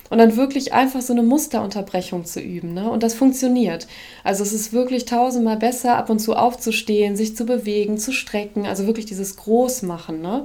und 0.09 0.17
dann 0.17 0.35
wirklich 0.35 0.73
einfach 0.73 1.01
so 1.01 1.13
eine 1.13 1.23
Musterunterbrechung 1.23 2.25
zu 2.25 2.39
üben. 2.39 2.73
Ne? 2.73 2.89
Und 2.89 3.03
das 3.03 3.13
funktioniert. 3.13 3.87
Also 4.23 4.43
es 4.43 4.53
ist 4.53 4.73
wirklich 4.73 5.05
tausendmal 5.05 5.57
besser, 5.57 5.97
ab 5.97 6.09
und 6.09 6.19
zu 6.19 6.35
aufzustehen, 6.35 7.15
sich 7.15 7.35
zu 7.35 7.45
bewegen, 7.45 7.97
zu 7.97 8.11
strecken, 8.11 8.65
also 8.65 8.87
wirklich 8.87 9.05
dieses 9.05 9.37
Großmachen. 9.37 10.21
Ne? 10.21 10.43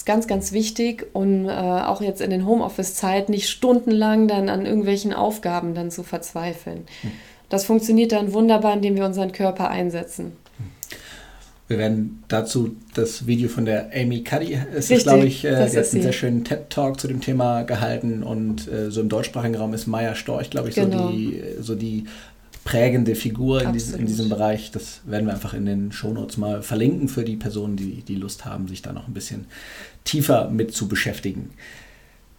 ist 0.00 0.06
ganz, 0.06 0.26
ganz 0.26 0.52
wichtig, 0.52 1.08
um 1.12 1.46
äh, 1.46 1.52
auch 1.52 2.00
jetzt 2.00 2.22
in 2.22 2.30
den 2.30 2.46
Homeoffice-Zeiten 2.46 3.32
nicht 3.32 3.48
stundenlang 3.48 4.28
dann 4.28 4.48
an 4.48 4.64
irgendwelchen 4.64 5.12
Aufgaben 5.12 5.74
dann 5.74 5.90
zu 5.90 6.02
verzweifeln. 6.02 6.86
Hm. 7.02 7.12
Das 7.50 7.64
funktioniert 7.64 8.12
dann 8.12 8.32
wunderbar, 8.32 8.74
indem 8.74 8.96
wir 8.96 9.04
unseren 9.04 9.32
Körper 9.32 9.68
einsetzen. 9.68 10.36
Wir 11.70 11.78
werden 11.78 12.24
dazu 12.26 12.74
das 12.94 13.28
Video 13.28 13.48
von 13.48 13.64
der 13.64 13.92
Amy 13.94 14.24
Cuddy, 14.24 14.58
es 14.74 14.90
ist, 14.90 15.04
glaube 15.04 15.26
ich, 15.26 15.44
äh, 15.44 15.50
die 15.50 15.78
hat 15.78 15.92
einen 15.92 16.02
sehr 16.02 16.12
schönen 16.12 16.42
TED-Talk 16.42 16.98
zu 16.98 17.06
dem 17.06 17.20
Thema 17.20 17.62
gehalten 17.62 18.24
und 18.24 18.66
äh, 18.66 18.90
so 18.90 19.00
im 19.00 19.08
deutschsprachigen 19.08 19.54
Raum 19.54 19.72
ist 19.72 19.86
Maya 19.86 20.16
Storch, 20.16 20.50
glaube 20.50 20.70
ich, 20.70 20.74
genau. 20.74 21.06
so, 21.06 21.12
die, 21.12 21.42
so 21.60 21.76
die 21.76 22.06
prägende 22.64 23.14
Figur 23.14 23.62
in, 23.62 23.72
diesem, 23.72 24.00
in 24.00 24.06
diesem 24.06 24.28
Bereich. 24.28 24.72
Das 24.72 25.02
werden 25.04 25.26
wir 25.26 25.32
einfach 25.32 25.54
in 25.54 25.64
den 25.64 25.92
Shownotes 25.92 26.38
mal 26.38 26.64
verlinken 26.64 27.06
für 27.06 27.22
die 27.22 27.36
Personen, 27.36 27.76
die, 27.76 28.02
die 28.02 28.16
Lust 28.16 28.44
haben, 28.44 28.66
sich 28.66 28.82
da 28.82 28.92
noch 28.92 29.06
ein 29.06 29.14
bisschen 29.14 29.46
tiefer 30.02 30.50
mit 30.50 30.74
zu 30.74 30.88
beschäftigen. 30.88 31.50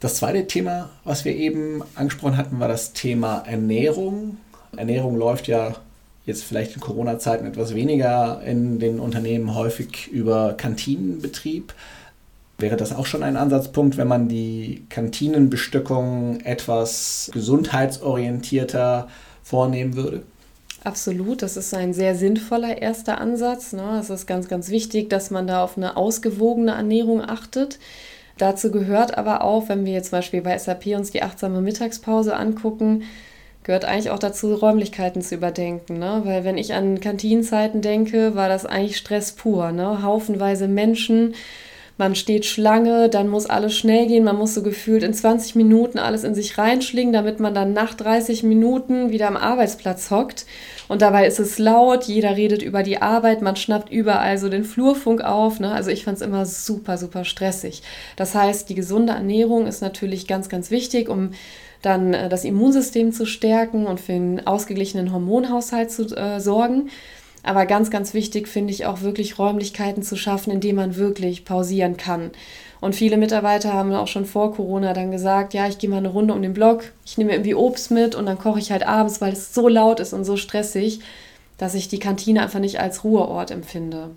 Das 0.01 0.15
zweite 0.15 0.45
Thema, 0.45 0.89
was 1.05 1.23
wir 1.23 1.33
eben 1.37 1.81
angesprochen 1.95 2.35
hatten, 2.35 2.59
war 2.59 2.67
das 2.67 2.91
Thema 2.91 3.45
Ernährung. 3.47 4.35
Ernährung 4.75 5.15
läuft 5.15 5.47
ja 5.47 5.77
jetzt 6.25 6.43
vielleicht 6.43 6.75
in 6.75 6.81
Corona-Zeiten 6.81 7.45
etwas 7.45 7.73
weniger 7.73 8.41
in 8.45 8.79
den 8.79 8.99
Unternehmen 8.99 9.55
häufig 9.55 10.07
über 10.07 10.53
Kantinenbetrieb. 10.53 11.73
Wäre 12.57 12.77
das 12.77 12.93
auch 12.93 13.07
schon 13.07 13.23
ein 13.23 13.37
Ansatzpunkt, 13.37 13.97
wenn 13.97 14.07
man 14.07 14.29
die 14.29 14.85
Kantinenbestückung 14.89 16.41
etwas 16.41 17.31
gesundheitsorientierter 17.33 19.07
vornehmen 19.41 19.95
würde? 19.95 20.21
Absolut, 20.83 21.41
das 21.41 21.57
ist 21.57 21.73
ein 21.73 21.93
sehr 21.93 22.15
sinnvoller 22.15 22.81
erster 22.81 23.19
Ansatz. 23.19 23.73
Ne? 23.73 23.99
Es 23.99 24.09
ist 24.09 24.25
ganz, 24.27 24.47
ganz 24.47 24.69
wichtig, 24.69 25.09
dass 25.09 25.29
man 25.29 25.47
da 25.47 25.63
auf 25.63 25.77
eine 25.77 25.97
ausgewogene 25.97 26.71
Ernährung 26.71 27.21
achtet. 27.21 27.79
Dazu 28.37 28.71
gehört 28.71 29.17
aber 29.17 29.43
auch, 29.43 29.69
wenn 29.69 29.85
wir 29.85 29.93
jetzt 29.93 30.09
zum 30.09 30.17
Beispiel 30.17 30.41
bei 30.41 30.57
SAP 30.57 30.87
uns 30.87 31.11
die 31.11 31.21
achtsame 31.21 31.61
Mittagspause 31.61 32.35
angucken, 32.35 33.03
gehört 33.71 33.85
eigentlich 33.85 34.09
auch 34.09 34.19
dazu, 34.19 34.53
Räumlichkeiten 34.53 35.21
zu 35.21 35.33
überdenken. 35.35 35.97
Ne? 35.97 36.23
Weil 36.25 36.43
wenn 36.43 36.57
ich 36.57 36.73
an 36.73 36.99
Kantinenzeiten 36.99 37.81
denke, 37.81 38.35
war 38.35 38.49
das 38.49 38.65
eigentlich 38.65 38.97
Stress 38.97 39.31
pur. 39.31 39.71
Ne? 39.71 40.03
Haufenweise 40.03 40.67
Menschen, 40.67 41.35
man 42.01 42.15
steht 42.15 42.47
Schlange, 42.47 43.09
dann 43.09 43.27
muss 43.27 43.45
alles 43.45 43.77
schnell 43.77 44.07
gehen, 44.07 44.23
man 44.23 44.35
muss 44.35 44.55
so 44.55 44.63
gefühlt 44.63 45.03
in 45.03 45.13
20 45.13 45.53
Minuten 45.53 45.99
alles 45.99 46.23
in 46.23 46.33
sich 46.33 46.57
reinschlingen, 46.57 47.13
damit 47.13 47.39
man 47.39 47.53
dann 47.53 47.73
nach 47.73 47.93
30 47.93 48.41
Minuten 48.41 49.11
wieder 49.11 49.27
am 49.27 49.37
Arbeitsplatz 49.37 50.09
hockt. 50.09 50.47
Und 50.87 51.03
dabei 51.03 51.27
ist 51.27 51.39
es 51.39 51.59
laut, 51.59 52.05
jeder 52.05 52.35
redet 52.35 52.63
über 52.63 52.81
die 52.81 53.03
Arbeit, 53.03 53.43
man 53.43 53.55
schnappt 53.55 53.91
überall 53.91 54.39
so 54.39 54.49
den 54.49 54.63
Flurfunk 54.63 55.21
auf. 55.21 55.59
Ne? 55.59 55.71
Also 55.71 55.91
ich 55.91 56.03
fand 56.03 56.17
es 56.17 56.23
immer 56.23 56.47
super, 56.47 56.97
super 56.97 57.23
stressig. 57.23 57.83
Das 58.15 58.33
heißt, 58.33 58.67
die 58.67 58.75
gesunde 58.75 59.13
Ernährung 59.13 59.67
ist 59.67 59.83
natürlich 59.83 60.25
ganz, 60.25 60.49
ganz 60.49 60.71
wichtig, 60.71 61.07
um 61.07 61.33
dann 61.83 62.15
äh, 62.15 62.29
das 62.29 62.45
Immunsystem 62.45 63.11
zu 63.11 63.27
stärken 63.27 63.85
und 63.85 63.99
für 63.99 64.13
einen 64.13 64.47
ausgeglichenen 64.47 65.13
Hormonhaushalt 65.13 65.91
zu 65.91 66.05
äh, 66.17 66.39
sorgen. 66.39 66.89
Aber 67.43 67.65
ganz, 67.65 67.89
ganz 67.89 68.13
wichtig 68.13 68.47
finde 68.47 68.71
ich 68.71 68.85
auch 68.85 69.01
wirklich 69.01 69.39
Räumlichkeiten 69.39 70.03
zu 70.03 70.15
schaffen, 70.15 70.51
in 70.51 70.61
denen 70.61 70.75
man 70.75 70.95
wirklich 70.95 71.43
pausieren 71.43 71.97
kann. 71.97 72.31
Und 72.81 72.95
viele 72.95 73.17
Mitarbeiter 73.17 73.73
haben 73.73 73.93
auch 73.93 74.07
schon 74.07 74.25
vor 74.25 74.53
Corona 74.53 74.93
dann 74.93 75.11
gesagt, 75.11 75.53
ja, 75.53 75.67
ich 75.67 75.77
gehe 75.77 75.89
mal 75.89 75.97
eine 75.97 76.09
Runde 76.09 76.33
um 76.33 76.41
den 76.41 76.53
Block, 76.53 76.91
ich 77.05 77.17
nehme 77.17 77.31
irgendwie 77.33 77.55
Obst 77.55 77.91
mit 77.91 78.15
und 78.15 78.25
dann 78.25 78.39
koche 78.39 78.59
ich 78.59 78.71
halt 78.71 78.87
abends, 78.87 79.21
weil 79.21 79.33
es 79.33 79.53
so 79.53 79.67
laut 79.67 79.99
ist 79.99 80.13
und 80.13 80.23
so 80.23 80.35
stressig, 80.35 80.99
dass 81.57 81.75
ich 81.75 81.89
die 81.89 81.99
Kantine 81.99 82.41
einfach 82.41 82.59
nicht 82.59 82.79
als 82.79 83.03
Ruheort 83.03 83.51
empfinde. 83.51 84.09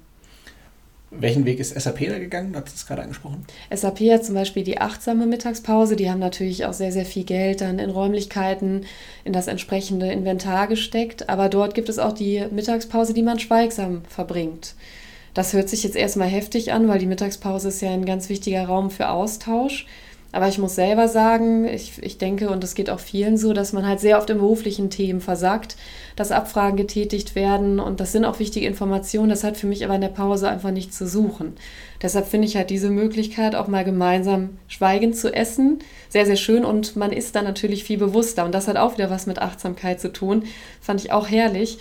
Welchen 1.19 1.45
Weg 1.45 1.61
ist 1.61 1.79
SAP 1.79 2.09
da 2.09 2.19
gegangen? 2.19 2.53
Du 2.53 2.61
hast 2.61 2.75
es 2.75 2.87
gerade 2.87 3.03
angesprochen. 3.03 3.45
SAP 3.75 4.01
hat 4.11 4.25
zum 4.25 4.35
Beispiel 4.35 4.65
die 4.65 4.81
achtsame 4.81 5.27
Mittagspause. 5.27 5.97
Die 5.97 6.11
haben 6.11 6.21
natürlich 6.21 6.65
auch 6.65 6.73
sehr, 6.73 6.93
sehr 6.93 7.05
viel 7.05 7.25
Geld 7.25 7.61
dann 7.61 7.79
in 7.79 7.91
Räumlichkeiten, 7.91 8.85
in 9.25 9.33
das 9.33 9.47
entsprechende 9.47 10.11
Inventar 10.11 10.67
gesteckt. 10.67 11.29
Aber 11.29 11.49
dort 11.49 11.75
gibt 11.75 11.89
es 11.89 11.99
auch 11.99 12.13
die 12.13 12.45
Mittagspause, 12.51 13.15
die 13.15 13.23
man 13.23 13.39
schweigsam 13.39 14.03
verbringt. 14.09 14.75
Das 15.35 15.53
hört 15.53 15.69
sich 15.69 15.83
jetzt 15.83 15.97
erstmal 15.97 16.29
heftig 16.29 16.73
an, 16.73 16.89
weil 16.89 17.01
die 17.01 17.07
Mittagspause 17.07 17.69
ist 17.69 17.81
ja 17.81 17.91
ein 17.91 18.07
ganz 18.07 18.29
wichtiger 18.29 18.67
Raum 18.67 18.91
für 18.91 19.09
Austausch. 19.09 19.87
Aber 20.35 20.49
ich 20.49 20.59
muss 20.59 20.75
selber 20.75 21.07
sagen, 21.07 21.65
ich, 21.65 22.03
ich 22.03 22.19
denke, 22.19 22.51
und 22.51 22.61
das 22.65 22.75
geht 22.75 22.91
auch 22.91 22.99
vielen 22.99 23.39
so, 23.39 23.53
dass 23.53 23.73
man 23.73 23.87
halt 23.87 24.01
sehr 24.01 24.19
oft 24.19 24.29
in 24.31 24.39
beruflichen 24.39 24.91
Themen 24.91 25.21
versagt, 25.21 25.77
dass 26.17 26.33
Abfragen 26.33 26.77
getätigt 26.77 27.37
werden 27.37 27.79
und 27.79 28.01
das 28.01 28.11
sind 28.11 28.25
auch 28.25 28.41
wichtige 28.41 28.67
Informationen. 28.67 29.29
Das 29.29 29.45
hat 29.45 29.57
für 29.57 29.69
mich 29.69 29.85
aber 29.85 29.95
in 29.95 30.01
der 30.01 30.09
Pause 30.09 30.49
einfach 30.49 30.73
nichts 30.73 30.99
zu 30.99 31.07
suchen. 31.07 31.53
Deshalb 32.03 32.27
finde 32.27 32.49
ich 32.49 32.57
halt 32.57 32.71
diese 32.71 32.91
Möglichkeit, 32.91 33.55
auch 33.55 33.69
mal 33.69 33.85
gemeinsam 33.85 34.59
schweigend 34.67 35.17
zu 35.17 35.33
essen, 35.33 35.79
sehr, 36.09 36.27
sehr 36.27 36.35
schön 36.35 36.65
und 36.65 36.97
man 36.97 37.13
ist 37.13 37.37
dann 37.37 37.45
natürlich 37.45 37.85
viel 37.85 37.99
bewusster 37.99 38.45
und 38.45 38.53
das 38.53 38.67
hat 38.67 38.77
auch 38.77 38.95
wieder 38.95 39.11
was 39.11 39.27
mit 39.27 39.39
Achtsamkeit 39.39 40.01
zu 40.01 40.13
tun. 40.13 40.47
Fand 40.81 41.01
ich 41.01 41.13
auch 41.13 41.29
herrlich. 41.29 41.79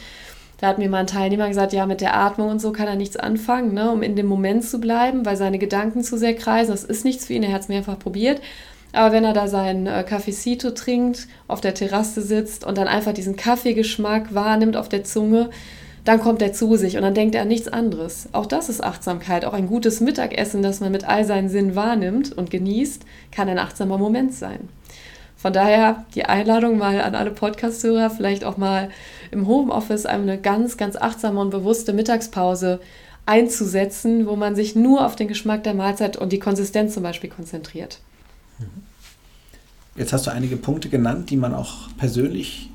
Da 0.60 0.68
hat 0.68 0.78
mir 0.78 0.90
mal 0.90 1.00
ein 1.00 1.08
Teilnehmer 1.08 1.48
gesagt, 1.48 1.74
ja, 1.74 1.86
mit 1.86 2.02
der 2.02 2.16
Atmung 2.16 2.50
und 2.50 2.60
so 2.60 2.72
kann 2.72 2.88
er 2.88 2.96
nichts 2.96 3.18
anfangen, 3.18 3.74
ne, 3.74 3.92
um 3.92 4.02
in 4.02 4.16
dem 4.16 4.28
Moment 4.28 4.64
zu 4.64 4.80
bleiben, 4.80 5.26
weil 5.26 5.36
seine 5.36 5.60
Gedanken 5.60 6.04
zu 6.04 6.18
sehr 6.18 6.36
kreisen. 6.36 6.72
Das 6.72 6.84
ist 6.84 7.04
nichts 7.04 7.26
für 7.26 7.34
ihn, 7.34 7.44
er 7.44 7.54
hat 7.54 7.62
es 7.62 7.68
mehrfach 7.68 8.00
probiert. 8.00 8.42
Aber 8.94 9.12
wenn 9.12 9.26
er 9.26 9.34
da 9.34 9.48
seinen 9.48 9.88
äh, 9.88 10.04
Cafecito 10.04 10.72
trinkt, 10.72 11.28
auf 11.48 11.62
der 11.62 11.74
Terrasse 11.74 12.22
sitzt 12.22 12.64
und 12.64 12.78
dann 12.78 12.88
einfach 12.88 13.14
diesen 13.14 13.36
Kaffeegeschmack 13.36 14.34
wahrnimmt 14.36 14.78
auf 14.78 14.88
der 14.88 15.04
Zunge, 15.04 15.50
dann 16.06 16.20
kommt 16.20 16.42
er 16.42 16.54
zu 16.54 16.76
sich 16.76 16.98
und 16.98 17.02
dann 17.02 17.14
denkt 17.14 17.34
er 17.34 17.44
an 17.44 17.48
nichts 17.48 17.68
anderes. 17.68 18.30
Auch 18.34 18.46
das 18.46 18.70
ist 18.70 18.84
Achtsamkeit. 18.84 19.46
Auch 19.46 19.54
ein 19.54 19.68
gutes 19.68 20.02
Mittagessen, 20.02 20.62
das 20.62 20.80
man 20.80 20.92
mit 20.92 21.08
all 21.08 21.26
seinen 21.26 21.50
Sinnen 21.50 21.76
wahrnimmt 21.76 22.38
und 22.38 22.52
genießt, 22.52 23.04
kann 23.32 23.50
ein 23.50 23.60
achtsamer 23.60 23.98
Moment 23.98 24.34
sein. 24.34 24.70
Von 25.44 25.52
daher 25.52 26.06
die 26.16 26.24
Einladung 26.24 26.78
mal 26.78 27.02
an 27.02 27.16
alle 27.16 27.30
Podcast-Hörer, 27.30 28.10
vielleicht 28.10 28.46
auch 28.46 28.56
mal 28.56 28.90
im 29.30 29.46
Homeoffice 29.46 30.06
eine 30.06 30.40
ganz, 30.40 30.78
ganz 30.78 30.96
achtsame 30.96 31.42
und 31.42 31.50
bewusste 31.50 31.92
Mittagspause 31.92 32.80
einzusetzen, 33.26 34.26
wo 34.26 34.38
man 34.38 34.56
sich 34.56 34.74
nur 34.74 35.06
auf 35.06 35.18
den 35.18 35.28
Geschmack 35.28 35.64
der 35.64 35.74
Mahlzeit 35.74 36.16
und 36.16 36.32
die 36.32 36.40
Konsistenz 36.40 36.94
zum 36.94 37.04
Beispiel 37.04 37.30
konzentriert. 37.30 38.00
Mhm. 38.58 38.84
Jetzt 39.98 40.14
hast 40.14 40.28
du 40.28 40.32
einige 40.32 40.56
Punkte 40.56 40.88
genannt, 40.88 41.30
die 41.30 41.36
man 41.36 41.54
auch 41.54 41.90
persönlich 41.98 42.70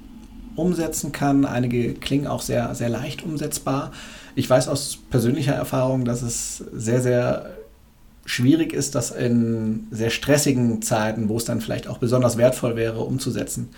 umsetzen 0.55 1.11
kann. 1.11 1.47
Einige 1.47 1.95
klingen 1.95 2.27
auch 2.27 2.43
sehr, 2.43 2.75
sehr 2.75 2.91
leicht 2.91 3.23
umsetzbar. 3.23 3.93
Ich 4.35 4.51
weiß 4.51 4.69
aus 4.69 4.99
persönlicher 5.09 5.55
Erfahrung, 5.55 6.05
dass 6.05 6.21
es 6.21 6.59
sehr, 6.59 7.01
sehr 7.01 7.58
schwierig 8.29 8.73
ist, 8.73 8.95
das 8.95 9.11
in 9.11 9.89
sehr 9.91 10.11
stressigen 10.11 10.83
Zeiten, 10.83 11.29
wo 11.29 11.37
es 11.37 11.45
dann 11.45 11.61
vielleicht 11.61 11.89
auch 11.89 11.99
besonders 11.99 12.37
wertvoll 12.37 12.77
wäre, 12.77 13.01
umzusetzen. 13.01 13.71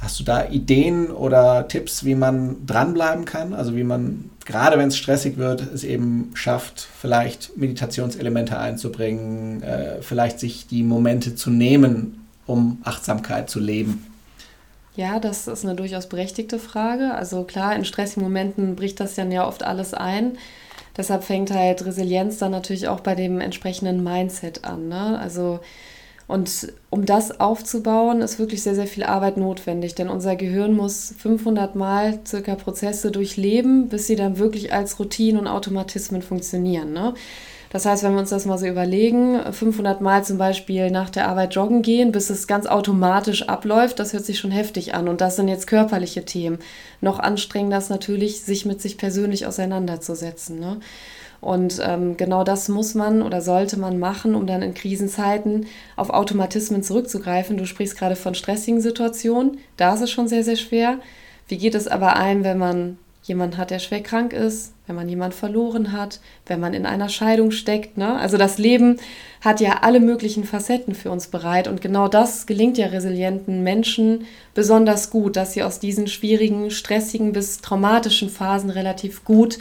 Hast 0.00 0.20
du 0.20 0.24
da 0.24 0.48
Ideen 0.48 1.10
oder 1.10 1.68
Tipps, 1.68 2.04
wie 2.04 2.14
man 2.14 2.66
dranbleiben 2.66 3.24
kann? 3.24 3.54
Also 3.54 3.74
wie 3.76 3.84
man, 3.84 4.30
gerade 4.44 4.78
wenn 4.78 4.88
es 4.88 4.98
stressig 4.98 5.38
wird, 5.38 5.62
es 5.72 5.84
eben 5.84 6.32
schafft, 6.34 6.86
vielleicht 7.00 7.56
Meditationselemente 7.56 8.58
einzubringen, 8.58 9.62
äh, 9.62 10.02
vielleicht 10.02 10.38
sich 10.38 10.66
die 10.66 10.82
Momente 10.82 11.34
zu 11.34 11.50
nehmen, 11.50 12.26
um 12.46 12.78
Achtsamkeit 12.84 13.48
zu 13.48 13.58
leben? 13.58 14.04
Ja, 14.96 15.18
das 15.18 15.46
ist 15.46 15.64
eine 15.64 15.74
durchaus 15.74 16.08
berechtigte 16.08 16.58
Frage. 16.58 17.14
Also 17.14 17.44
klar, 17.44 17.74
in 17.74 17.84
stressigen 17.84 18.22
Momenten 18.22 18.76
bricht 18.76 19.00
das 19.00 19.14
dann 19.14 19.30
ja 19.32 19.46
oft 19.46 19.62
alles 19.62 19.94
ein. 19.94 20.36
Deshalb 20.96 21.24
fängt 21.24 21.50
halt 21.50 21.84
Resilienz 21.84 22.38
dann 22.38 22.52
natürlich 22.52 22.88
auch 22.88 23.00
bei 23.00 23.14
dem 23.14 23.40
entsprechenden 23.40 24.02
Mindset 24.02 24.64
an. 24.64 24.88
Ne? 24.88 25.18
Also 25.18 25.60
und 26.28 26.72
um 26.90 27.06
das 27.06 27.38
aufzubauen, 27.38 28.20
ist 28.20 28.38
wirklich 28.40 28.62
sehr, 28.62 28.74
sehr 28.74 28.88
viel 28.88 29.04
Arbeit 29.04 29.36
notwendig, 29.36 29.94
denn 29.94 30.08
unser 30.08 30.34
Gehirn 30.34 30.74
muss 30.74 31.14
500 31.18 31.76
Mal 31.76 32.18
circa 32.26 32.56
Prozesse 32.56 33.12
durchleben, 33.12 33.88
bis 33.88 34.08
sie 34.08 34.16
dann 34.16 34.38
wirklich 34.38 34.72
als 34.72 34.98
Routinen 34.98 35.40
und 35.40 35.46
Automatismen 35.46 36.22
funktionieren. 36.22 36.92
Ne? 36.92 37.14
Das 37.70 37.86
heißt, 37.86 38.02
wenn 38.02 38.12
wir 38.12 38.20
uns 38.20 38.30
das 38.30 38.46
mal 38.46 38.58
so 38.58 38.66
überlegen, 38.66 39.40
500 39.52 40.00
Mal 40.00 40.24
zum 40.24 40.38
Beispiel 40.38 40.90
nach 40.90 41.10
der 41.10 41.28
Arbeit 41.28 41.54
joggen 41.54 41.82
gehen, 41.82 42.10
bis 42.10 42.30
es 42.30 42.46
ganz 42.46 42.66
automatisch 42.66 43.48
abläuft, 43.48 43.98
das 43.98 44.12
hört 44.12 44.24
sich 44.24 44.38
schon 44.38 44.50
heftig 44.50 44.94
an. 44.94 45.08
Und 45.08 45.20
das 45.20 45.36
sind 45.36 45.46
jetzt 45.46 45.66
körperliche 45.66 46.24
Themen. 46.24 46.58
Noch 47.00 47.18
anstrengender 47.18 47.78
ist 47.78 47.90
natürlich, 47.90 48.42
sich 48.42 48.66
mit 48.66 48.80
sich 48.80 48.98
persönlich 48.98 49.46
auseinanderzusetzen. 49.46 50.58
Ne? 50.58 50.78
Und 51.40 51.80
ähm, 51.82 52.16
genau 52.16 52.44
das 52.44 52.68
muss 52.68 52.94
man 52.94 53.22
oder 53.22 53.40
sollte 53.40 53.78
man 53.78 53.98
machen, 53.98 54.34
um 54.34 54.46
dann 54.46 54.62
in 54.62 54.74
Krisenzeiten 54.74 55.66
auf 55.96 56.10
Automatismen 56.10 56.82
zurückzugreifen. 56.82 57.56
Du 57.56 57.66
sprichst 57.66 57.98
gerade 57.98 58.16
von 58.16 58.34
stressigen 58.34 58.80
Situationen, 58.80 59.58
da 59.76 59.94
ist 59.94 60.00
es 60.00 60.10
schon 60.10 60.28
sehr, 60.28 60.44
sehr 60.44 60.56
schwer. 60.56 60.98
Wie 61.48 61.58
geht 61.58 61.74
es 61.74 61.86
aber 61.86 62.16
ein, 62.16 62.42
wenn 62.42 62.58
man 62.58 62.98
jemand 63.26 63.56
hat, 63.56 63.70
der 63.70 63.78
schwer 63.78 64.02
krank 64.02 64.32
ist, 64.32 64.72
wenn 64.86 64.94
man 64.94 65.08
jemand 65.08 65.34
verloren 65.34 65.92
hat, 65.92 66.20
wenn 66.46 66.60
man 66.60 66.74
in 66.74 66.86
einer 66.86 67.08
Scheidung 67.08 67.50
steckt. 67.50 67.96
Ne? 67.96 68.14
Also 68.14 68.38
das 68.38 68.56
Leben 68.58 68.98
hat 69.40 69.60
ja 69.60 69.78
alle 69.82 70.00
möglichen 70.00 70.44
Facetten 70.44 70.94
für 70.94 71.10
uns 71.10 71.26
bereit 71.26 71.66
und 71.66 71.80
genau 71.80 72.08
das 72.08 72.46
gelingt 72.46 72.78
ja 72.78 72.86
resilienten 72.86 73.62
Menschen 73.62 74.26
besonders 74.54 75.10
gut, 75.10 75.36
dass 75.36 75.54
sie 75.54 75.64
aus 75.64 75.80
diesen 75.80 76.06
schwierigen, 76.06 76.70
stressigen 76.70 77.32
bis 77.32 77.60
traumatischen 77.60 78.30
Phasen 78.30 78.70
relativ 78.70 79.24
gut 79.24 79.58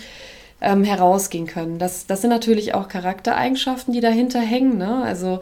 ähm, 0.65 0.83
herausgehen 0.83 1.45
können. 1.45 1.79
Das, 1.79 2.07
das 2.07 2.21
sind 2.21 2.31
natürlich 2.31 2.73
auch 2.73 2.89
Charaktereigenschaften, 2.89 3.93
die 3.93 4.01
dahinter 4.01 4.41
hängen. 4.41 4.77
Ne? 4.77 5.03
Also 5.03 5.39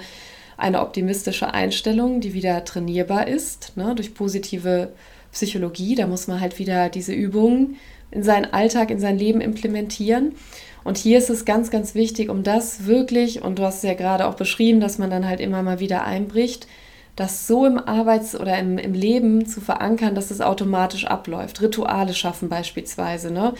eine 0.58 0.82
optimistische 0.82 1.54
Einstellung, 1.54 2.22
die 2.22 2.34
wieder 2.34 2.64
trainierbar 2.66 3.28
ist 3.28 3.76
ne? 3.76 3.96
durch 3.96 4.14
positive 4.14 4.90
Psychologie. 5.32 5.96
Da 5.96 6.06
muss 6.06 6.28
man 6.28 6.42
halt 6.42 6.60
wieder 6.60 6.90
diese 6.90 7.14
Übungen 7.14 7.78
in 8.12 8.22
seinen 8.22 8.54
Alltag, 8.54 8.92
in 8.92 9.00
sein 9.00 9.18
Leben 9.18 9.42
implementieren. 9.42 10.34
Und 10.84 10.98
hier 10.98 11.18
ist 11.18 11.30
es 11.30 11.46
ganz, 11.46 11.72
ganz 11.72 11.96
wichtig, 11.96 12.30
um 12.30 12.44
das 12.44 12.86
wirklich, 12.86 13.42
und 13.42 13.58
du 13.58 13.64
hast 13.64 13.78
es 13.78 13.84
ja 13.84 13.94
gerade 13.94 14.28
auch 14.28 14.36
beschrieben, 14.36 14.82
dass 14.82 14.98
man 14.98 15.10
dann 15.10 15.28
halt 15.28 15.40
immer 15.40 15.64
mal 15.64 15.80
wieder 15.80 16.04
einbricht, 16.04 16.68
das 17.16 17.48
so 17.48 17.66
im 17.66 17.80
Arbeits- 17.80 18.38
oder 18.38 18.60
im, 18.60 18.78
im 18.78 18.94
Leben 18.94 19.46
zu 19.46 19.62
verankern, 19.62 20.16
dass 20.16 20.32
es 20.32 20.42
automatisch 20.42 21.06
abläuft. 21.06 21.62
Rituale 21.62 22.14
schaffen 22.14 22.50
beispielsweise, 22.50 23.32
ne? 23.32 23.54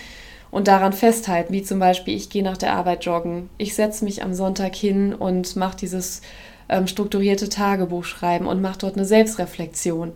Und 0.54 0.68
daran 0.68 0.94
festhalten, 0.94 1.52
wie 1.52 1.64
zum 1.64 1.80
Beispiel, 1.80 2.16
ich 2.16 2.30
gehe 2.30 2.44
nach 2.44 2.58
der 2.58 2.74
Arbeit 2.74 3.06
joggen, 3.06 3.50
ich 3.58 3.74
setze 3.74 4.06
mich 4.06 4.22
am 4.22 4.36
Sonntag 4.36 4.76
hin 4.76 5.16
und 5.16 5.56
mache 5.56 5.78
dieses 5.78 6.22
ähm, 6.70 6.86
strukturierte 6.86 7.50
Tagebuch 7.50 8.04
schreiben 8.04 8.46
und 8.46 8.62
mache 8.62 8.78
dort 8.78 8.96
eine 8.96 9.06
Selbstreflexion 9.06 10.14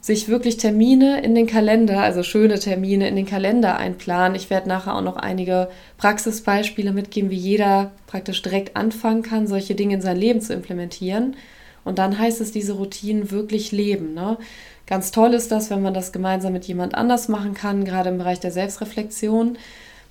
sich 0.00 0.28
wirklich 0.28 0.56
Termine 0.56 1.22
in 1.22 1.34
den 1.34 1.46
Kalender, 1.46 2.00
also 2.00 2.22
schöne 2.22 2.58
Termine 2.58 3.08
in 3.08 3.16
den 3.16 3.24
Kalender 3.24 3.76
einplanen. 3.76 4.34
Ich 4.34 4.50
werde 4.50 4.68
nachher 4.68 4.96
auch 4.96 5.02
noch 5.02 5.16
einige 5.16 5.68
Praxisbeispiele 5.96 6.92
mitgeben, 6.92 7.30
wie 7.30 7.36
jeder 7.36 7.90
praktisch 8.06 8.40
direkt 8.40 8.76
anfangen 8.76 9.22
kann, 9.22 9.46
solche 9.46 9.74
Dinge 9.74 9.94
in 9.94 10.00
sein 10.02 10.18
Leben 10.18 10.42
zu 10.42 10.52
implementieren. 10.52 11.36
Und 11.84 11.98
dann 11.98 12.18
heißt 12.18 12.40
es, 12.40 12.52
diese 12.52 12.74
Routinen 12.74 13.30
wirklich 13.30 13.72
leben. 13.72 14.12
Ne? 14.12 14.38
Ganz 14.86 15.10
toll 15.10 15.32
ist 15.32 15.50
das, 15.50 15.70
wenn 15.70 15.82
man 15.82 15.94
das 15.94 16.12
gemeinsam 16.12 16.52
mit 16.52 16.66
jemand 16.66 16.94
anders 16.94 17.28
machen 17.28 17.54
kann, 17.54 17.84
gerade 17.84 18.10
im 18.10 18.18
Bereich 18.18 18.40
der 18.40 18.50
Selbstreflexion. 18.50 19.56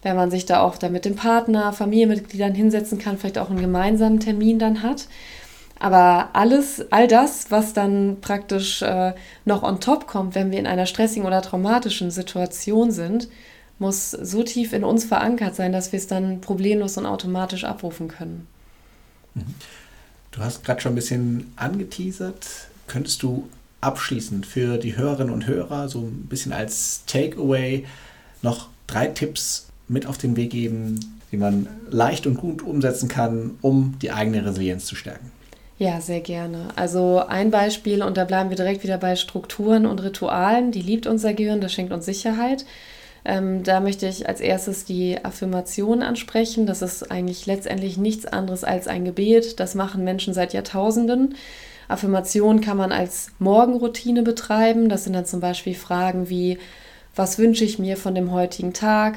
Wenn 0.01 0.15
man 0.15 0.31
sich 0.31 0.45
da 0.45 0.61
auch 0.61 0.77
da 0.77 0.89
mit 0.89 1.05
dem 1.05 1.15
Partner, 1.15 1.71
Familienmitgliedern 1.73 2.53
hinsetzen 2.53 2.97
kann, 2.97 3.17
vielleicht 3.17 3.37
auch 3.37 3.49
einen 3.49 3.61
gemeinsamen 3.61 4.19
Termin 4.19 4.59
dann 4.59 4.83
hat. 4.83 5.07
Aber 5.79 6.29
alles, 6.33 6.91
all 6.91 7.07
das, 7.07 7.51
was 7.51 7.73
dann 7.73 8.17
praktisch 8.21 8.81
äh, 8.81 9.13
noch 9.45 9.63
on 9.63 9.79
top 9.79 10.07
kommt, 10.07 10.35
wenn 10.35 10.51
wir 10.51 10.59
in 10.59 10.67
einer 10.67 10.85
stressigen 10.85 11.25
oder 11.25 11.41
traumatischen 11.41 12.09
Situation 12.09 12.91
sind, 12.91 13.27
muss 13.79 14.11
so 14.11 14.43
tief 14.43 14.73
in 14.73 14.83
uns 14.83 15.05
verankert 15.05 15.55
sein, 15.55 15.71
dass 15.71 15.91
wir 15.91 15.97
es 15.97 16.07
dann 16.07 16.41
problemlos 16.41 16.97
und 16.97 17.05
automatisch 17.05 17.63
abrufen 17.63 18.07
können. 18.07 18.47
Mhm. 19.35 19.55
Du 20.31 20.41
hast 20.41 20.63
gerade 20.63 20.81
schon 20.81 20.93
ein 20.93 20.95
bisschen 20.95 21.53
angeteasert. 21.57 22.47
Könntest 22.87 23.21
du 23.23 23.49
abschließend 23.83 24.45
für 24.45 24.77
die 24.77 24.97
Hörerinnen 24.97 25.33
und 25.33 25.47
Hörer 25.47 25.89
so 25.89 25.99
ein 25.99 26.27
bisschen 26.27 26.53
als 26.53 27.03
Takeaway 27.05 27.85
noch 28.41 28.69
drei 28.87 29.07
Tipps 29.07 29.67
mit 29.87 30.05
auf 30.05 30.17
den 30.17 30.35
Weg 30.35 30.51
geben, 30.51 30.99
die 31.31 31.37
man 31.37 31.67
leicht 31.89 32.27
und 32.27 32.35
gut 32.35 32.61
umsetzen 32.61 33.09
kann, 33.09 33.51
um 33.61 33.97
die 34.01 34.11
eigene 34.11 34.45
Resilienz 34.45 34.85
zu 34.85 34.95
stärken? 34.95 35.31
Ja, 35.79 35.99
sehr 35.99 36.21
gerne. 36.21 36.69
Also 36.75 37.23
ein 37.27 37.51
Beispiel, 37.51 38.03
und 38.03 38.15
da 38.15 38.25
bleiben 38.25 38.49
wir 38.49 38.57
direkt 38.57 38.83
wieder 38.83 38.97
bei 38.97 39.15
Strukturen 39.15 39.85
und 39.85 40.03
Ritualen, 40.03 40.71
die 40.71 40.81
liebt 40.81 41.07
unser 41.07 41.33
Gehirn, 41.33 41.61
das 41.61 41.73
schenkt 41.73 41.91
uns 41.91 42.05
Sicherheit. 42.05 42.65
Ähm, 43.25 43.63
da 43.63 43.79
möchte 43.79 44.07
ich 44.07 44.27
als 44.27 44.41
erstes 44.41 44.85
die 44.85 45.23
Affirmation 45.23 46.03
ansprechen. 46.03 46.65
Das 46.65 46.81
ist 46.81 47.09
eigentlich 47.09 47.45
letztendlich 47.45 47.97
nichts 47.97 48.25
anderes 48.25 48.63
als 48.63 48.87
ein 48.87 49.05
Gebet. 49.05 49.59
Das 49.59 49.75
machen 49.75 50.03
Menschen 50.03 50.33
seit 50.33 50.53
Jahrtausenden. 50.53 51.35
Affirmation 51.87 52.61
kann 52.61 52.77
man 52.77 52.91
als 52.91 53.31
Morgenroutine 53.39 54.23
betreiben. 54.23 54.89
Das 54.89 55.03
sind 55.03 55.13
dann 55.13 55.25
zum 55.25 55.39
Beispiel 55.39 55.75
Fragen 55.75 56.29
wie, 56.29 56.57
was 57.15 57.37
wünsche 57.37 57.65
ich 57.65 57.79
mir 57.79 57.97
von 57.97 58.15
dem 58.15 58.31
heutigen 58.31 58.73
Tag? 58.73 59.15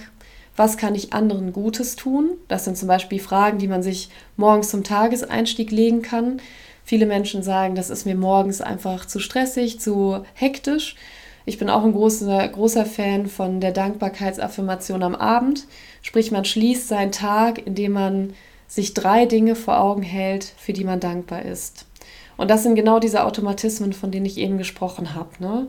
was 0.57 0.79
kann 0.79 0.95
ich 0.95 1.13
anderen 1.13 1.53
Gutes 1.53 1.97
tun? 1.97 2.31
Das 2.49 2.65
sind 2.65 2.77
zum 2.77 2.89
Beispiel 2.89 3.21
Fragen, 3.21 3.59
die 3.59 3.69
man 3.69 3.83
sich 3.83 4.09
morgens 4.37 4.71
zum 4.71 4.85
Tageseinstieg 4.85 5.71
legen 5.71 6.03
kann. 6.03 6.41
Viele 6.85 7.07
Menschen 7.07 7.43
sagen, 7.43 7.75
das 7.75 7.91
ist 7.91 8.07
mir 8.07 8.17
morgens 8.17 8.61
einfach 8.61 9.05
zu 9.05 9.19
stressig, 9.19 9.81
zu 9.81 10.25
hektisch. 10.35 10.97
Ich 11.45 11.59
bin 11.59 11.69
auch 11.69 11.85
ein 11.85 11.93
großer, 11.93 12.49
großer 12.49 12.87
Fan 12.87 13.27
von 13.27 13.61
der 13.61 13.73
Dankbarkeitsaffirmation 13.73 15.03
am 15.03 15.15
Abend. 15.15 15.67
Sprich, 16.03 16.33
man 16.33 16.45
schließt 16.45 16.89
seinen 16.89 17.13
Tag, 17.13 17.65
indem 17.67 17.93
man 17.93 18.35
sich 18.67 18.95
drei 18.95 19.27
Dinge 19.27 19.55
vor 19.55 19.79
Augen 19.79 20.03
hält, 20.03 20.45
für 20.57 20.73
die 20.73 20.85
man 20.85 20.99
dankbar 20.99 21.43
ist. 21.43 21.86
Und 22.37 22.51
das 22.51 22.63
sind 22.63 22.75
genau 22.75 22.99
diese 22.99 23.25
Automatismen, 23.25 23.93
von 23.93 24.11
denen 24.11 24.27
ich 24.27 24.39
eben 24.39 24.59
gesprochen 24.59 25.15
habe. 25.15 25.31
Ne? 25.39 25.69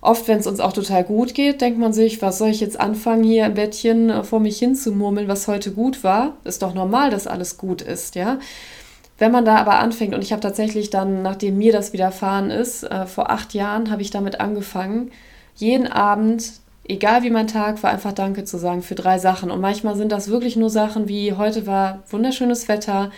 Oft, 0.00 0.28
wenn 0.28 0.38
es 0.38 0.46
uns 0.46 0.60
auch 0.60 0.72
total 0.72 1.04
gut 1.04 1.34
geht, 1.34 1.60
denkt 1.60 1.78
man 1.78 1.92
sich, 1.92 2.22
was 2.22 2.38
soll 2.38 2.48
ich 2.48 2.60
jetzt 2.60 2.78
anfangen, 2.78 3.24
hier 3.24 3.46
im 3.46 3.54
Bettchen 3.54 4.10
äh, 4.10 4.24
vor 4.24 4.40
mich 4.40 4.58
hin 4.58 4.74
zu 4.74 4.92
murmeln, 4.92 5.28
was 5.28 5.48
heute 5.48 5.72
gut 5.72 6.04
war? 6.04 6.36
Ist 6.44 6.62
doch 6.62 6.74
normal, 6.74 7.10
dass 7.10 7.26
alles 7.26 7.58
gut 7.58 7.82
ist, 7.82 8.14
ja. 8.14 8.38
Wenn 9.18 9.32
man 9.32 9.46
da 9.46 9.56
aber 9.56 9.78
anfängt, 9.78 10.14
und 10.14 10.22
ich 10.22 10.32
habe 10.32 10.42
tatsächlich 10.42 10.90
dann, 10.90 11.22
nachdem 11.22 11.56
mir 11.56 11.72
das 11.72 11.92
widerfahren 11.92 12.50
ist, 12.50 12.82
äh, 12.82 13.06
vor 13.06 13.30
acht 13.30 13.54
Jahren 13.54 13.90
habe 13.90 14.02
ich 14.02 14.10
damit 14.10 14.40
angefangen, 14.40 15.10
jeden 15.54 15.86
Abend, 15.86 16.52
egal 16.86 17.22
wie 17.22 17.30
mein 17.30 17.46
Tag 17.46 17.82
war, 17.82 17.90
einfach 17.90 18.12
Danke 18.12 18.44
zu 18.44 18.58
sagen 18.58 18.82
für 18.82 18.94
drei 18.94 19.18
Sachen. 19.18 19.50
Und 19.50 19.60
manchmal 19.60 19.96
sind 19.96 20.12
das 20.12 20.28
wirklich 20.28 20.56
nur 20.56 20.70
Sachen 20.70 21.08
wie, 21.08 21.32
heute 21.32 21.66
war 21.66 22.02
wunderschönes 22.10 22.68
Wetter, 22.68 23.10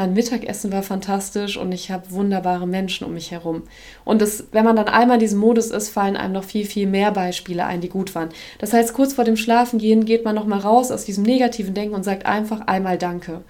mein 0.00 0.14
Mittagessen 0.14 0.72
war 0.72 0.82
fantastisch 0.82 1.58
und 1.58 1.72
ich 1.72 1.90
habe 1.90 2.10
wunderbare 2.10 2.66
Menschen 2.66 3.06
um 3.06 3.12
mich 3.12 3.32
herum. 3.32 3.64
Und 4.06 4.22
das, 4.22 4.44
wenn 4.50 4.64
man 4.64 4.74
dann 4.74 4.88
einmal 4.88 5.16
in 5.16 5.20
diesem 5.20 5.38
Modus 5.38 5.70
ist, 5.70 5.90
fallen 5.90 6.16
einem 6.16 6.32
noch 6.32 6.44
viel, 6.44 6.64
viel 6.64 6.86
mehr 6.86 7.10
Beispiele 7.10 7.66
ein, 7.66 7.82
die 7.82 7.90
gut 7.90 8.14
waren. 8.14 8.30
Das 8.60 8.72
heißt, 8.72 8.94
kurz 8.94 9.12
vor 9.12 9.24
dem 9.24 9.36
Schlafengehen 9.36 10.06
geht 10.06 10.24
man 10.24 10.34
nochmal 10.34 10.60
raus 10.60 10.90
aus 10.90 11.04
diesem 11.04 11.24
negativen 11.24 11.74
Denken 11.74 11.94
und 11.94 12.02
sagt 12.02 12.24
einfach 12.24 12.62
einmal 12.62 12.96
Danke. 12.96 13.42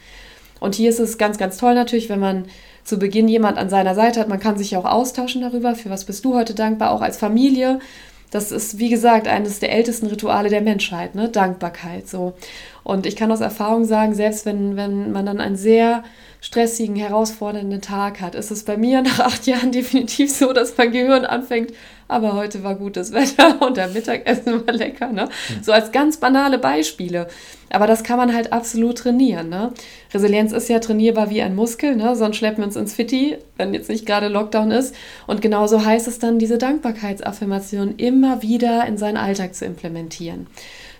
Und 0.58 0.74
hier 0.74 0.90
ist 0.90 0.98
es 0.98 1.18
ganz, 1.18 1.38
ganz 1.38 1.56
toll 1.56 1.74
natürlich, 1.76 2.08
wenn 2.08 2.18
man 2.18 2.46
zu 2.82 2.98
Beginn 2.98 3.28
jemand 3.28 3.56
an 3.56 3.70
seiner 3.70 3.94
Seite 3.94 4.18
hat. 4.18 4.28
Man 4.28 4.40
kann 4.40 4.58
sich 4.58 4.72
ja 4.72 4.80
auch 4.80 4.86
austauschen 4.86 5.42
darüber. 5.42 5.76
Für 5.76 5.90
was 5.90 6.04
bist 6.04 6.24
du 6.24 6.34
heute 6.34 6.56
dankbar? 6.56 6.90
Auch 6.90 7.00
als 7.00 7.16
Familie. 7.16 7.78
Das 8.32 8.50
ist, 8.50 8.80
wie 8.80 8.90
gesagt, 8.90 9.28
eines 9.28 9.60
der 9.60 9.70
ältesten 9.70 10.06
Rituale 10.06 10.48
der 10.48 10.62
Menschheit, 10.62 11.14
ne? 11.14 11.28
Dankbarkeit. 11.28 12.08
So. 12.08 12.32
Und 12.82 13.06
ich 13.06 13.14
kann 13.14 13.30
aus 13.30 13.40
Erfahrung 13.40 13.84
sagen, 13.84 14.14
selbst 14.14 14.46
wenn, 14.46 14.76
wenn 14.76 15.12
man 15.12 15.26
dann 15.26 15.40
ein 15.40 15.54
sehr 15.54 16.02
stressigen, 16.40 16.96
herausfordernden 16.96 17.80
Tag 17.80 18.20
hat, 18.20 18.34
ist 18.34 18.50
es 18.50 18.64
bei 18.64 18.76
mir 18.76 19.02
nach 19.02 19.20
acht 19.20 19.46
Jahren 19.46 19.72
definitiv 19.72 20.30
so, 20.30 20.52
dass 20.52 20.76
mein 20.76 20.92
Gehirn 20.92 21.24
anfängt, 21.24 21.72
aber 22.08 22.34
heute 22.34 22.64
war 22.64 22.74
gutes 22.74 23.12
Wetter 23.12 23.62
und 23.62 23.76
der 23.76 23.88
Mittagessen 23.88 24.66
war 24.66 24.74
lecker. 24.74 25.12
Ne? 25.12 25.26
Mhm. 25.26 25.62
So 25.62 25.72
als 25.72 25.92
ganz 25.92 26.16
banale 26.16 26.58
Beispiele. 26.58 27.28
Aber 27.72 27.86
das 27.86 28.02
kann 28.02 28.16
man 28.16 28.34
halt 28.34 28.52
absolut 28.52 28.98
trainieren. 28.98 29.48
Ne? 29.48 29.72
Resilienz 30.12 30.52
ist 30.52 30.68
ja 30.68 30.80
trainierbar 30.80 31.30
wie 31.30 31.40
ein 31.40 31.54
Muskel, 31.54 31.94
ne? 31.94 32.16
sonst 32.16 32.36
schleppen 32.36 32.58
wir 32.58 32.66
uns 32.66 32.74
ins 32.74 32.94
Fitti, 32.94 33.38
wenn 33.56 33.72
jetzt 33.72 33.88
nicht 33.88 34.06
gerade 34.06 34.26
Lockdown 34.26 34.72
ist. 34.72 34.94
Und 35.28 35.40
genauso 35.40 35.84
heißt 35.84 36.08
es 36.08 36.18
dann, 36.18 36.40
diese 36.40 36.58
Dankbarkeitsaffirmation 36.58 37.94
immer 37.96 38.42
wieder 38.42 38.86
in 38.86 38.98
seinen 38.98 39.16
Alltag 39.16 39.54
zu 39.54 39.64
implementieren. 39.64 40.48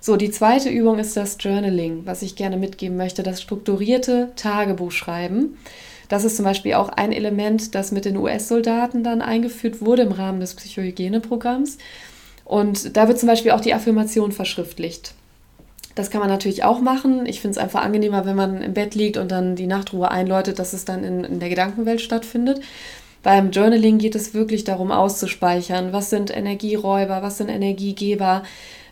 So, 0.01 0.17
die 0.17 0.31
zweite 0.31 0.71
Übung 0.71 0.99
ist 0.99 1.17
das 1.17 1.37
Journaling, 1.39 2.07
was 2.07 2.23
ich 2.23 2.35
gerne 2.35 2.57
mitgeben 2.57 2.97
möchte, 2.97 3.23
das 3.23 3.43
strukturierte 3.43 4.33
Tagebuchschreiben. 4.37 5.59
Das 6.09 6.25
ist 6.25 6.37
zum 6.37 6.45
Beispiel 6.45 6.75
auch 6.75 6.89
ein 6.89 7.13
Element, 7.13 7.75
das 7.75 7.93
mit 7.93 8.05
den 8.05 8.17
US-Soldaten 8.17 9.05
dann 9.05 9.23
eingeführt 9.23 9.81
wurde 9.81 10.03
im 10.03 10.13
Rahmen 10.13 10.41
des 10.41 10.55
Psychohygieneprogramms. 10.55 11.79
Und 12.45 12.97
da 12.97 13.07
wird 13.07 13.19
zum 13.21 13.29
Beispiel 13.29 13.53
auch 13.53 13.61
die 13.61 13.75
Affirmation 13.75 14.33
verschriftlicht. 14.33 15.15
Das 15.95 16.11
kann 16.11 16.21
man 16.21 16.31
natürlich 16.31 16.65
auch 16.65 16.81
machen. 16.81 17.27
Ich 17.27 17.41
finde 17.41 17.59
es 17.59 17.63
einfach 17.63 17.83
angenehmer, 17.83 18.25
wenn 18.25 18.37
man 18.37 18.63
im 18.63 18.75
Bett 18.75 18.95
liegt 18.95 19.19
und 19.19 19.31
dann 19.31 19.55
die 19.55 19.67
Nachtruhe 19.67 20.11
einläutet, 20.11 20.59
dass 20.59 20.73
es 20.73 20.85
dann 20.85 21.05
in, 21.05 21.25
in 21.25 21.41
der 21.41 21.49
Gedankenwelt 21.49 22.01
stattfindet. 22.01 22.61
Beim 23.23 23.51
Journaling 23.51 23.99
geht 23.99 24.15
es 24.15 24.33
wirklich 24.33 24.65
darum, 24.65 24.91
auszuspeichern, 24.91 25.93
was 25.93 26.09
sind 26.09 26.35
Energieräuber, 26.35 27.23
was 27.23 27.37
sind 27.37 27.51
Energiegeber, 27.51 28.45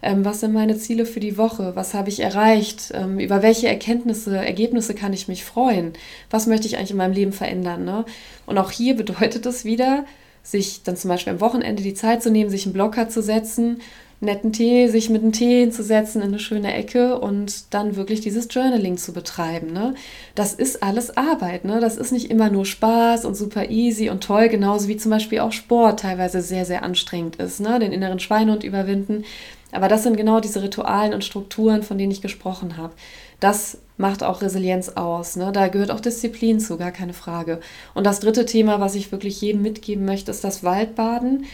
ähm, 0.02 0.24
was 0.24 0.40
sind 0.40 0.52
meine 0.52 0.76
Ziele 0.76 1.06
für 1.06 1.20
die 1.20 1.38
Woche, 1.38 1.74
was 1.74 1.94
habe 1.94 2.10
ich 2.10 2.20
erreicht, 2.20 2.92
ähm, 2.94 3.18
über 3.18 3.42
welche 3.42 3.68
Erkenntnisse, 3.68 4.36
Ergebnisse 4.36 4.94
kann 4.94 5.14
ich 5.14 5.28
mich 5.28 5.44
freuen, 5.44 5.94
was 6.28 6.46
möchte 6.46 6.66
ich 6.66 6.76
eigentlich 6.76 6.90
in 6.90 6.98
meinem 6.98 7.14
Leben 7.14 7.32
verändern. 7.32 7.84
Ne? 7.84 8.04
Und 8.44 8.58
auch 8.58 8.70
hier 8.70 8.96
bedeutet 8.96 9.46
es 9.46 9.64
wieder, 9.64 10.04
sich 10.42 10.82
dann 10.82 10.96
zum 10.96 11.08
Beispiel 11.08 11.32
am 11.32 11.40
Wochenende 11.40 11.82
die 11.82 11.94
Zeit 11.94 12.22
zu 12.22 12.30
nehmen, 12.30 12.50
sich 12.50 12.66
einen 12.66 12.72
Blocker 12.74 13.08
zu 13.08 13.22
setzen, 13.22 13.80
netten 14.20 14.52
Tee, 14.52 14.88
sich 14.88 15.10
mit 15.10 15.22
einem 15.22 15.32
Tee 15.32 15.60
hinzusetzen 15.60 16.22
in 16.22 16.28
eine 16.28 16.38
schöne 16.40 16.74
Ecke 16.74 17.18
und 17.18 17.72
dann 17.72 17.94
wirklich 17.94 18.20
dieses 18.20 18.48
Journaling 18.50 18.96
zu 18.96 19.12
betreiben. 19.12 19.72
Ne? 19.72 19.94
Das 20.34 20.54
ist 20.54 20.82
alles 20.82 21.16
Arbeit. 21.16 21.64
Ne? 21.64 21.78
Das 21.80 21.96
ist 21.96 22.10
nicht 22.10 22.30
immer 22.30 22.50
nur 22.50 22.66
Spaß 22.66 23.24
und 23.24 23.36
super 23.36 23.70
easy 23.70 24.10
und 24.10 24.24
toll, 24.24 24.48
genauso 24.48 24.88
wie 24.88 24.96
zum 24.96 25.10
Beispiel 25.10 25.40
auch 25.40 25.52
Sport 25.52 26.00
teilweise 26.00 26.40
sehr, 26.40 26.64
sehr 26.64 26.82
anstrengend 26.82 27.36
ist. 27.36 27.60
Ne? 27.60 27.78
Den 27.78 27.92
inneren 27.92 28.18
Schweinehund 28.18 28.64
überwinden. 28.64 29.24
Aber 29.70 29.88
das 29.88 30.02
sind 30.02 30.16
genau 30.16 30.40
diese 30.40 30.62
Ritualen 30.62 31.14
und 31.14 31.24
Strukturen, 31.24 31.82
von 31.82 31.98
denen 31.98 32.10
ich 32.10 32.22
gesprochen 32.22 32.76
habe. 32.76 32.94
Das 33.38 33.78
macht 33.98 34.22
auch 34.22 34.42
Resilienz 34.42 34.88
aus. 34.90 35.36
Ne? 35.36 35.52
Da 35.52 35.68
gehört 35.68 35.90
auch 35.90 36.00
Disziplin 36.00 36.58
zu, 36.58 36.76
gar 36.76 36.90
keine 36.90 37.12
Frage. 37.12 37.60
Und 37.94 38.04
das 38.04 38.20
dritte 38.20 38.46
Thema, 38.46 38.80
was 38.80 38.94
ich 38.94 39.12
wirklich 39.12 39.40
jedem 39.40 39.62
mitgeben 39.62 40.04
möchte, 40.04 40.30
ist 40.30 40.42
das 40.42 40.64
Waldbaden. 40.64 41.44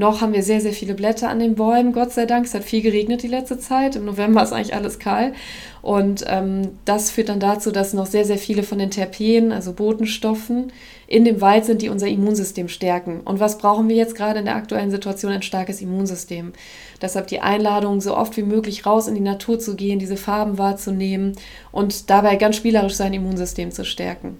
Noch 0.00 0.22
haben 0.22 0.32
wir 0.32 0.42
sehr, 0.42 0.62
sehr 0.62 0.72
viele 0.72 0.94
Blätter 0.94 1.28
an 1.28 1.40
den 1.40 1.56
Bäumen, 1.56 1.92
Gott 1.92 2.10
sei 2.10 2.24
Dank. 2.24 2.46
Es 2.46 2.54
hat 2.54 2.64
viel 2.64 2.80
geregnet 2.80 3.22
die 3.22 3.28
letzte 3.28 3.58
Zeit. 3.58 3.96
Im 3.96 4.06
November 4.06 4.42
ist 4.42 4.50
eigentlich 4.50 4.74
alles 4.74 4.98
kahl. 4.98 5.34
Und 5.82 6.24
ähm, 6.26 6.70
das 6.86 7.10
führt 7.10 7.28
dann 7.28 7.38
dazu, 7.38 7.70
dass 7.70 7.92
noch 7.92 8.06
sehr, 8.06 8.24
sehr 8.24 8.38
viele 8.38 8.62
von 8.62 8.78
den 8.78 8.90
Terpenen, 8.90 9.52
also 9.52 9.74
Botenstoffen, 9.74 10.72
in 11.06 11.26
dem 11.26 11.42
Wald 11.42 11.66
sind, 11.66 11.82
die 11.82 11.90
unser 11.90 12.08
Immunsystem 12.08 12.68
stärken. 12.68 13.20
Und 13.20 13.40
was 13.40 13.58
brauchen 13.58 13.90
wir 13.90 13.96
jetzt 13.96 14.14
gerade 14.14 14.38
in 14.38 14.46
der 14.46 14.56
aktuellen 14.56 14.90
Situation? 14.90 15.32
Ein 15.32 15.42
starkes 15.42 15.82
Immunsystem. 15.82 16.54
Deshalb 17.02 17.26
die 17.26 17.40
Einladung, 17.40 18.00
so 18.00 18.16
oft 18.16 18.38
wie 18.38 18.42
möglich 18.42 18.86
raus 18.86 19.06
in 19.06 19.14
die 19.14 19.20
Natur 19.20 19.58
zu 19.58 19.76
gehen, 19.76 19.98
diese 19.98 20.16
Farben 20.16 20.56
wahrzunehmen 20.56 21.36
und 21.72 22.08
dabei 22.08 22.36
ganz 22.36 22.56
spielerisch 22.56 22.94
sein 22.94 23.12
Immunsystem 23.12 23.70
zu 23.70 23.84
stärken. 23.84 24.38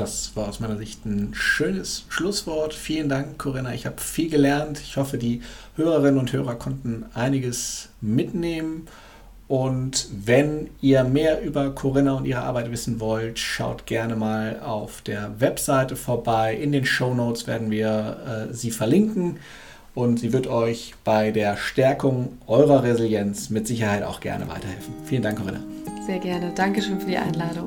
Das 0.00 0.34
war 0.34 0.48
aus 0.48 0.60
meiner 0.60 0.78
Sicht 0.78 1.04
ein 1.04 1.34
schönes 1.34 2.06
Schlusswort. 2.08 2.72
Vielen 2.72 3.10
Dank, 3.10 3.38
Corinna. 3.38 3.74
Ich 3.74 3.84
habe 3.84 4.00
viel 4.00 4.30
gelernt. 4.30 4.80
Ich 4.80 4.96
hoffe, 4.96 5.18
die 5.18 5.42
Hörerinnen 5.76 6.18
und 6.18 6.32
Hörer 6.32 6.54
konnten 6.54 7.04
einiges 7.12 7.90
mitnehmen. 8.00 8.86
Und 9.46 10.08
wenn 10.24 10.70
ihr 10.80 11.04
mehr 11.04 11.42
über 11.42 11.70
Corinna 11.74 12.14
und 12.14 12.24
ihre 12.24 12.42
Arbeit 12.42 12.70
wissen 12.70 13.00
wollt, 13.00 13.38
schaut 13.38 13.84
gerne 13.84 14.16
mal 14.16 14.60
auf 14.60 15.02
der 15.02 15.38
Webseite 15.38 15.96
vorbei. 15.96 16.54
In 16.54 16.72
den 16.72 16.86
Show 16.86 17.14
Notes 17.14 17.46
werden 17.46 17.70
wir 17.70 18.48
äh, 18.50 18.54
sie 18.54 18.70
verlinken 18.70 19.38
und 19.94 20.20
sie 20.20 20.32
wird 20.32 20.46
euch 20.46 20.94
bei 21.04 21.30
der 21.30 21.56
Stärkung 21.56 22.38
eurer 22.46 22.84
Resilienz 22.84 23.50
mit 23.50 23.66
Sicherheit 23.66 24.04
auch 24.04 24.20
gerne 24.20 24.48
weiterhelfen. 24.48 24.94
Vielen 25.04 25.22
Dank, 25.22 25.38
Corinna. 25.38 25.60
Sehr 26.06 26.20
gerne. 26.20 26.52
Dankeschön 26.54 27.00
für 27.00 27.06
die 27.08 27.18
Einladung. 27.18 27.66